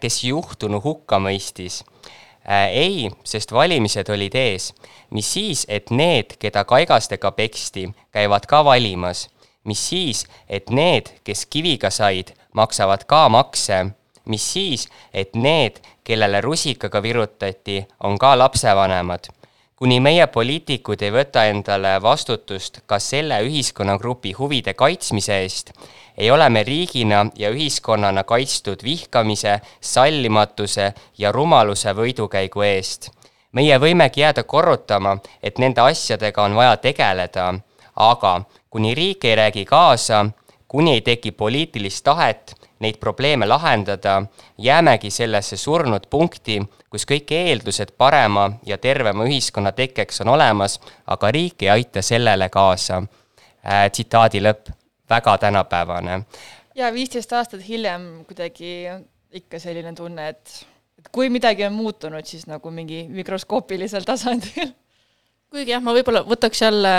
kes 0.00 0.22
juhtunu 0.28 0.82
hukka 0.84 1.18
mõistis? 1.22 1.80
Ei, 2.48 3.10
sest 3.24 3.52
valimised 3.52 4.08
olid 4.08 4.34
ees. 4.34 4.72
mis 5.10 5.32
siis, 5.32 5.66
et 5.68 5.90
need, 5.90 6.36
keda 6.38 6.64
kaigastega 6.64 7.30
peksti, 7.32 7.88
käivad 8.12 8.46
ka 8.46 8.64
valimas. 8.64 9.28
mis 9.64 9.88
siis, 9.88 10.26
et 10.48 10.70
need, 10.70 11.10
kes 11.24 11.46
kiviga 11.46 11.90
said, 11.90 12.32
maksavad 12.52 13.04
ka 13.04 13.28
makse. 13.28 13.86
mis 14.24 14.52
siis, 14.52 14.88
et 15.14 15.34
need, 15.34 15.80
kellele 16.04 16.40
rusikaga 16.40 17.02
virutati, 17.02 17.86
on 18.00 18.18
ka 18.18 18.38
lapsevanemad 18.38 19.35
kuni 19.76 19.98
meie 20.00 20.26
poliitikud 20.32 21.02
ei 21.04 21.12
võta 21.12 21.42
endale 21.50 21.96
vastutust 22.02 22.80
ka 22.88 22.98
selle 23.02 23.42
ühiskonnagrupi 23.44 24.32
huvide 24.38 24.72
kaitsmise 24.74 25.36
eest, 25.42 25.72
ei 26.16 26.30
ole 26.30 26.48
me 26.48 26.62
riigina 26.64 27.26
ja 27.36 27.50
ühiskonnana 27.52 28.24
kaitstud 28.24 28.84
vihkamise, 28.84 29.58
sallimatuse 29.80 30.92
ja 31.18 31.32
rumaluse 31.32 31.92
võidukäigu 31.92 32.64
eest. 32.64 33.10
meie 33.52 33.78
võimegi 33.78 34.20
jääda 34.20 34.42
korrutama, 34.44 35.16
et 35.42 35.58
nende 35.58 35.80
asjadega 35.80 36.42
on 36.42 36.56
vaja 36.56 36.76
tegeleda, 36.76 37.54
aga 37.96 38.32
kuni 38.70 38.94
riik 38.94 39.24
ei 39.24 39.36
räägi 39.36 39.64
kaasa, 39.64 40.26
kuni 40.68 40.92
ei 40.92 41.00
teki 41.00 41.32
poliitilist 41.32 42.04
tahet 42.04 42.54
neid 42.80 42.98
probleeme 43.00 43.46
lahendada, 43.46 44.22
jäämegi 44.58 45.10
sellesse 45.10 45.56
surnud 45.56 46.06
punkti, 46.10 46.60
kus 46.90 47.06
kõik 47.08 47.32
eeldused 47.32 47.94
parema 47.98 48.50
ja 48.66 48.78
tervema 48.78 49.24
ühiskonna 49.24 49.72
tekkeks 49.72 50.20
on 50.24 50.34
olemas, 50.36 50.80
aga 51.06 51.30
riik 51.30 51.62
ei 51.62 51.70
aita 51.78 52.02
sellele 52.02 52.48
kaasa 52.48 53.02
äh,. 53.02 53.90
tsitaadi 53.90 54.42
lõpp 54.44 54.72
väga 55.10 55.38
tänapäevane. 55.38 56.22
ja 56.74 56.92
viisteist 56.92 57.32
aastat 57.32 57.68
hiljem 57.68 58.24
kuidagi 58.24 58.88
ikka 59.32 59.58
selline 59.58 59.92
tunne, 59.94 60.28
et, 60.28 60.66
et 60.98 61.08
kui 61.12 61.30
midagi 61.30 61.64
on 61.66 61.72
muutunud, 61.72 62.24
siis 62.24 62.46
nagu 62.46 62.70
mingi 62.70 63.06
mikroskoopilisel 63.08 64.04
tasandil. 64.04 64.74
kuigi 65.50 65.70
jah, 65.70 65.82
ma 65.82 65.94
võib-olla 65.96 66.24
võtaks 66.26 66.62
jälle 66.62 66.92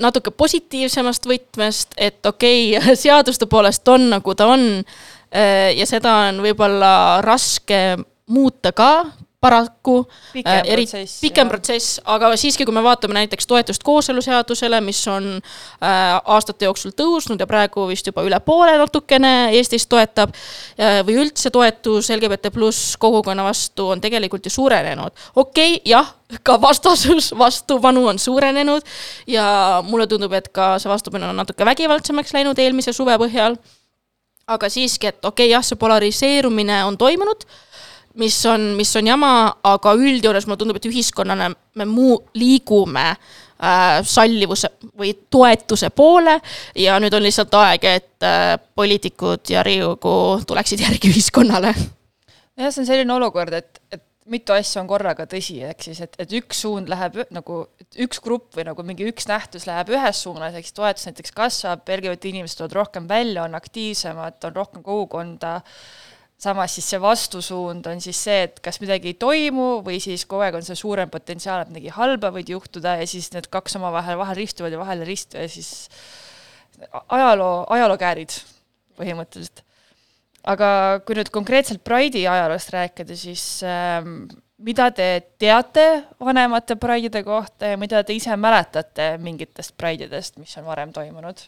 natuke 0.00 0.30
positiivsemast 0.30 1.26
võtmest, 1.28 1.96
et 1.96 2.26
okei 2.26 2.76
okay, 2.76 2.96
seaduste 3.04 3.48
poolest 3.50 3.88
on 3.88 4.10
nagu 4.14 4.34
ta 4.36 4.50
on 4.52 4.66
äh, 4.80 5.72
ja 5.76 5.86
seda 5.88 6.16
on 6.28 6.42
võib-olla 6.44 6.92
raske 7.24 7.98
muuta 8.30 8.72
ka 8.76 8.92
paraku. 9.40 10.08
pikem 10.32 10.52
äh, 10.52 10.62
protsess. 10.74 11.20
pikem 11.20 11.46
jah. 11.46 11.50
protsess, 11.50 12.00
aga 12.04 12.30
siiski, 12.36 12.66
kui 12.68 12.74
me 12.76 12.82
vaatame 12.84 13.16
näiteks 13.16 13.48
toetust 13.48 13.82
kooseluseadusele, 13.82 14.80
mis 14.84 15.00
on 15.08 15.30
äh, 15.40 16.20
aastate 16.24 16.68
jooksul 16.68 16.92
tõusnud 16.96 17.40
ja 17.40 17.48
praegu 17.48 17.86
vist 17.88 18.06
juba 18.06 18.24
üle 18.26 18.40
poole 18.44 18.76
natukene 18.78 19.32
Eestis 19.56 19.88
toetab 19.90 20.34
äh,, 20.34 21.00
või 21.06 21.16
üldse 21.24 21.52
toetus 21.54 22.10
LGBT 22.12 22.52
pluss 22.52 22.96
kogukonna 23.00 23.46
vastu 23.46 23.88
on 23.94 24.00
tegelikult 24.00 24.46
ju 24.46 24.52
suurenenud. 24.52 25.16
okei 25.34 25.74
okay,, 25.78 25.82
jah, 25.88 26.12
ka 26.44 26.60
vastasus 26.60 27.32
vastupanu 27.44 28.06
on 28.12 28.18
suurenenud 28.18 28.84
ja 29.26 29.80
mulle 29.88 30.06
tundub, 30.06 30.36
et 30.36 30.52
ka 30.52 30.74
see 30.78 30.92
vastupanu 30.92 31.32
on 31.32 31.40
natuke 31.40 31.64
vägivaldsemaks 31.64 32.36
läinud 32.36 32.58
eelmise 32.58 32.92
suve 32.92 33.16
põhjal. 33.24 33.56
aga 34.50 34.68
siiski, 34.68 35.06
et 35.06 35.24
okei 35.24 35.46
okay,, 35.46 35.56
jah, 35.56 35.64
see 35.64 35.80
polariseerumine 35.80 36.84
on 36.84 37.00
toimunud 37.00 37.48
mis 38.14 38.46
on, 38.46 38.72
mis 38.76 38.90
on 38.96 39.06
jama, 39.06 39.30
aga 39.66 39.94
üldjuures 39.98 40.46
mulle 40.48 40.60
tundub, 40.60 40.80
et 40.80 40.88
ühiskonnana 40.90 41.50
me 41.78 41.86
muu, 41.88 42.18
liigume 42.38 43.06
äh, 43.12 44.00
sallivuse 44.06 44.72
või 44.98 45.14
toetuse 45.30 45.92
poole 45.94 46.38
ja 46.78 46.98
nüüd 47.02 47.14
on 47.16 47.24
lihtsalt 47.26 47.54
aeg, 47.60 47.86
et 47.86 48.26
äh, 48.26 48.54
poliitikud 48.74 49.54
ja 49.54 49.64
Riigikogu 49.66 50.44
tuleksid 50.46 50.82
järgi 50.86 51.12
ühiskonnale. 51.12 51.74
jah, 51.74 52.70
see 52.70 52.82
on 52.82 52.90
selline 52.90 53.14
olukord, 53.14 53.54
et, 53.60 53.82
et 53.92 54.04
mitu 54.30 54.54
asja 54.54 54.82
on 54.82 54.90
korraga 54.90 55.24
tõsi, 55.30 55.60
ehk 55.66 55.86
siis, 55.86 56.02
et, 56.04 56.18
et 56.22 56.36
üks 56.38 56.64
suund 56.66 56.90
läheb 56.90 57.22
nagu, 57.34 57.62
üks 58.02 58.20
grupp 58.22 58.58
või 58.58 58.66
nagu 58.68 58.84
mingi 58.86 59.06
üks 59.10 59.26
nähtus 59.30 59.66
läheb 59.70 59.94
ühes 59.94 60.26
suunas, 60.26 60.54
ehk 60.54 60.66
siis 60.66 60.76
toetus 60.76 61.08
näiteks 61.08 61.34
kasvab, 61.34 61.86
LGBT 61.86 62.34
inimesed 62.34 62.58
tulevad 62.58 62.78
rohkem 62.82 63.08
välja, 63.10 63.46
on 63.46 63.58
aktiivsemad, 63.58 64.42
on 64.50 64.56
rohkem 64.58 64.86
kogukonda 64.86 65.60
äh,, 65.60 66.09
samas 66.40 66.74
siis 66.76 66.88
see 66.88 67.00
vastusuund 67.02 67.86
on 67.90 68.00
siis 68.00 68.18
see, 68.24 68.44
et 68.48 68.60
kas 68.64 68.80
midagi 68.80 69.12
ei 69.12 69.18
toimu 69.20 69.68
või 69.84 70.00
siis 70.02 70.24
kogu 70.28 70.46
aeg 70.46 70.56
on 70.56 70.64
see 70.66 70.78
suurem 70.78 71.10
potentsiaal, 71.12 71.64
et 71.64 71.72
midagi 71.72 71.92
halba 71.92 72.32
võib 72.34 72.54
juhtuda 72.54 72.96
ja 73.02 73.08
siis 73.08 73.28
need 73.34 73.50
kaks 73.52 73.76
omavahel 73.76 74.18
vahel 74.20 74.40
ristuvad 74.40 74.72
ja 74.72 74.80
vahel 74.80 75.04
ei 75.04 75.10
ristu 75.12 75.40
ja 75.40 75.48
siis 75.52 75.90
ajaloo, 77.12 77.66
ajalookäärid 77.76 78.38
põhimõtteliselt. 79.00 79.64
aga 80.48 80.68
kui 81.04 81.18
nüüd 81.18 81.28
konkreetselt 81.32 81.84
Pride'i 81.84 82.24
ajaloost 82.24 82.72
rääkida, 82.72 83.16
siis 83.16 83.44
ähm, 83.66 84.24
mida 84.64 84.88
te 84.96 85.10
teate 85.38 85.86
vanemate 86.20 86.76
Pride'ide 86.80 87.20
kohta 87.24 87.74
ja 87.74 87.80
mida 87.80 88.00
te 88.04 88.16
ise 88.16 88.36
mäletate 88.36 89.12
mingitest 89.20 89.76
Pride'idest, 89.76 90.40
mis 90.40 90.56
on 90.56 90.64
varem 90.68 90.96
toimunud? 90.96 91.44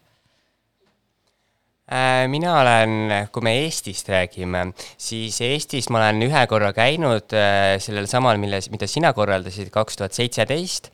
Äh, 1.90 2.28
mina 2.30 2.60
olen, 2.60 2.92
kui 3.34 3.42
me 3.42 3.56
Eestist 3.64 4.06
räägime, 4.06 4.68
siis 4.94 5.40
Eestis 5.42 5.88
ma 5.90 5.98
olen 5.98 6.22
ühe 6.28 6.42
korra 6.46 6.68
käinud 6.76 7.34
äh, 7.34 7.74
sellel 7.82 8.06
samal, 8.06 8.38
milles, 8.38 8.68
mida 8.70 8.86
sina 8.86 9.10
korraldasid 9.12 9.66
kaks 9.74 9.98
tuhat 9.98 10.14
seitseteist, 10.14 10.92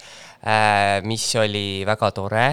äh, 0.48 1.04
mis 1.04 1.26
oli 1.36 1.84
väga 1.84 2.08
tore 2.16 2.46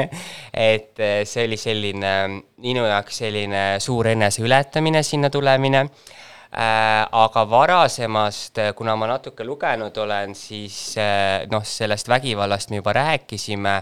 et 0.74 0.98
see 0.98 1.46
oli 1.46 1.60
selline, 1.62 2.14
minu 2.58 2.88
jaoks 2.90 3.22
selline 3.22 3.62
suur 3.78 4.10
eneseületamine, 4.16 5.04
sinna 5.06 5.30
tulemine. 5.30 5.86
Aga 6.50 7.44
varasemast, 7.46 8.58
kuna 8.74 8.96
ma 8.98 9.06
natuke 9.06 9.44
lugenud 9.46 9.94
olen, 10.02 10.32
siis 10.34 10.96
noh, 11.46 11.62
sellest 11.62 12.10
vägivallast 12.10 12.72
me 12.74 12.80
juba 12.80 12.96
rääkisime 12.96 13.76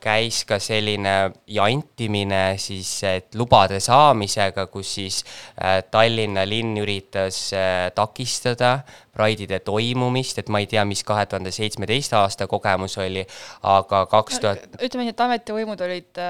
käis 0.00 0.42
ka 0.48 0.58
selline 0.62 1.14
jantimine 1.46 2.58
siis, 2.58 2.90
lubade 3.38 3.80
saamisega, 3.80 4.66
kus 4.72 4.94
siis 4.98 5.20
äh, 5.54 5.82
Tallinna 5.90 6.44
linn 6.48 6.76
üritas 6.82 7.38
äh, 7.54 7.88
takistada 7.94 8.78
Pride'ide 9.14 9.60
toimumist, 9.62 10.40
et 10.42 10.50
ma 10.50 10.58
ei 10.58 10.66
tea, 10.66 10.82
mis 10.88 11.04
kahe 11.06 11.26
tuhande 11.30 11.52
seitsmeteist 11.54 12.16
aasta 12.18 12.48
kogemus 12.50 12.98
oli, 12.98 13.22
aga 13.62 14.04
kaks 14.10 14.40
tuhat 14.42 14.64
2000... 14.64 14.86
ütleme 14.88 15.06
nii, 15.06 15.14
et 15.14 15.24
ametivõimud 15.28 15.84
olid, 15.86 16.22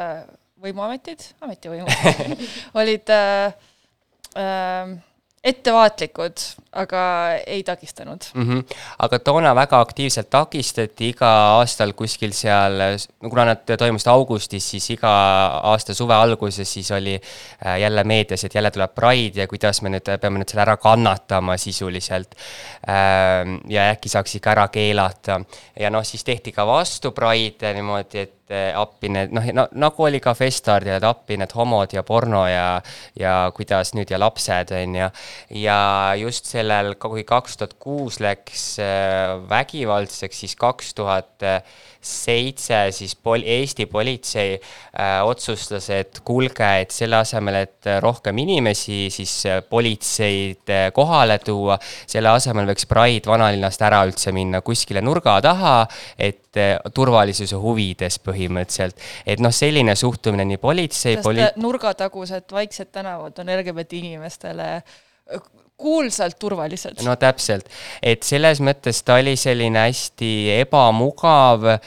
võimuametid, 0.65 1.25
ametivõimud 1.45 2.39
olid 2.83 3.15
äh, 3.15 3.57
äh, 4.37 4.95
ettevaatlikud, 5.45 6.41
aga 6.73 7.01
ei 7.47 7.63
takistanud 7.63 8.23
mm. 8.35 8.43
-hmm. 8.49 8.77
aga 8.99 9.19
toona 9.19 9.55
väga 9.55 9.81
aktiivselt 9.81 10.31
takistati 10.31 11.09
iga 11.09 11.31
aastal 11.59 11.93
kuskil 11.93 12.33
seal, 12.33 12.81
no 13.23 13.31
kuna 13.31 13.45
nad 13.45 13.65
toimusid 13.79 14.09
augustis, 14.09 14.71
siis 14.71 14.91
iga 14.91 15.13
aasta 15.73 15.95
suve 15.95 16.15
alguses 16.15 16.73
siis 16.73 16.91
oli 16.91 17.15
äh, 17.67 17.81
jälle 17.81 18.05
meedias, 18.05 18.45
et 18.45 18.55
jälle 18.55 18.71
tuleb 18.71 18.95
Pride 18.95 19.41
ja 19.41 19.49
kuidas 19.49 19.83
me 19.83 19.93
nüüd 19.93 20.09
peame 20.21 20.41
nüüd 20.41 20.49
selle 20.49 20.65
ära 20.65 20.77
kannatama 20.77 21.57
sisuliselt. 21.57 22.35
Ähm, 22.89 23.59
ja 23.69 23.91
äkki 23.91 24.09
saaks 24.09 24.35
ikka 24.35 24.51
ära 24.51 24.69
keelata 24.69 25.41
ja 25.81 25.91
noh, 25.91 26.05
siis 26.05 26.25
tehti 26.25 26.53
ka 26.53 26.67
vastu 26.67 27.13
Pride 27.13 27.75
niimoodi, 27.75 28.19
et 28.19 28.44
eh, 28.51 28.73
appi 28.77 29.11
need 29.13 29.33
noh, 29.35 29.47
no 29.57 29.67
nagu 29.81 30.07
oli 30.07 30.21
ka 30.25 30.35
Festardil, 30.37 30.97
et 30.99 31.07
appi 31.07 31.39
need 31.41 31.55
homod 31.57 31.95
ja 31.97 32.03
porno 32.07 32.45
ja 32.49 32.67
ja 33.19 33.35
kuidas 33.57 33.95
nüüd 33.97 34.11
ja 34.11 34.21
lapsed, 34.21 34.75
on 34.77 34.99
ju. 35.01 35.09
ja 35.65 35.79
just 36.21 36.51
sellel, 36.51 36.95
kui 37.01 37.25
kaks 37.29 37.59
tuhat 37.61 37.79
kuus 37.79 38.21
läks 38.25 38.67
äh, 38.83 39.35
vägivaldseks, 39.51 40.45
siis 40.45 40.57
kaks 40.61 40.95
tuhat 40.95 41.49
seitse 42.05 42.79
siis 42.95 43.15
pol-, 43.17 43.45
Eesti 43.45 43.87
politsei 43.91 44.55
äh, 44.59 45.19
otsustas, 45.25 45.89
et 45.95 46.21
kuulge, 46.25 46.67
et 46.83 46.95
selle 46.95 47.19
asemel, 47.21 47.61
et 47.65 47.91
rohkem 48.05 48.39
inimesi 48.45 49.09
siis 49.13 49.35
äh, 49.49 49.61
politseid 49.69 50.73
äh, 50.73 50.87
kohale 50.95 51.39
tuua, 51.45 51.79
selle 52.07 52.33
asemel 52.35 52.69
võiks 52.73 52.89
Pride 52.91 53.31
vanalinnast 53.31 53.83
ära 53.87 54.03
üldse 54.09 54.35
minna 54.37 54.61
kuskile 54.65 55.03
nurga 55.05 55.39
taha, 55.45 55.77
et 56.19 56.61
äh, 56.61 56.77
turvalisuse 56.95 57.59
huvides 57.61 58.21
põhimõtteliselt. 58.25 59.01
et 59.27 59.43
noh, 59.43 59.55
selline 59.55 59.97
suhtumine 59.97 60.47
nii 60.53 60.63
politsei 60.63 61.19
poli-. 61.25 61.51
nurgatagused 61.57 62.53
vaiksed 62.53 62.93
tänavad 62.95 63.39
on 63.41 63.53
LGBT 63.59 64.03
inimestele 64.05 64.71
kuulsalt 65.85 66.39
turvalised. 66.41 67.03
no 67.07 67.17
täpselt, 67.21 67.69
et 68.03 68.25
selles 68.27 68.63
mõttes 68.65 69.03
ta 69.05 69.19
oli 69.21 69.37
selline 69.41 69.87
hästi 69.87 70.33
ebamugav 70.59 71.69
äh, 71.75 71.83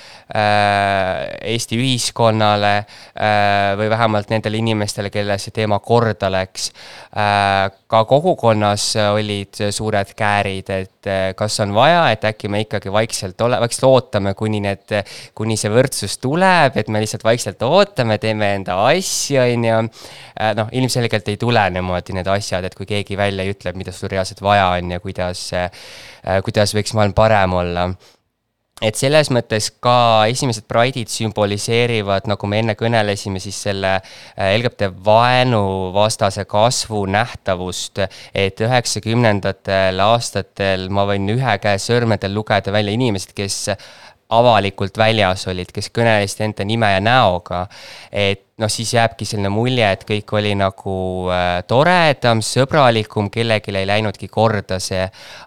Eesti 1.48 1.80
ühiskonnale 1.80 2.74
äh, 2.78 3.74
või 3.80 3.90
vähemalt 3.92 4.32
nendele 4.34 4.62
inimestele, 4.62 5.12
kellele 5.14 5.40
see 5.42 5.56
teema 5.56 5.80
korda 5.84 6.30
läks 6.34 6.72
äh,. 7.16 7.68
ka 7.88 8.02
kogukonnas 8.04 8.90
olid 9.14 9.62
suured 9.72 10.10
käärid, 10.18 10.70
et 10.76 11.08
äh, 11.08 11.32
kas 11.38 11.60
on 11.64 11.74
vaja, 11.76 12.10
et 12.12 12.26
äkki 12.28 12.52
me 12.52 12.62
ikkagi 12.66 12.92
vaikselt 12.94 13.42
ole-, 13.42 13.60
vaikselt 13.64 13.88
ootame, 13.88 14.34
kuni 14.38 14.62
need, 14.64 14.96
kuni 15.38 15.58
see 15.60 15.72
võrdsus 15.72 16.18
tuleb, 16.22 16.78
et 16.78 16.92
me 16.92 17.02
lihtsalt 17.04 17.24
vaikselt 17.28 17.64
ootame, 17.68 18.20
teeme 18.22 18.54
enda 18.60 18.78
asju, 18.90 19.42
on 19.42 19.68
ju. 19.68 19.80
Äh, 20.38 20.54
noh, 20.58 20.70
ilmselgelt 20.78 21.32
ei 21.32 21.40
tule 21.42 21.64
niimoodi 21.74 22.16
need 22.18 22.28
asjad, 22.30 22.68
et 22.68 22.76
kui 22.78 22.86
keegi 22.90 23.18
välja 23.18 23.46
ütleb, 23.50 23.78
mida 23.80 23.87
sul 23.96 24.12
reaalselt 24.12 24.42
vaja 24.42 24.68
on 24.76 24.92
ja 24.92 25.00
kuidas, 25.00 25.48
äh, 25.54 25.72
kuidas 26.46 26.76
võiks 26.76 26.96
maailm 26.98 27.16
parem 27.18 27.54
olla 27.58 27.90
et 28.82 28.98
selles 28.98 29.32
mõttes 29.34 29.72
ka 29.82 30.28
esimesed 30.30 30.68
Pride'id 30.70 31.10
sümboliseerivad, 31.10 32.28
nagu 32.30 32.50
me 32.50 32.60
enne 32.62 32.76
kõnelesime, 32.78 33.42
siis 33.42 33.58
selle 33.68 33.96
äh, 33.98 34.52
LGBT 34.52 34.92
vaenuvastase 35.06 36.46
kasvu 36.50 37.06
nähtavust, 37.10 38.04
et 38.38 38.62
üheksakümnendatel 38.62 40.04
aastatel 40.06 40.90
ma 40.94 41.08
võin 41.10 41.30
ühe 41.34 41.58
käe 41.64 41.82
sõrmedel 41.82 42.36
lugeda 42.38 42.74
välja 42.74 42.94
inimesed, 42.98 43.34
kes 43.38 43.64
avalikult 44.30 44.98
väljas 45.00 45.48
olid, 45.48 45.72
kes 45.74 45.90
kõnelesid 45.96 46.44
enda 46.46 46.66
nime 46.68 46.92
ja 46.92 47.00
näoga. 47.04 47.68
et 48.12 48.47
noh, 48.58 48.70
siis 48.74 48.94
jääbki 48.94 49.26
selline 49.26 49.52
mulje, 49.54 49.86
et 49.86 50.04
kõik 50.08 50.32
oli 50.34 50.56
nagu 50.58 50.94
äh, 51.30 51.60
toredam, 51.70 52.40
sõbralikum, 52.42 53.30
kellelgi 53.30 53.74
ei 53.78 53.86
läinudki 53.86 54.28
korda 54.34 54.80
see. 54.82 55.04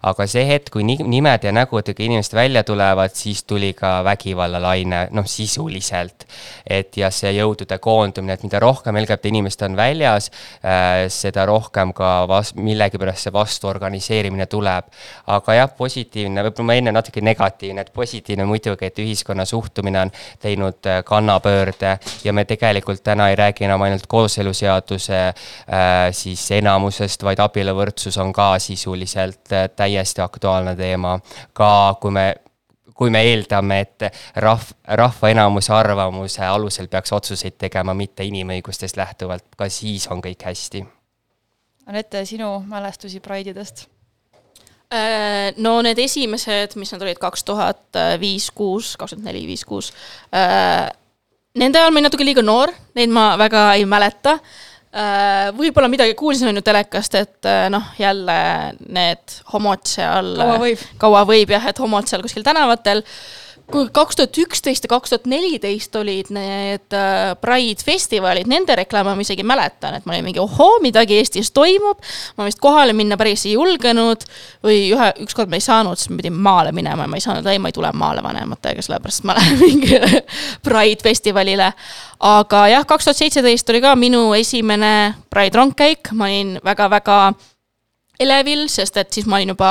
aga 0.07 0.27
see 0.31 0.45
hetk, 0.47 0.71
kui 0.77 0.85
nimed 0.87 1.43
ja 1.45 1.51
nägudega 1.53 2.05
inimesed 2.05 2.37
välja 2.39 2.63
tulevad, 2.65 3.11
siis 3.19 3.43
tuli 3.45 3.73
ka 3.75 4.05
vägivallalaine, 4.07 5.09
noh 5.11 5.27
sisuliselt. 5.27 6.27
et 6.67 6.97
ja 6.97 7.11
see 7.11 7.33
jõudude 7.35 7.81
koondumine, 7.83 8.37
et 8.39 8.45
mida 8.47 8.61
rohkem 8.63 8.97
LGBT 9.03 9.33
inimest 9.33 9.63
on 9.67 9.75
väljas 9.77 10.31
äh,, 10.63 11.09
seda 11.11 11.49
rohkem 11.51 11.93
ka 11.93 12.29
vas-, 12.31 12.55
millegipärast 12.55 13.27
see 13.27 13.35
vastuorganiseerimine 13.35 14.47
tuleb. 14.47 14.87
aga 15.27 15.59
jah, 15.59 15.75
positiivne, 15.77 16.47
võib-olla 16.47 16.71
ma 16.71 16.79
enne 16.79 16.95
natuke 16.95 17.27
negatiivne, 17.27 17.81
et 17.81 17.93
positiivne 17.93 18.47
muidugi, 18.47 18.87
et 18.87 19.03
ühiskonna 19.03 19.45
suhtumine 19.45 20.07
on 20.07 20.15
teinud 20.39 20.87
äh, 20.87 21.03
kannapöörde 21.05 21.99
ja 22.25 22.33
me 22.33 22.47
tegelikult 22.47 23.00
tegelikult 23.01 23.05
täna 23.05 23.31
ei 23.31 23.37
räägi 23.37 23.65
enam 23.65 23.83
ainult 23.83 24.07
kooseluseaduse 24.07 25.29
äh, 25.29 26.13
siis 26.13 26.51
enamusest, 26.51 27.23
vaid 27.23 27.39
abieluvõrdsus 27.39 28.19
on 28.19 28.33
ka 28.33 28.59
sisuliselt 28.59 29.53
äh, 29.53 29.69
täiesti 29.77 30.21
aktuaalne 30.21 30.77
teema. 30.77 31.21
ka 31.53 31.97
kui 32.01 32.11
me 32.11 32.35
kui 32.95 33.11
me 33.11 33.23
eeldame, 33.23 33.81
et 33.81 34.03
rahv, 34.37 34.75
rahva 34.85 35.29
enamuse 35.31 35.73
arvamuse 35.73 36.45
alusel 36.45 36.89
peaks 36.89 37.13
otsuseid 37.13 37.57
tegema, 37.57 37.95
mitte 37.95 38.25
inimõigustest 38.25 38.97
lähtuvalt, 38.97 39.45
ka 39.57 39.69
siis 39.69 40.07
on 40.09 40.21
kõik 40.21 40.45
hästi. 40.45 40.85
Anette, 41.87 42.25
sinu 42.25 42.61
mälestusi 42.69 43.21
Pride'idest? 43.21 43.87
Äh, 44.93 45.55
no 45.57 45.81
need 45.83 45.99
esimesed, 45.99 46.77
mis 46.77 46.93
nad 46.93 47.01
olid, 47.01 47.17
kaks 47.19 47.45
tuhat 47.45 47.97
viis, 48.21 48.51
kuus, 48.51 48.97
kaks 49.01 49.17
tuhat 49.17 49.25
neli, 49.25 49.47
viis, 49.49 49.65
kuus, 49.65 49.95
Nende 51.59 51.81
ajal 51.81 51.91
ma 51.91 51.99
olin 51.99 52.07
natuke 52.07 52.27
liiga 52.27 52.43
noor, 52.47 52.71
neid 52.95 53.11
ma 53.11 53.33
väga 53.41 53.73
ei 53.75 53.87
mäleta. 53.89 54.37
Äh, 54.91 55.51
võib-olla 55.55 55.89
midagi 55.91 56.15
kuulsin 56.19 56.51
on 56.51 56.59
ju 56.59 56.63
telekast, 56.67 57.15
et 57.19 57.47
äh, 57.47 57.65
noh, 57.71 57.91
jälle 57.99 58.37
need 58.87 59.35
homod 59.53 59.83
seal. 59.87 60.33
kaua 60.39 60.61
võib. 60.63 60.85
kaua 60.99 61.25
võib 61.27 61.55
jah, 61.55 61.67
et 61.71 61.83
homod 61.83 62.11
seal 62.11 62.23
kuskil 62.23 62.47
tänavatel 62.47 63.03
kui 63.71 63.89
kaks 63.95 64.19
tuhat 64.19 64.39
üksteist 64.43 64.85
ja 64.85 64.91
kaks 64.91 65.13
tuhat 65.13 65.27
neliteist 65.31 65.95
olid 65.99 66.31
need 66.35 66.97
äh, 66.97 67.33
Pride 67.41 67.85
festivalid, 67.85 68.49
nende 68.51 68.75
reklaame 68.79 69.15
ma 69.17 69.25
isegi 69.25 69.45
mäletan, 69.47 69.97
et 69.99 70.07
ma 70.07 70.15
olin 70.15 70.27
mingi 70.27 70.43
ohoo, 70.43 70.79
midagi 70.85 71.19
Eestis 71.21 71.53
toimub. 71.57 72.03
ma 72.39 72.47
vist 72.49 72.61
kohale 72.63 72.95
minna 72.97 73.19
päris 73.21 73.47
ei 73.47 73.55
julgenud 73.55 74.27
või 74.67 74.81
ühe, 74.95 75.11
ükskord 75.25 75.53
ma 75.53 75.61
ei 75.61 75.65
saanud, 75.65 76.01
sest 76.01 76.13
ma 76.13 76.21
pidin 76.21 76.37
maale 76.37 76.75
minema 76.77 77.07
ja 77.07 77.13
ma 77.13 77.21
ei 77.21 77.25
saanud, 77.25 77.47
ei, 77.51 77.63
ma 77.63 77.71
ei 77.71 77.77
tule 77.77 77.93
maale 77.95 78.25
vanematega, 78.27 78.83
sellepärast 78.87 79.27
ma 79.29 79.37
lähen 79.39 79.61
mingile 79.63 80.25
Pride 80.67 81.03
festivalile. 81.07 81.73
aga 82.21 82.67
jah, 82.75 82.87
kaks 82.87 83.09
tuhat 83.09 83.23
seitseteist 83.23 83.71
oli 83.71 83.85
ka 83.85 83.95
minu 83.97 84.27
esimene 84.39 85.15
Pride 85.31 85.59
rongkäik, 85.59 86.13
ma 86.13 86.31
olin 86.31 86.59
väga-väga 86.65 87.21
elevil, 88.21 88.67
sest 88.69 88.97
et 89.01 89.13
siis 89.13 89.27
ma 89.27 89.39
olin 89.39 89.53
juba 89.55 89.71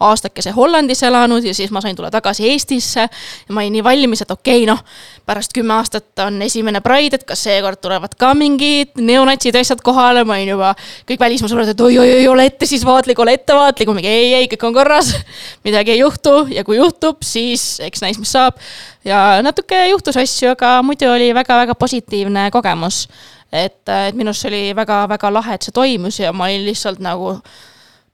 aastakese 0.00 0.52
Hollandis 0.56 1.02
elanud 1.06 1.44
ja 1.44 1.54
siis 1.54 1.70
ma 1.74 1.82
sain 1.84 1.96
tulla 1.96 2.10
tagasi 2.10 2.48
Eestisse. 2.48 3.06
ma 3.48 3.60
olin 3.60 3.72
nii 3.76 3.84
valmis, 3.84 4.22
et 4.22 4.30
okei 4.30 4.62
okay,, 4.64 4.66
noh, 4.68 4.80
pärast 5.26 5.52
kümme 5.56 5.74
aastat 5.76 6.24
on 6.24 6.40
esimene 6.42 6.80
Pride, 6.80 7.20
et 7.20 7.26
kas 7.28 7.44
seekord 7.46 7.80
tulevad 7.82 8.14
ka 8.18 8.32
mingid 8.34 8.96
neonatsid 8.98 9.54
ja 9.54 9.64
asjad 9.64 9.82
kohale, 9.84 10.24
ma 10.24 10.38
olin 10.38 10.54
juba 10.54 10.74
kõik 11.08 11.20
välismaa 11.20 11.52
sõbrad, 11.52 11.72
et 11.72 11.84
oi-oi-oi, 11.86 12.28
ole 12.28 12.46
ette 12.50 12.68
siis 12.68 12.84
vaatlik, 12.86 13.18
ole 13.20 13.36
ettevaatlik, 13.38 13.90
ma 13.90 13.98
mingi 13.98 14.12
ei, 14.12 14.30
ei, 14.40 14.48
kõik 14.54 14.68
on 14.70 14.76
korras. 14.76 15.12
midagi 15.66 15.96
ei 15.96 16.00
juhtu 16.00 16.46
ja 16.54 16.64
kui 16.64 16.80
juhtub, 16.80 17.20
siis 17.26 17.76
eks 17.84 18.04
näis, 18.04 18.20
mis 18.20 18.32
saab. 18.32 18.56
ja 19.04 19.40
natuke 19.44 19.86
juhtus 19.90 20.16
asju, 20.20 20.54
aga 20.56 20.78
muidu 20.86 21.10
oli 21.12 21.34
väga-väga 21.36 21.76
positiivne 21.78 22.48
kogemus 22.54 23.06
et, 23.52 23.82
et 23.88 24.14
minu 24.14 24.30
arust 24.30 24.44
see 24.44 24.50
oli 24.50 24.62
väga-väga 24.78 25.32
lahe, 25.34 25.56
et 25.56 25.66
see 25.66 25.74
toimus 25.74 26.20
ja 26.20 26.32
ma 26.32 26.46
olin 26.48 26.64
lihtsalt 26.68 27.02
nagu 27.02 27.36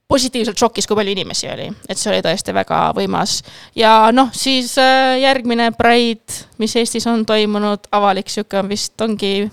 positiivselt 0.08 0.58
šokis, 0.58 0.86
kui 0.86 0.98
palju 0.98 1.14
inimesi 1.16 1.48
oli, 1.50 1.66
et 1.88 1.98
see 1.98 2.12
oli 2.12 2.22
tõesti 2.24 2.54
väga 2.54 2.80
võimas. 2.96 3.40
ja 3.74 4.12
noh, 4.14 4.30
siis 4.34 4.76
äh, 4.78 5.16
järgmine 5.22 5.72
Pride, 5.78 6.46
mis 6.62 6.76
Eestis 6.78 7.06
on 7.10 7.26
toimunud, 7.26 7.90
avalik 7.92 8.30
sihuke 8.30 8.62
vist 8.70 9.00
ongi 9.02 9.50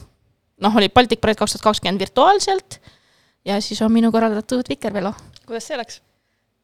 noh, 0.62 0.78
oli 0.78 0.90
Baltic 0.94 1.22
Pride 1.22 1.40
kaks 1.40 1.58
tuhat 1.58 1.68
kakskümmend 1.70 2.00
virtuaalselt 2.06 2.80
ja 3.46 3.60
siis 3.62 3.82
on 3.82 3.92
minu 3.92 4.12
korraldatud 4.12 4.70
Vikervelo. 4.70 5.14
kuidas 5.46 5.68
see 5.68 5.78
läks? 5.78 6.02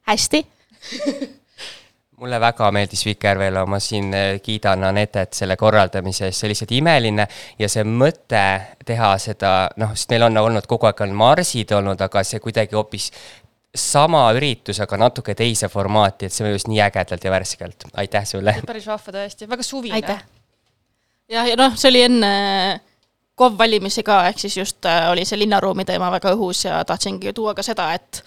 hästi 0.08 0.46
mulle 2.20 2.40
väga 2.40 2.72
meeldis 2.72 3.06
Vikervelo, 3.06 3.66
ma 3.66 3.80
siin 3.80 4.14
äh, 4.14 4.40
kiidan 4.44 4.84
Anetet 4.84 5.34
selle 5.34 5.58
korraldamise 5.58 6.28
eest, 6.28 6.40
see 6.40 6.48
oli 6.48 6.54
lihtsalt 6.54 6.74
imeline 6.78 7.28
ja 7.60 7.70
see 7.72 7.86
mõte 7.88 8.46
teha 8.86 9.14
seda, 9.18 9.54
noh, 9.82 9.94
sest 9.96 10.14
meil 10.14 10.28
on 10.30 10.42
olnud 10.46 10.68
kogu 10.70 10.90
aeg 10.90 11.06
on 11.08 11.16
marsid 11.16 11.72
olnud, 11.74 12.02
aga 12.02 12.24
see 12.28 12.42
kuidagi 12.44 12.78
hoopis 12.78 13.12
sama 13.76 14.24
üritus, 14.34 14.80
aga 14.82 14.97
natuke 14.97 15.36
teise 15.38 15.70
formaati, 15.70 16.28
et 16.28 16.34
see 16.34 16.45
mõjus 16.47 16.65
nii 16.70 16.82
ägedalt 16.88 17.26
ja 17.26 17.34
värskelt, 17.34 17.89
aitäh 18.01 18.26
sulle! 18.26 18.55
päris 18.65 18.88
vahva 18.89 19.13
tõesti, 19.13 19.49
väga 19.49 19.65
suvine. 19.65 20.20
jah, 21.30 21.49
ja 21.49 21.57
noh, 21.59 21.76
see 21.78 21.91
oli 21.91 22.05
enne 22.07 22.32
KOV 23.39 23.59
valimisi 23.59 24.03
ka, 24.03 24.24
ehk 24.32 24.41
siis 24.41 24.57
just 24.57 24.89
äh, 24.89 25.05
oli 25.11 25.24
see 25.28 25.39
linnaruumi 25.39 25.86
teema 25.88 26.09
väga 26.11 26.34
õhus 26.36 26.65
ja 26.65 26.82
tahtsingi 26.88 27.34
tuua 27.36 27.53
ka 27.55 27.63
seda, 27.63 27.91
et 27.95 28.24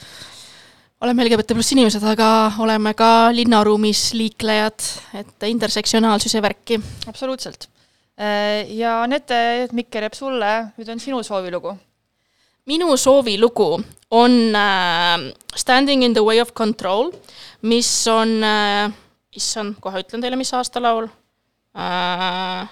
oleme 1.02 1.26
LGBT 1.26 1.58
pluss 1.58 1.74
inimesed, 1.74 2.06
aga 2.06 2.30
oleme 2.62 2.94
ka 2.96 3.32
linnaruumis 3.34 4.12
liiklejad, 4.16 4.90
et 5.20 5.48
intersektsionaalsuse 5.50 6.42
värki. 6.42 6.80
absoluutselt. 7.10 7.68
Äh, 8.16 8.70
ja 8.78 9.00
Anette 9.02 9.68
Mikker 9.74 10.06
jääb 10.06 10.14
sulle, 10.16 10.52
nüüd 10.78 10.94
on 10.94 11.02
sinu 11.02 11.24
soovilugu 11.26 11.74
minu 12.66 12.96
soovilugu 12.96 13.82
on 14.10 14.54
äh, 14.54 15.32
Standing 15.56 16.02
in 16.04 16.14
the 16.14 16.24
way 16.24 16.40
of 16.40 16.54
control, 16.54 17.12
mis 17.62 18.08
on 18.08 18.42
äh,, 18.44 18.92
issand, 19.36 19.76
kohe 19.80 20.00
ütlen 20.00 20.22
teile, 20.22 20.36
mis 20.36 20.52
aasta 20.56 20.80
laul 20.82 21.08
äh,. 21.76 22.68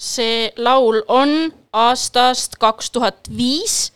see 0.00 0.50
laul 0.56 1.02
on 1.08 1.52
aastast 1.72 2.56
kaks 2.60 2.90
tuhat 2.90 3.28
viis 3.36 3.92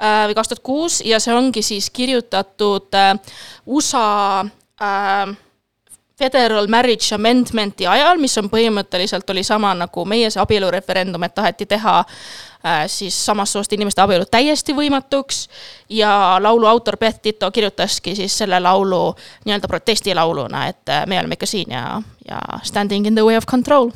äh, 0.00 0.26
või 0.28 0.36
kaks 0.36 0.52
tuhat 0.52 0.62
kuus 0.64 1.00
ja 1.04 1.20
see 1.20 1.32
ongi 1.32 1.62
siis 1.64 1.88
kirjutatud 1.90 2.92
äh, 2.96 3.14
USA 3.66 4.44
äh, 4.80 5.36
Federal 6.16 6.68
Marriage 6.72 7.12
Amendmenti 7.14 7.84
ajal, 7.88 8.16
mis 8.16 8.36
on 8.40 8.48
põhimõtteliselt, 8.48 9.28
oli 9.32 9.42
sama 9.44 9.74
nagu 9.76 10.04
meie 10.08 10.30
see 10.32 10.40
abielureferendum, 10.40 11.24
et 11.28 11.34
taheti 11.36 11.66
teha 11.68 11.98
äh, 12.00 12.16
siis 12.86 13.16
samast 13.26 13.52
soost 13.52 13.72
inimeste 13.72 14.02
abielu 14.02 14.26
täiesti 14.30 14.74
võimatuks. 14.76 15.46
Ja 15.88 16.36
laulu 16.42 16.66
autor 16.66 16.96
Beth 16.96 17.22
Ditto 17.24 17.50
kirjutaski 17.50 18.16
siis 18.16 18.38
selle 18.38 18.60
laulu 18.60 19.14
nii-öelda 19.44 19.68
protestilauluna, 19.70 20.66
et 20.66 20.88
äh, 20.88 21.06
me 21.06 21.20
oleme 21.20 21.38
ikka 21.38 21.46
siin 21.46 21.70
ja, 21.70 22.02
ja 22.28 22.42
standing 22.62 23.06
in 23.06 23.14
the 23.14 23.24
way 23.24 23.36
of 23.36 23.46
control 23.46 23.90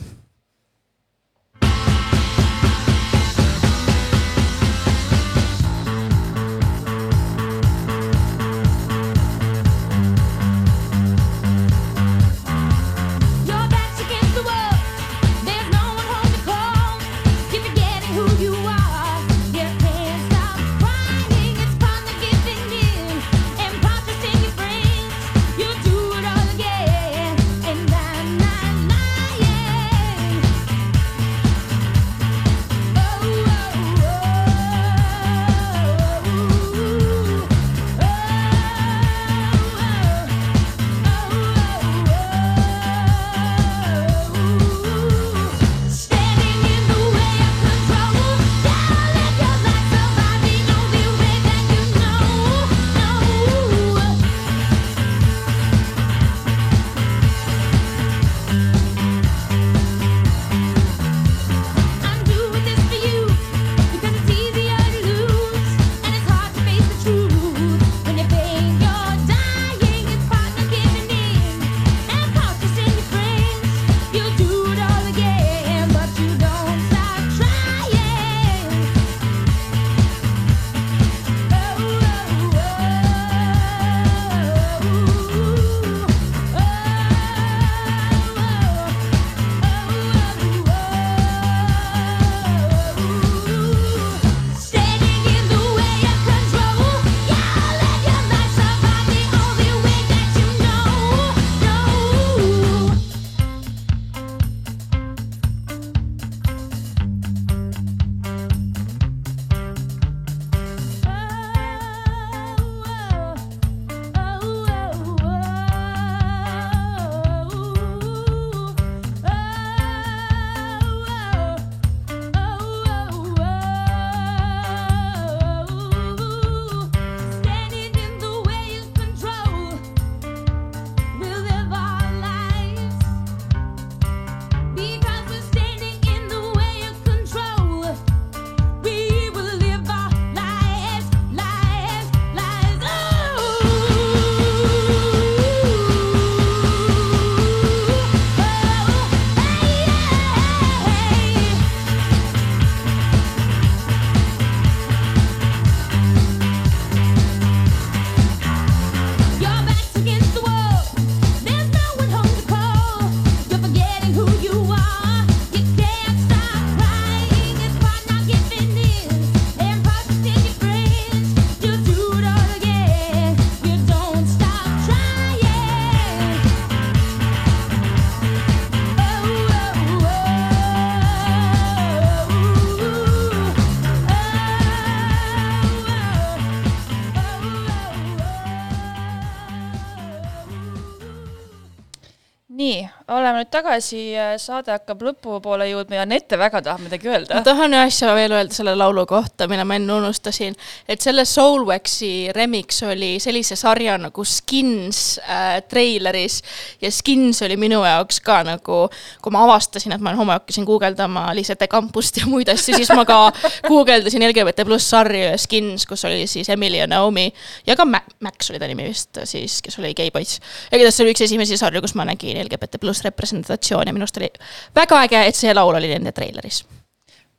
oleme 193.41 193.47
nüüd 193.47 193.53
tagasi, 193.53 194.01
saade 194.41 194.73
hakkab 194.75 195.01
lõpupoole 195.03 195.67
jõudma 195.71 195.97
ja 195.97 196.05
Anette 196.05 196.37
väga 196.39 196.61
tahab 196.63 196.83
midagi 196.85 197.09
öelda 197.09 197.39
ma. 197.39 197.45
tahan 197.45 197.73
ühe 197.73 197.87
asja 197.89 198.13
veel 198.15 198.33
öelda 198.33 198.55
selle 198.55 198.75
laulu 198.77 199.07
kohta, 199.09 199.49
mille 199.49 199.65
ma 199.65 199.77
enne 199.79 199.95
unustasin, 199.95 200.57
et 200.89 201.01
selle 201.01 201.25
Soulwaxi 201.25 202.31
remix 202.37 202.83
oli 202.85 203.19
sellise 203.21 203.57
sarja 203.57 203.97
nagu 203.99 204.25
Skins 204.25 205.19
äh, 205.23 205.63
treileris 205.69 206.41
ja 206.83 206.91
Skins 206.93 207.41
oli 207.47 207.57
minu 207.57 207.81
jaoks 207.85 208.21
ka 208.21 208.43
nagu, 208.45 208.83
kui 209.23 209.33
ma 209.33 209.45
avastasin, 209.47 209.95
et 209.97 210.05
ma 210.05 210.15
homo, 210.19 210.35
hakkasin 210.37 210.67
guugeldama 210.69 211.31
Liisete 211.35 211.69
kampust 211.71 212.21
ja 212.21 212.29
muid 212.29 212.51
asju, 212.53 212.77
siis 212.77 212.93
ma 212.93 213.07
ka 213.09 213.33
guugeldasin 213.71 214.27
LGBT 214.29 214.67
pluss 214.69 214.91
sarju 214.93 215.31
ja 215.31 215.39
Skins, 215.41 215.87
kus 215.89 216.05
oli 216.09 216.27
siis 216.31 216.51
Emily 216.53 216.83
ja 216.83 216.91
Naomi 216.91 217.31
ja 217.67 217.77
ka 217.79 217.89
Ma- 217.89 218.05
Max 218.21 218.53
oli 218.53 218.61
ta 218.61 218.69
nimi 218.69 218.91
vist 218.91 219.23
siis, 219.25 219.61
kes 219.65 219.81
oli 219.81 219.95
geipoiss. 219.97 220.41
ja 220.71 220.77
igatahes 220.77 221.01
see 221.01 221.07
oli 221.07 221.17
üks 221.17 221.25
esimesi 221.25 221.57
sarju, 221.61 221.81
kus 221.85 221.97
ma 221.97 222.05
nägin 222.09 222.37
LGBT 222.45 222.81
pluss 222.81 223.05
representatsiooni 223.07 223.30
ja 223.33 223.95
minu 223.95 224.07
arust 224.07 224.21
oli 224.21 224.31
väga 224.77 225.01
äge, 225.07 225.25
et 225.31 225.39
see 225.39 225.55
laul 225.55 225.75
oli 225.79 225.91
nende 225.93 226.13
treileris. 226.17 226.63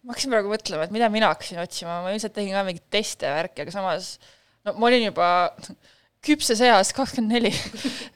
Ma 0.01 0.15
hakkasin 0.15 0.33
praegu 0.33 0.49
mõtlema, 0.49 0.85
et 0.87 0.93
mida 0.95 1.09
mina 1.13 1.29
hakkasin 1.29 1.61
otsima, 1.61 2.01
ma 2.01 2.13
ilmselt 2.13 2.33
tegin 2.33 2.55
ka 2.57 2.63
mingeid 2.65 2.87
teste 2.93 3.27
ja 3.29 3.35
värki, 3.37 3.65
aga 3.65 3.73
samas 3.73 4.15
no 4.65 4.73
ma 4.77 4.89
olin 4.89 5.05
juba 5.05 5.27
küpses 6.25 6.61
eas 6.65 6.93
kakskümmend 6.97 7.37
neli. 7.37 7.51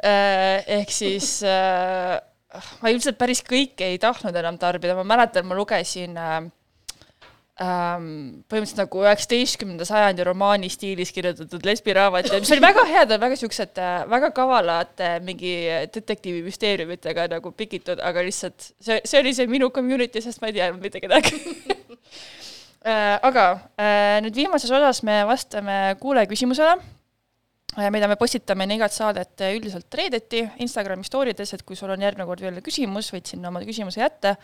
ehk 0.80 0.94
siis 0.94 1.38
äh, 1.46 2.18
ma 2.82 2.94
ilmselt 2.94 3.20
päris 3.20 3.44
kõike 3.46 3.92
ei 3.92 4.02
tahtnud 4.02 4.36
enam 4.42 4.58
tarbida, 4.62 4.98
ma 4.98 5.06
mäletan, 5.16 5.48
ma 5.50 5.58
lugesin 5.58 6.18
äh, 6.18 6.40
ähm, 7.64 8.08
põhimõtteliselt 8.50 8.82
nagu 8.84 9.04
üheksateistkümnenda 9.06 9.88
sajandi 9.88 10.26
romaani 10.28 10.70
stiilis 10.74 11.14
kirjutatud 11.16 11.66
lesbiraamatuid, 11.68 12.44
mis 12.44 12.54
oli 12.56 12.64
väga 12.66 12.86
head, 12.90 13.16
väga 13.22 13.40
siuksed 13.40 13.82
väga 14.12 14.32
kavalad 14.36 15.06
äh, 15.06 15.18
mingi 15.24 15.54
detektiivi 15.96 16.44
müsteeriumitega 16.48 17.30
nagu 17.36 17.54
pikitud, 17.56 18.02
aga 18.04 18.26
lihtsalt 18.26 18.72
see, 18.74 19.00
see 19.04 19.22
oli 19.22 19.36
see 19.38 19.48
minu 19.52 19.72
community, 19.76 20.24
sest 20.24 20.44
ma 20.44 20.52
ei 20.52 20.60
teadnud 20.60 20.84
mitte 20.84 21.04
kedagi. 21.04 21.40
Äh, 22.86 23.16
aga 23.26 23.46
äh, 23.82 24.20
nüüd 24.22 24.36
viimases 24.38 24.70
osas 24.70 25.00
me 25.02 25.16
vastame 25.26 25.96
kuulaja 25.98 26.30
küsimusele, 26.30 26.76
mida 27.92 28.08
me 28.08 28.16
postitame 28.20 28.64
enne 28.66 28.78
igat 28.80 28.94
saadet 28.96 29.44
äh, 29.44 29.56
üldiselt 29.58 29.98
reedeti 30.00 30.44
Instagrami 30.64 31.04
story 31.08 31.34
des, 31.36 31.52
et 31.56 31.64
kui 31.68 31.76
sul 31.76 31.92
on 31.92 32.02
järgmine 32.06 32.28
kord 32.30 32.44
veel 32.46 32.62
küsimus, 32.64 33.12
võid 33.14 33.28
sinna 33.28 33.52
oma 33.52 33.62
küsimuse 33.66 34.02
jätta. 34.02 34.36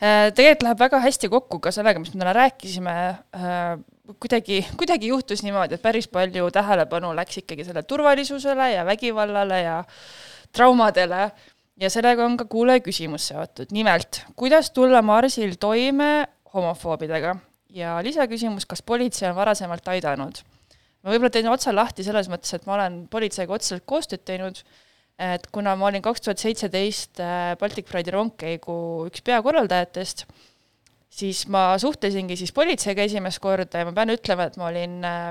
tegelikult 0.00 0.66
läheb 0.66 0.82
väga 0.82 1.00
hästi 1.04 1.30
kokku 1.32 1.60
ka 1.62 1.72
sellega, 1.74 2.02
mis 2.02 2.12
me 2.14 2.20
täna 2.24 2.34
rääkisime, 2.36 2.94
kuidagi, 4.20 4.60
kuidagi 4.76 5.10
juhtus 5.12 5.44
niimoodi, 5.46 5.78
et 5.78 5.82
päris 5.82 6.08
palju 6.10 6.50
tähelepanu 6.54 7.14
läks 7.16 7.40
ikkagi 7.44 7.66
selle 7.68 7.82
turvalisusele 7.86 8.72
ja 8.74 8.84
vägivallale 8.86 9.60
ja 9.62 9.80
traumadele 10.52 11.30
ja 11.80 11.90
sellega 11.90 12.24
on 12.26 12.36
ka 12.36 12.46
kuulaja 12.50 12.82
küsimus 12.84 13.28
seotud, 13.30 13.72
nimelt, 13.74 14.22
kuidas 14.36 14.70
tulla 14.74 15.02
marsil 15.02 15.56
toime 15.60 16.26
homofoobidega 16.54 17.36
ja 17.74 17.98
lisaküsimus, 18.02 18.66
kas 18.66 18.82
politsei 18.82 19.30
on 19.30 19.38
varasemalt 19.38 19.88
aidanud? 19.88 20.42
Ma 21.04 21.12
võib-olla 21.12 21.32
teen 21.32 21.50
otsa 21.52 21.74
lahti 21.74 22.06
selles 22.06 22.30
mõttes, 22.32 22.54
et 22.56 22.66
ma 22.68 22.78
olen 22.78 23.04
politseiga 23.12 23.54
otseselt 23.54 23.84
koostööd 23.88 24.24
teinud, 24.24 24.62
et 25.20 25.46
kuna 25.54 25.76
ma 25.78 25.90
olin 25.90 26.02
kaks 26.02 26.24
tuhat 26.24 26.42
seitseteist 26.42 27.20
äh, 27.22 27.54
Baltic 27.60 27.86
Pride'i 27.90 28.14
rongkäigu 28.14 28.76
üks 29.10 29.22
peakorraldajatest, 29.26 30.24
siis 31.14 31.44
ma 31.52 31.74
suhtlesingi 31.78 32.38
siis 32.40 32.54
politseiga 32.56 33.04
esimest 33.06 33.42
korda 33.44 33.82
ja 33.82 33.88
ma 33.88 33.94
pean 33.94 34.14
ütlema, 34.16 34.48
et 34.48 34.58
ma 34.58 34.72
olin 34.72 34.96
äh, 35.06 35.28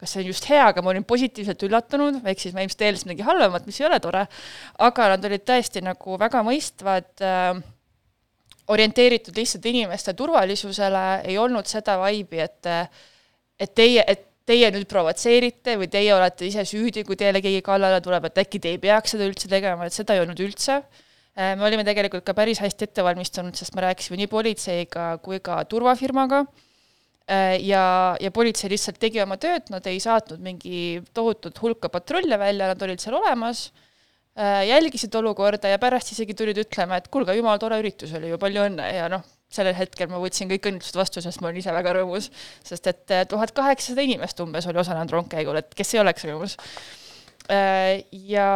kas 0.00 0.16
see 0.16 0.24
on 0.24 0.28
just 0.32 0.48
hea, 0.50 0.64
aga 0.72 0.82
ma 0.82 0.92
olin 0.92 1.06
positiivselt 1.06 1.62
üllatunud, 1.68 2.18
ehk 2.26 2.42
siis 2.42 2.56
ma 2.56 2.64
ilmselt 2.64 2.82
eeldasin 2.84 3.10
midagi 3.10 3.28
halvemat, 3.28 3.68
mis 3.68 3.78
ei 3.80 3.86
ole 3.88 4.00
tore, 4.02 4.26
aga 4.88 5.08
nad 5.14 5.28
olid 5.28 5.46
tõesti 5.46 5.84
nagu 5.84 6.18
väga 6.20 6.42
mõistvad 6.46 7.24
äh,, 7.24 7.62
orienteeritud 8.74 9.36
lihtsalt 9.36 9.66
inimeste 9.68 10.14
turvalisusele, 10.16 11.04
ei 11.28 11.36
olnud 11.38 11.68
seda 11.68 11.98
vaibi, 12.00 12.40
et 12.40 12.70
et 13.60 13.70
teie, 13.76 14.02
et 14.08 14.24
teie 14.48 14.68
nüüd 14.74 14.86
provotseerite 14.90 15.78
või 15.80 15.88
teie 15.92 16.12
olete 16.14 16.48
ise 16.48 16.66
süüdi, 16.68 17.04
kui 17.06 17.16
teile 17.20 17.40
keegi 17.44 17.62
kallale 17.64 18.02
tuleb, 18.04 18.28
et 18.28 18.44
äkki 18.44 18.60
te 18.60 18.74
ei 18.74 18.82
peaks 18.82 19.16
seda 19.16 19.28
üldse 19.28 19.48
tegema, 19.48 19.88
et 19.88 19.96
seda 19.96 20.16
ei 20.16 20.24
olnud 20.24 20.40
üldse. 20.44 20.82
Äh, 21.34 21.54
me 21.58 21.66
olime 21.68 21.86
tegelikult 21.86 22.26
ka 22.26 22.36
päris 22.36 22.60
hästi 22.62 22.88
ette 22.88 23.06
valmistunud, 23.06 23.56
sest 23.56 23.74
me 23.74 23.86
rääkisime 23.88 24.20
nii 24.20 24.30
politseiga 24.30 25.14
kui 25.24 25.40
ka 25.44 25.62
turvafirmaga 25.70 26.44
Äh, 27.24 27.56
ja, 27.64 28.16
ja 28.20 28.30
politsei 28.30 28.68
lihtsalt 28.68 28.98
tegi 29.00 29.22
oma 29.22 29.38
tööd, 29.40 29.70
nad 29.72 29.86
ei 29.88 29.96
saatnud 30.02 30.42
mingi 30.44 31.00
tohutut 31.16 31.56
hulka 31.62 31.88
patrulle 31.88 32.36
välja, 32.36 32.68
nad 32.68 32.82
olid 32.84 33.00
seal 33.00 33.16
olemas, 33.16 33.70
jälgisid 34.34 35.14
olukorda 35.14 35.70
ja 35.70 35.78
pärast 35.78 36.10
isegi 36.10 36.34
tulid 36.34 36.58
ütlema, 36.58 36.98
et 36.98 37.06
kuulge, 37.06 37.36
jumala 37.38 37.60
tore 37.62 37.76
üritus 37.78 38.10
oli 38.18 38.32
ju, 38.32 38.38
palju 38.42 38.64
õnne 38.66 38.88
ja 38.90 39.04
noh, 39.12 39.22
sellel 39.52 39.76
hetkel 39.78 40.10
ma 40.10 40.20
võtsin 40.22 40.50
kõik 40.50 40.68
õnnitlused 40.70 40.98
vastu, 40.98 41.22
sest 41.24 41.42
ma 41.42 41.50
olin 41.50 41.60
ise 41.62 41.72
väga 41.74 41.94
rõõmus, 41.98 42.30
sest 42.66 42.86
et 42.90 43.14
äh, 43.14 43.24
tuhat 43.30 43.54
kaheksasada 43.56 44.04
inimest 44.06 44.40
umbes 44.44 44.68
oli 44.70 44.80
osalenud 44.82 45.12
rongkäigul, 45.14 45.58
et 45.60 45.74
kes 45.76 45.94
ei 45.94 46.02
oleks 46.02 46.26
rõõmus. 46.28 46.56
Äh, 47.52 48.04
ja, 48.30 48.48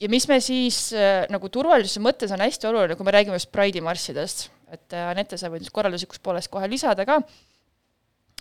ja 0.00 0.12
mis 0.12 0.28
me 0.30 0.38
siis 0.44 0.86
nagu 1.32 1.50
turvalisuse 1.52 2.02
mõttes 2.04 2.32
on 2.34 2.44
hästi 2.44 2.70
oluline, 2.70 2.98
kui 2.98 3.08
me 3.08 3.16
räägime 3.16 3.40
just 3.40 3.52
Pride'i 3.54 3.84
marssidest, 3.84 4.46
et 4.74 4.94
Anette, 4.98 5.38
sa 5.40 5.50
võid 5.52 5.66
korralduslikust 5.74 6.22
poolest 6.24 6.52
kohe 6.52 6.68
lisada 6.70 7.06
ka, 7.08 7.20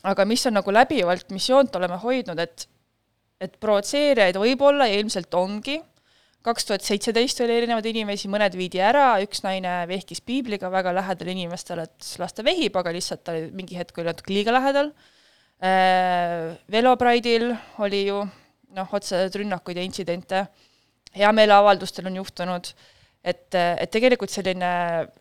aga 0.03 0.25
mis 0.27 0.43
on 0.47 0.57
nagu 0.57 0.71
läbivalt 0.73 1.33
missioont 1.35 1.75
oleme 1.79 1.99
hoidnud, 2.03 2.39
et 2.39 2.69
et 3.43 3.57
provotseerijaid 3.59 4.37
võib 4.39 4.61
olla 4.63 4.87
ja 4.87 4.99
ilmselt 5.01 5.33
ongi, 5.35 5.79
kaks 6.43 6.67
tuhat 6.67 6.83
seitseteist 6.83 7.39
oli 7.45 7.55
erinevaid 7.55 7.87
inimesi, 7.87 8.29
mõned 8.31 8.55
viidi 8.59 8.81
ära, 8.83 9.15
üks 9.23 9.43
naine 9.45 9.83
vehkis 9.89 10.19
piibliga 10.25 10.71
väga 10.73 10.91
lähedal 10.95 11.31
inimestele, 11.33 11.87
et 11.87 12.09
las 12.19 12.35
ta 12.35 12.45
vehib, 12.45 12.75
aga 12.79 12.91
lihtsalt 12.95 13.23
ta 13.23 13.35
oli 13.35 13.49
mingi 13.55 13.79
hetk 13.79 13.99
oli 13.99 14.11
natuke 14.11 14.33
liiga 14.35 14.55
lähedal 14.55 14.91
äh,, 15.63 16.51
Velopride'il 16.71 17.53
oli 17.85 18.05
ju 18.09 18.23
noh, 18.73 18.97
otseseid 18.97 19.35
rünnakuid 19.39 19.79
ja 19.79 19.85
intsidente, 19.85 20.47
heameeleavaldustel 21.15 22.09
on 22.09 22.19
juhtunud, 22.19 22.73
et, 23.23 23.47
et 23.55 23.91
tegelikult 23.93 24.33
selline 24.33 24.73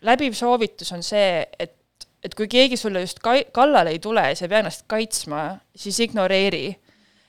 läbiv 0.08 0.34
soovitus 0.38 0.90
on 0.96 1.06
see, 1.06 1.44
et 1.58 1.78
et 2.22 2.34
kui 2.38 2.46
keegi 2.46 2.78
sulle 2.78 3.02
just 3.02 3.18
kai-, 3.22 3.48
kallale 3.54 3.90
ei 3.94 3.98
tule 4.02 4.22
ja 4.28 4.36
sa 4.38 4.46
ei 4.46 4.52
pea 4.52 4.62
ennast 4.62 4.84
kaitsma, 4.90 5.42
siis 5.74 5.98
ignoreeri. 6.04 6.68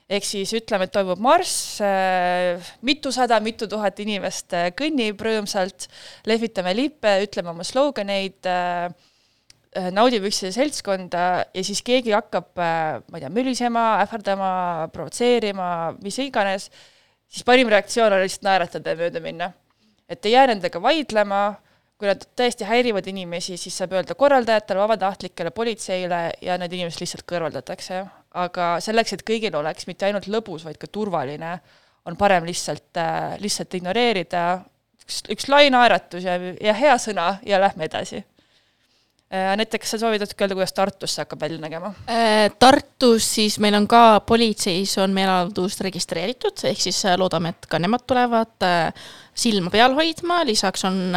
Ehk 0.09 0.25
siis 0.27 0.51
ütleme, 0.57 0.87
et 0.87 0.93
toimub 0.93 1.21
marss 1.23 1.79
äh,, 1.83 2.61
mitusada, 2.85 3.39
mitu 3.43 3.67
tuhat 3.71 3.99
inimest 4.03 4.55
äh, 4.57 4.69
kõnnib 4.77 5.21
rõõmsalt, 5.23 5.87
lehvitame 6.29 6.75
lippe, 6.77 7.15
ütleme 7.25 7.53
oma 7.53 7.65
sloganeid 7.67 8.49
äh,, 8.49 8.87
naudime 9.93 10.29
üksteise 10.29 10.53
seltskonda 10.59 11.25
ja 11.49 11.63
siis 11.65 11.81
keegi 11.81 12.13
hakkab 12.13 12.51
ma 12.59 13.17
ei 13.17 13.23
tea, 13.23 13.31
mölisema, 13.33 13.87
ähvardama, 14.03 14.49
provotseerima, 14.93 15.67
mis 16.03 16.19
iganes, 16.21 16.67
siis 17.25 17.47
parim 17.47 17.71
reaktsioon 17.73 18.13
on 18.13 18.21
lihtsalt 18.21 18.45
naeratada 18.45 18.93
ja 18.93 18.99
mööda 18.99 19.23
minna. 19.23 19.49
et 20.05 20.25
ei 20.27 20.35
jää 20.35 20.45
nendega 20.51 20.81
vaidlema 20.81 21.55
kui 22.03 22.09
nad 22.09 22.23
tõesti 22.35 22.67
häirivad 22.67 23.05
inimesi, 23.07 23.55
siis 23.55 23.77
saab 23.79 23.93
öelda 23.95 24.15
korraldajatele, 24.19 24.81
vabatahtlikele, 24.81 25.53
politseile 25.55 26.19
ja 26.43 26.57
need 26.59 26.73
inimesed 26.75 26.99
lihtsalt 26.99 27.23
kõrvaldatakse. 27.29 28.01
Aga 28.33 28.75
selleks, 28.81 29.13
et 29.15 29.23
kõigil 29.27 29.55
oleks 29.55 29.87
mitte 29.89 30.07
ainult 30.07 30.27
lõbus, 30.31 30.65
vaid 30.65 30.79
ka 30.81 30.89
turvaline, 30.91 31.55
on 32.09 32.17
parem 32.19 32.47
lihtsalt, 32.47 32.97
lihtsalt 33.39 33.77
ignoreerida, 33.79 34.43
üks, 35.03 35.23
üks 35.31 35.49
lai 35.51 35.69
naeratus 35.73 36.25
ja, 36.25 36.37
ja 36.61 36.75
hea 36.77 36.95
sõna 37.01 37.37
ja 37.47 37.61
lähme 37.61 37.87
edasi. 37.89 38.23
Anett, 39.33 39.73
kas 39.81 39.95
sa 39.95 39.97
soovid 39.97 40.21
natuke 40.21 40.45
öelda, 40.45 40.53
kuidas 40.53 40.75
Tartus 40.77 41.15
see 41.15 41.23
hakkab 41.23 41.41
välja 41.41 41.57
nägema? 41.57 41.89
Tartus 42.61 43.25
siis 43.33 43.55
meil 43.63 43.73
on 43.79 43.87
ka, 43.89 44.19
politseis 44.29 44.93
on 45.01 45.15
meeleavaldus 45.15 45.79
registreeritud, 45.81 46.61
ehk 46.69 46.83
siis 46.83 46.99
loodame, 47.17 47.55
et 47.55 47.65
ka 47.69 47.79
nemad 47.81 48.05
tulevad 48.05 48.67
silma 49.33 49.71
peal 49.73 49.95
hoidma, 49.97 50.41
lisaks 50.47 50.85
on 50.87 51.15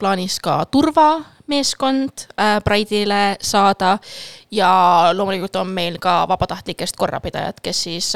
plaanis 0.00 0.38
ka 0.42 0.62
turvameeskond 0.72 2.26
Pride'ile 2.64 3.22
saada. 3.42 3.96
Ja 4.52 4.70
loomulikult 5.16 5.56
on 5.60 5.72
meil 5.72 5.98
ka 6.02 6.22
vabatahtlikest 6.28 6.96
korrapidajad, 7.00 7.60
kes 7.64 7.82
siis 7.86 8.12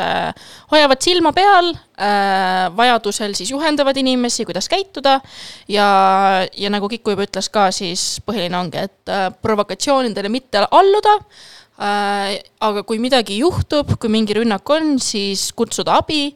hoiavad 0.73 1.01
silma 1.05 1.33
peal, 1.37 1.73
vajadusel 2.77 3.37
siis 3.39 3.53
juhendavad 3.53 3.97
inimesi, 3.97 4.45
kuidas 4.49 4.69
käituda. 4.73 5.19
Ja, 5.69 5.89
ja 6.53 6.73
nagu 6.73 6.89
Kiku 6.93 7.17
juba 7.17 7.29
ütles 7.29 7.49
ka, 7.53 7.71
siis 7.73 8.19
põhiline 8.27 8.59
ongi, 8.59 8.85
et 8.89 9.15
provokatsioonidele 9.43 10.33
mitte 10.33 10.67
alluda. 10.71 11.21
Äh,, 11.77 12.39
aga 12.65 12.87
kui 12.89 12.97
midagi 12.97 13.43
juhtub, 13.43 13.99
kui 14.01 14.09
mingi 14.09 14.33
rünnak 14.39 14.71
on, 14.73 14.95
siis 15.03 15.51
kutsuda 15.53 15.99
abi 16.01 16.31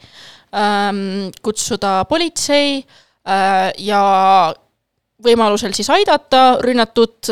kutsuda 1.42 2.04
politsei 2.10 2.80
äh, 2.80 3.70
ja 3.78 4.02
võimalusel 5.24 5.74
siis 5.76 5.90
aidata 5.92 6.58
rünnatut, 6.64 7.30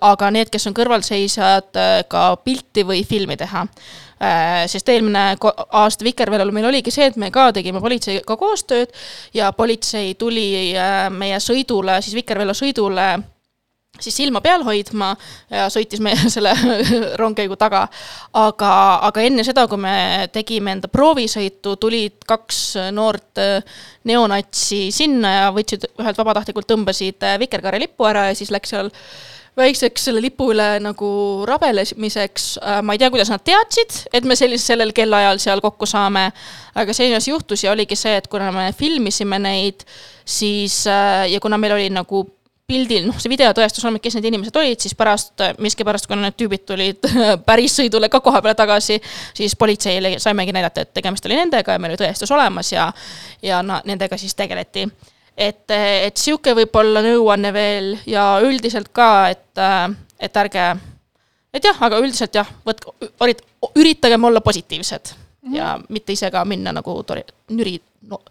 aga 0.00 0.30
need, 0.34 0.50
kes 0.52 0.68
on 0.68 0.76
kõrvalseisjad, 0.76 1.78
ka 2.08 2.24
pilti 2.44 2.84
või 2.86 3.02
filmi 3.08 3.38
teha 3.40 3.64
äh,. 3.64 4.64
sest 4.70 4.88
eelmine 4.92 5.36
aasta 5.40 6.04
Vikerveelal 6.04 6.52
meil 6.54 6.68
oligi 6.68 6.92
see, 6.94 7.08
et 7.10 7.16
me 7.16 7.30
ka 7.34 7.50
tegime 7.56 7.80
politseiga 7.80 8.36
koostööd 8.36 8.92
ja 9.34 9.52
politsei 9.56 10.14
tuli 10.14 10.74
äh, 10.76 11.08
meie 11.10 11.40
sõidule, 11.40 12.00
siis 12.02 12.16
Vikerveelo 12.18 12.54
sõidule 12.56 13.08
siis 14.00 14.16
silma 14.16 14.40
peal 14.40 14.64
hoidma 14.64 15.12
ja 15.52 15.66
sõitis 15.72 16.00
meie 16.04 16.28
selle 16.34 16.52
rongkäigu 17.20 17.56
taga. 17.60 17.86
aga, 18.32 18.72
aga 19.08 19.26
enne 19.26 19.44
seda, 19.44 19.66
kui 19.68 19.80
me 19.80 20.28
tegime 20.32 20.76
enda 20.76 20.88
proovisõitu, 20.88 21.76
tulid 21.76 22.24
kaks 22.28 22.62
noort 22.94 23.42
neonatsi 24.08 24.86
sinna 24.94 25.34
ja 25.36 25.52
võtsid 25.52 25.90
ühelt 25.92 26.18
vabatahtlikult, 26.18 26.70
tõmbasid 26.72 27.28
Vikerkaare 27.42 27.82
lipu 27.82 28.08
ära 28.08 28.30
ja 28.30 28.38
siis 28.38 28.50
läks 28.54 28.72
seal 28.72 28.90
väikseks 29.56 30.06
selle 30.08 30.22
lipu 30.24 30.48
üle 30.54 30.78
nagu 30.80 31.08
rabelemiseks, 31.44 32.46
ma 32.80 32.94
ei 32.94 33.00
tea, 33.00 33.10
kuidas 33.12 33.28
nad 33.28 33.42
teadsid, 33.44 34.06
et 34.16 34.24
me 34.24 34.32
sellis-, 34.38 34.64
sellel 34.64 34.94
kellaajal 34.96 35.40
seal 35.42 35.60
kokku 35.60 35.84
saame, 35.84 36.30
aga 36.80 36.94
selline 36.96 37.20
asi 37.20 37.34
juhtus 37.34 37.66
ja 37.66 37.74
oligi 37.74 37.98
see, 38.00 38.16
et 38.16 38.30
kuna 38.32 38.48
me 38.54 38.70
filmisime 38.72 39.36
neid, 39.44 39.84
siis 40.24 40.86
ja 40.88 41.42
kuna 41.44 41.60
meil 41.60 41.76
oli 41.76 41.90
nagu 41.92 42.24
pildil, 42.72 43.06
noh, 43.08 43.18
see 43.20 43.32
videotõestus 43.32 43.84
on, 43.88 43.98
kes 44.02 44.16
need 44.16 44.28
inimesed 44.30 44.56
olid, 44.60 44.80
siis 44.82 44.94
pärast 44.98 45.44
miskipärast, 45.62 46.08
kuna 46.10 46.26
need 46.26 46.36
tüübid 46.40 46.64
tulid 46.68 47.08
päris 47.48 47.76
sõidule 47.78 48.08
ka 48.12 48.22
koha 48.24 48.42
peale 48.44 48.56
tagasi, 48.58 48.98
siis 49.36 49.56
politseile 49.58 50.16
saimegi 50.22 50.54
näidata, 50.56 50.86
et 50.86 50.92
tegemist 50.96 51.26
oli 51.28 51.38
nendega 51.38 51.76
ja 51.76 51.82
meil 51.82 51.94
oli 51.94 52.02
tõestus 52.04 52.32
olemas 52.34 52.72
ja, 52.72 52.88
ja 53.44 53.60
na, 53.66 53.80
nendega 53.88 54.18
siis 54.20 54.34
tegeleti. 54.38 54.86
et, 55.36 55.64
et 55.72 56.16
sihuke 56.16 56.54
võib-olla 56.56 57.02
nõuanne 57.04 57.52
veel 57.52 57.92
ja 58.06 58.26
üldiselt 58.44 58.92
ka, 58.92 59.10
et, 59.32 59.64
et 60.20 60.40
ärge, 60.44 60.68
et 61.52 61.64
jah, 61.64 61.82
aga 61.88 62.00
üldiselt 62.00 62.40
jah, 62.40 62.48
võtke, 62.66 62.94
üritagem 63.76 64.24
olla 64.24 64.40
positiivsed 64.40 65.12
mm 65.12 65.50
-hmm. 65.50 65.56
ja 65.56 65.78
mitte 65.88 66.12
ise 66.12 66.30
ka 66.30 66.44
minna 66.44 66.72
nagu 66.72 67.02
tori, 67.02 67.24
nüri, 67.50 67.80
no 68.08 68.22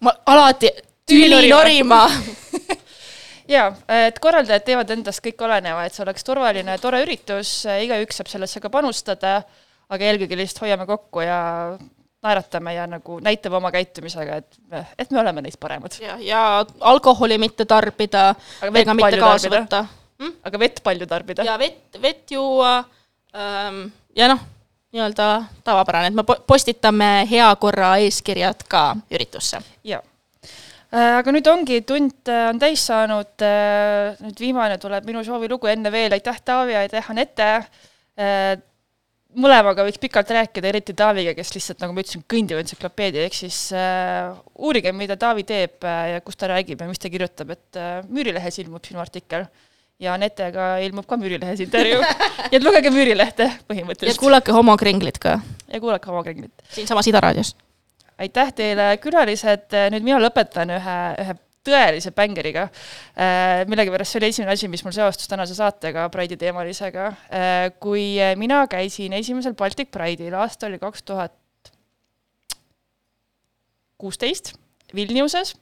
ma 0.00 0.14
alati 0.26 0.70
tüli 1.06 1.48
norima 1.50 2.04
jaa, 3.50 3.70
et 4.06 4.18
korraldajad 4.22 4.66
teevad 4.66 4.92
endast 4.94 5.22
kõik 5.24 5.42
oleneva, 5.46 5.84
et 5.86 5.96
see 5.96 6.04
oleks 6.04 6.26
turvaline 6.26 6.76
ja 6.76 6.82
tore 6.82 7.02
üritus, 7.04 7.60
igaüks 7.66 8.20
saab 8.20 8.30
sellesse 8.32 8.62
ka 8.62 8.70
panustada, 8.72 9.40
aga 9.90 10.10
eelkõige 10.10 10.38
lihtsalt 10.38 10.64
hoiame 10.66 10.86
kokku 10.88 11.24
ja 11.24 11.40
naeratame 12.22 12.74
ja 12.76 12.86
nagu 12.90 13.18
näitame 13.24 13.56
oma 13.56 13.72
käitumisega, 13.74 14.40
et, 14.42 14.60
et 14.98 15.10
me 15.10 15.22
oleme 15.22 15.42
neist 15.44 15.60
paremad. 15.60 15.96
ja, 16.02 16.18
ja 16.20 16.42
alkoholi 16.80 17.38
mitte 17.38 17.64
tarbida 17.64 18.34
ega 18.62 18.94
mitte 18.94 19.20
kaasa 19.20 19.48
tarbida. 19.48 19.60
võtta 19.60 19.84
hm?. 20.20 20.34
aga 20.44 20.60
vett 20.60 20.82
palju 20.84 21.08
tarbida. 21.08 21.46
ja 21.48 21.58
vett, 21.58 22.00
vett 22.02 22.36
juua 22.36 22.76
ähm, 23.34 23.86
ja 24.16 24.28
noh, 24.34 24.44
nii-öelda 24.92 25.30
tavapärane, 25.64 26.12
et 26.12 26.18
me 26.20 26.26
postitame 26.46 27.10
hea 27.30 27.48
korra 27.56 27.96
eeskirjad 28.04 28.68
ka 28.68 28.84
üritusse. 29.10 29.62
jaa 29.84 30.02
aga 30.90 31.34
nüüd 31.34 31.46
ongi, 31.50 31.82
tund 31.86 32.30
äh, 32.30 32.48
on 32.50 32.58
täis 32.62 32.82
saanud, 32.88 33.44
nüüd 34.24 34.42
viimane 34.42 34.78
tuleb 34.82 35.06
minu 35.08 35.22
soovilugu 35.26 35.70
enne 35.70 35.92
veel, 35.94 36.16
aitäh 36.16 36.42
Taavi 36.44 36.74
ja 36.74 36.82
aitäh 36.86 37.12
Anette. 37.12 37.52
mõlemaga 39.30 39.84
võiks 39.86 40.00
pikalt 40.02 40.30
rääkida, 40.34 40.68
eriti 40.68 40.94
Taaviga, 40.98 41.34
kes 41.36 41.52
lihtsalt, 41.54 41.78
nagu 41.82 41.94
ma 41.94 42.02
ütlesin, 42.02 42.24
kõndiv 42.26 42.58
entsüklopeedia, 42.62 43.22
ehk 43.28 43.36
siis 43.38 43.58
äh, 43.76 44.32
uurige, 44.58 44.92
mida 44.96 45.16
Taavi 45.20 45.44
teeb 45.46 45.86
äh, 45.86 46.16
ja 46.16 46.24
kus 46.24 46.38
ta 46.40 46.50
räägib 46.50 46.82
ja 46.82 46.88
mis 46.90 46.98
ta 46.98 47.10
kirjutab, 47.12 47.54
et 47.54 47.78
äh, 47.78 48.00
Müürilehes 48.10 48.58
ilmub 48.64 48.84
sinu 48.86 49.02
artikkel 49.02 49.46
ja 50.00 50.16
Anetega 50.16 50.72
ilmub 50.84 51.06
ka 51.06 51.18
Müürilehes 51.20 51.62
intervjuu. 51.62 52.02
nii 52.50 52.58
et 52.58 52.66
lugege 52.66 52.92
Müürilehte 52.94 53.46
ja 53.46 53.56
põhimõtteliselt 53.70 54.22
kuulake 54.22 54.54
Homokringlit 54.56 55.22
ka 55.22 55.38
ja 55.70 55.82
kuulake 55.82 56.10
Homokringlit. 56.10 56.54
siinsamas 56.74 57.10
Ida 57.10 57.22
raadios. 57.22 57.54
Aitäh 58.20 58.52
teile, 58.56 58.90
külalised, 59.02 59.72
nüüd 59.94 60.04
mina 60.04 60.18
lõpetan 60.20 60.72
ühe, 60.76 60.98
ühe 61.22 61.36
tõelise 61.66 62.12
bängeriga. 62.16 62.68
millegipärast 63.68 64.14
see 64.14 64.20
oli 64.20 64.30
esimene 64.32 64.54
asi, 64.54 64.68
mis 64.72 64.84
mul 64.84 64.94
seostus 64.96 65.28
tänase 65.28 65.56
saatega, 65.56 66.08
Pride'i 66.12 66.38
teemalisega. 66.40 67.10
kui 67.80 68.16
mina 68.40 68.62
käisin 68.70 69.12
esimesel 69.18 69.54
Baltic 69.54 69.92
Pride'il, 69.92 70.34
aasta 70.34 70.68
oli 70.70 70.80
kaks 70.80 71.02
tuhat 71.02 71.36
kuusteist 74.00 74.54
Vilniuses 74.94 75.54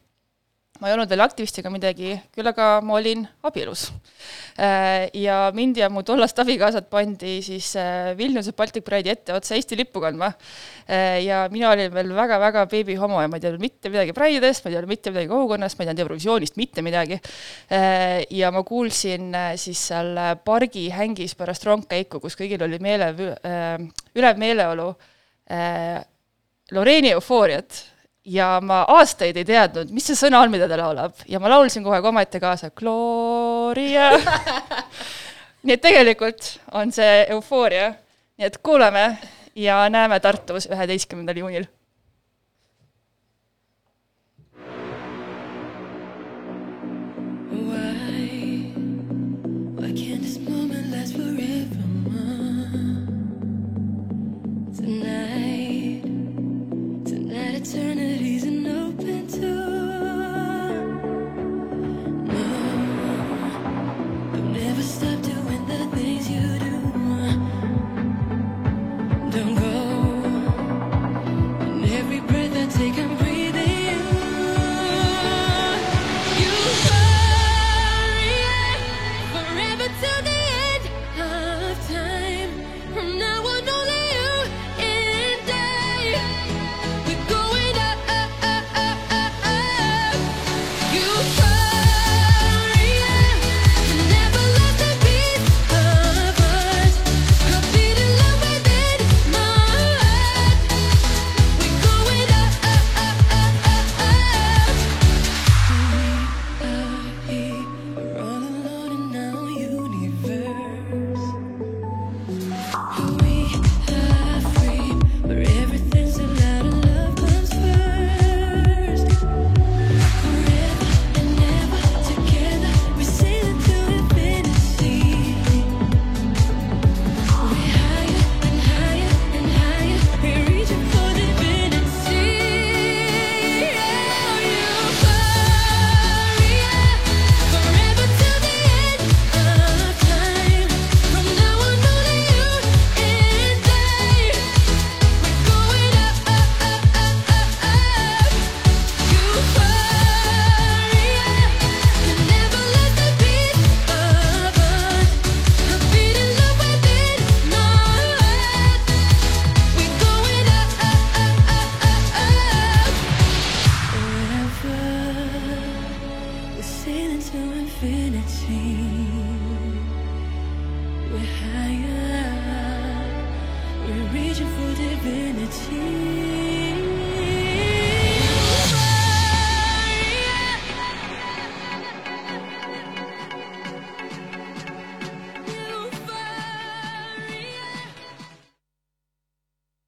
ma 0.79 0.89
ei 0.89 0.95
olnud 0.95 1.11
veel 1.11 1.23
aktivist 1.25 1.59
ega 1.59 1.71
midagi, 1.75 2.13
küll 2.35 2.47
aga 2.47 2.79
ma 2.87 2.95
olin 2.99 3.25
abielus. 3.47 3.89
Ja 4.59 5.39
mind 5.55 5.79
ja 5.79 5.89
mu 5.91 6.05
tollast 6.07 6.39
abikaasat 6.43 6.89
pandi 6.91 7.39
siis 7.47 7.73
äh, 7.79 8.13
Vilniuse 8.19 8.55
Baltic 8.59 8.87
Pride'i 8.87 9.13
etteotsa 9.15 9.57
Eesti 9.57 9.79
lippu 9.79 10.03
kandma. 10.03 10.31
Ja 11.23 11.45
mina 11.53 11.73
olin 11.75 11.93
veel 11.95 12.15
väga-väga 12.17 12.65
beebihomo 12.71 13.21
ja 13.23 13.29
ma 13.31 13.39
ei 13.39 13.45
teadnud 13.45 13.63
mitte 13.63 13.91
midagi 13.93 14.15
Pride'idest, 14.17 14.65
ma 14.65 14.71
ei 14.71 14.77
teadnud 14.77 14.93
mitte 14.93 15.13
midagi 15.13 15.31
kogukonnast, 15.31 15.79
ma 15.79 15.85
ei 15.85 15.91
teadnud 15.91 16.05
Eurovisioonist 16.07 16.59
mitte 16.61 16.83
midagi. 16.87 17.21
Ja 18.39 18.53
ma 18.55 18.65
kuulsin 18.67 19.29
äh, 19.35 19.53
siis 19.61 19.83
seal 19.91 20.15
pargi 20.47 20.89
hängis 20.95 21.37
pärast 21.39 21.67
rongkäiku, 21.69 22.23
kus 22.23 22.39
kõigil 22.39 22.63
oli 22.67 22.81
meele, 22.83 23.13
ülev 24.19 24.43
meeleolu, 24.43 24.91
Loreeni 26.75 27.15
eufooriat 27.15 27.79
ja 28.25 28.59
ma 28.65 28.83
aastaid 28.99 29.37
ei 29.37 29.47
teadnud, 29.47 29.91
mis 29.95 30.07
see 30.09 30.19
sõna 30.19 30.43
on, 30.43 30.53
mida 30.53 30.69
ta 30.71 30.79
laulab. 30.81 31.17
Ja 31.29 31.41
ma 31.41 31.51
laulsin 31.53 31.85
kogu 31.85 31.97
aeg 31.97 32.11
omaette 32.11 32.41
kaasa. 32.43 32.71
Gloria. 32.77 34.11
Nii 35.65 35.75
et 35.75 35.83
tegelikult 35.83 36.53
on 36.79 36.93
see 36.95 37.25
eufooria, 37.35 37.91
nii 38.39 38.47
et 38.47 38.61
kuulame 38.63 39.09
ja 39.59 39.81
näeme 39.91 40.21
Tartus 40.23 40.69
üheteistkümnendal 40.71 41.43
juunil. 41.43 41.67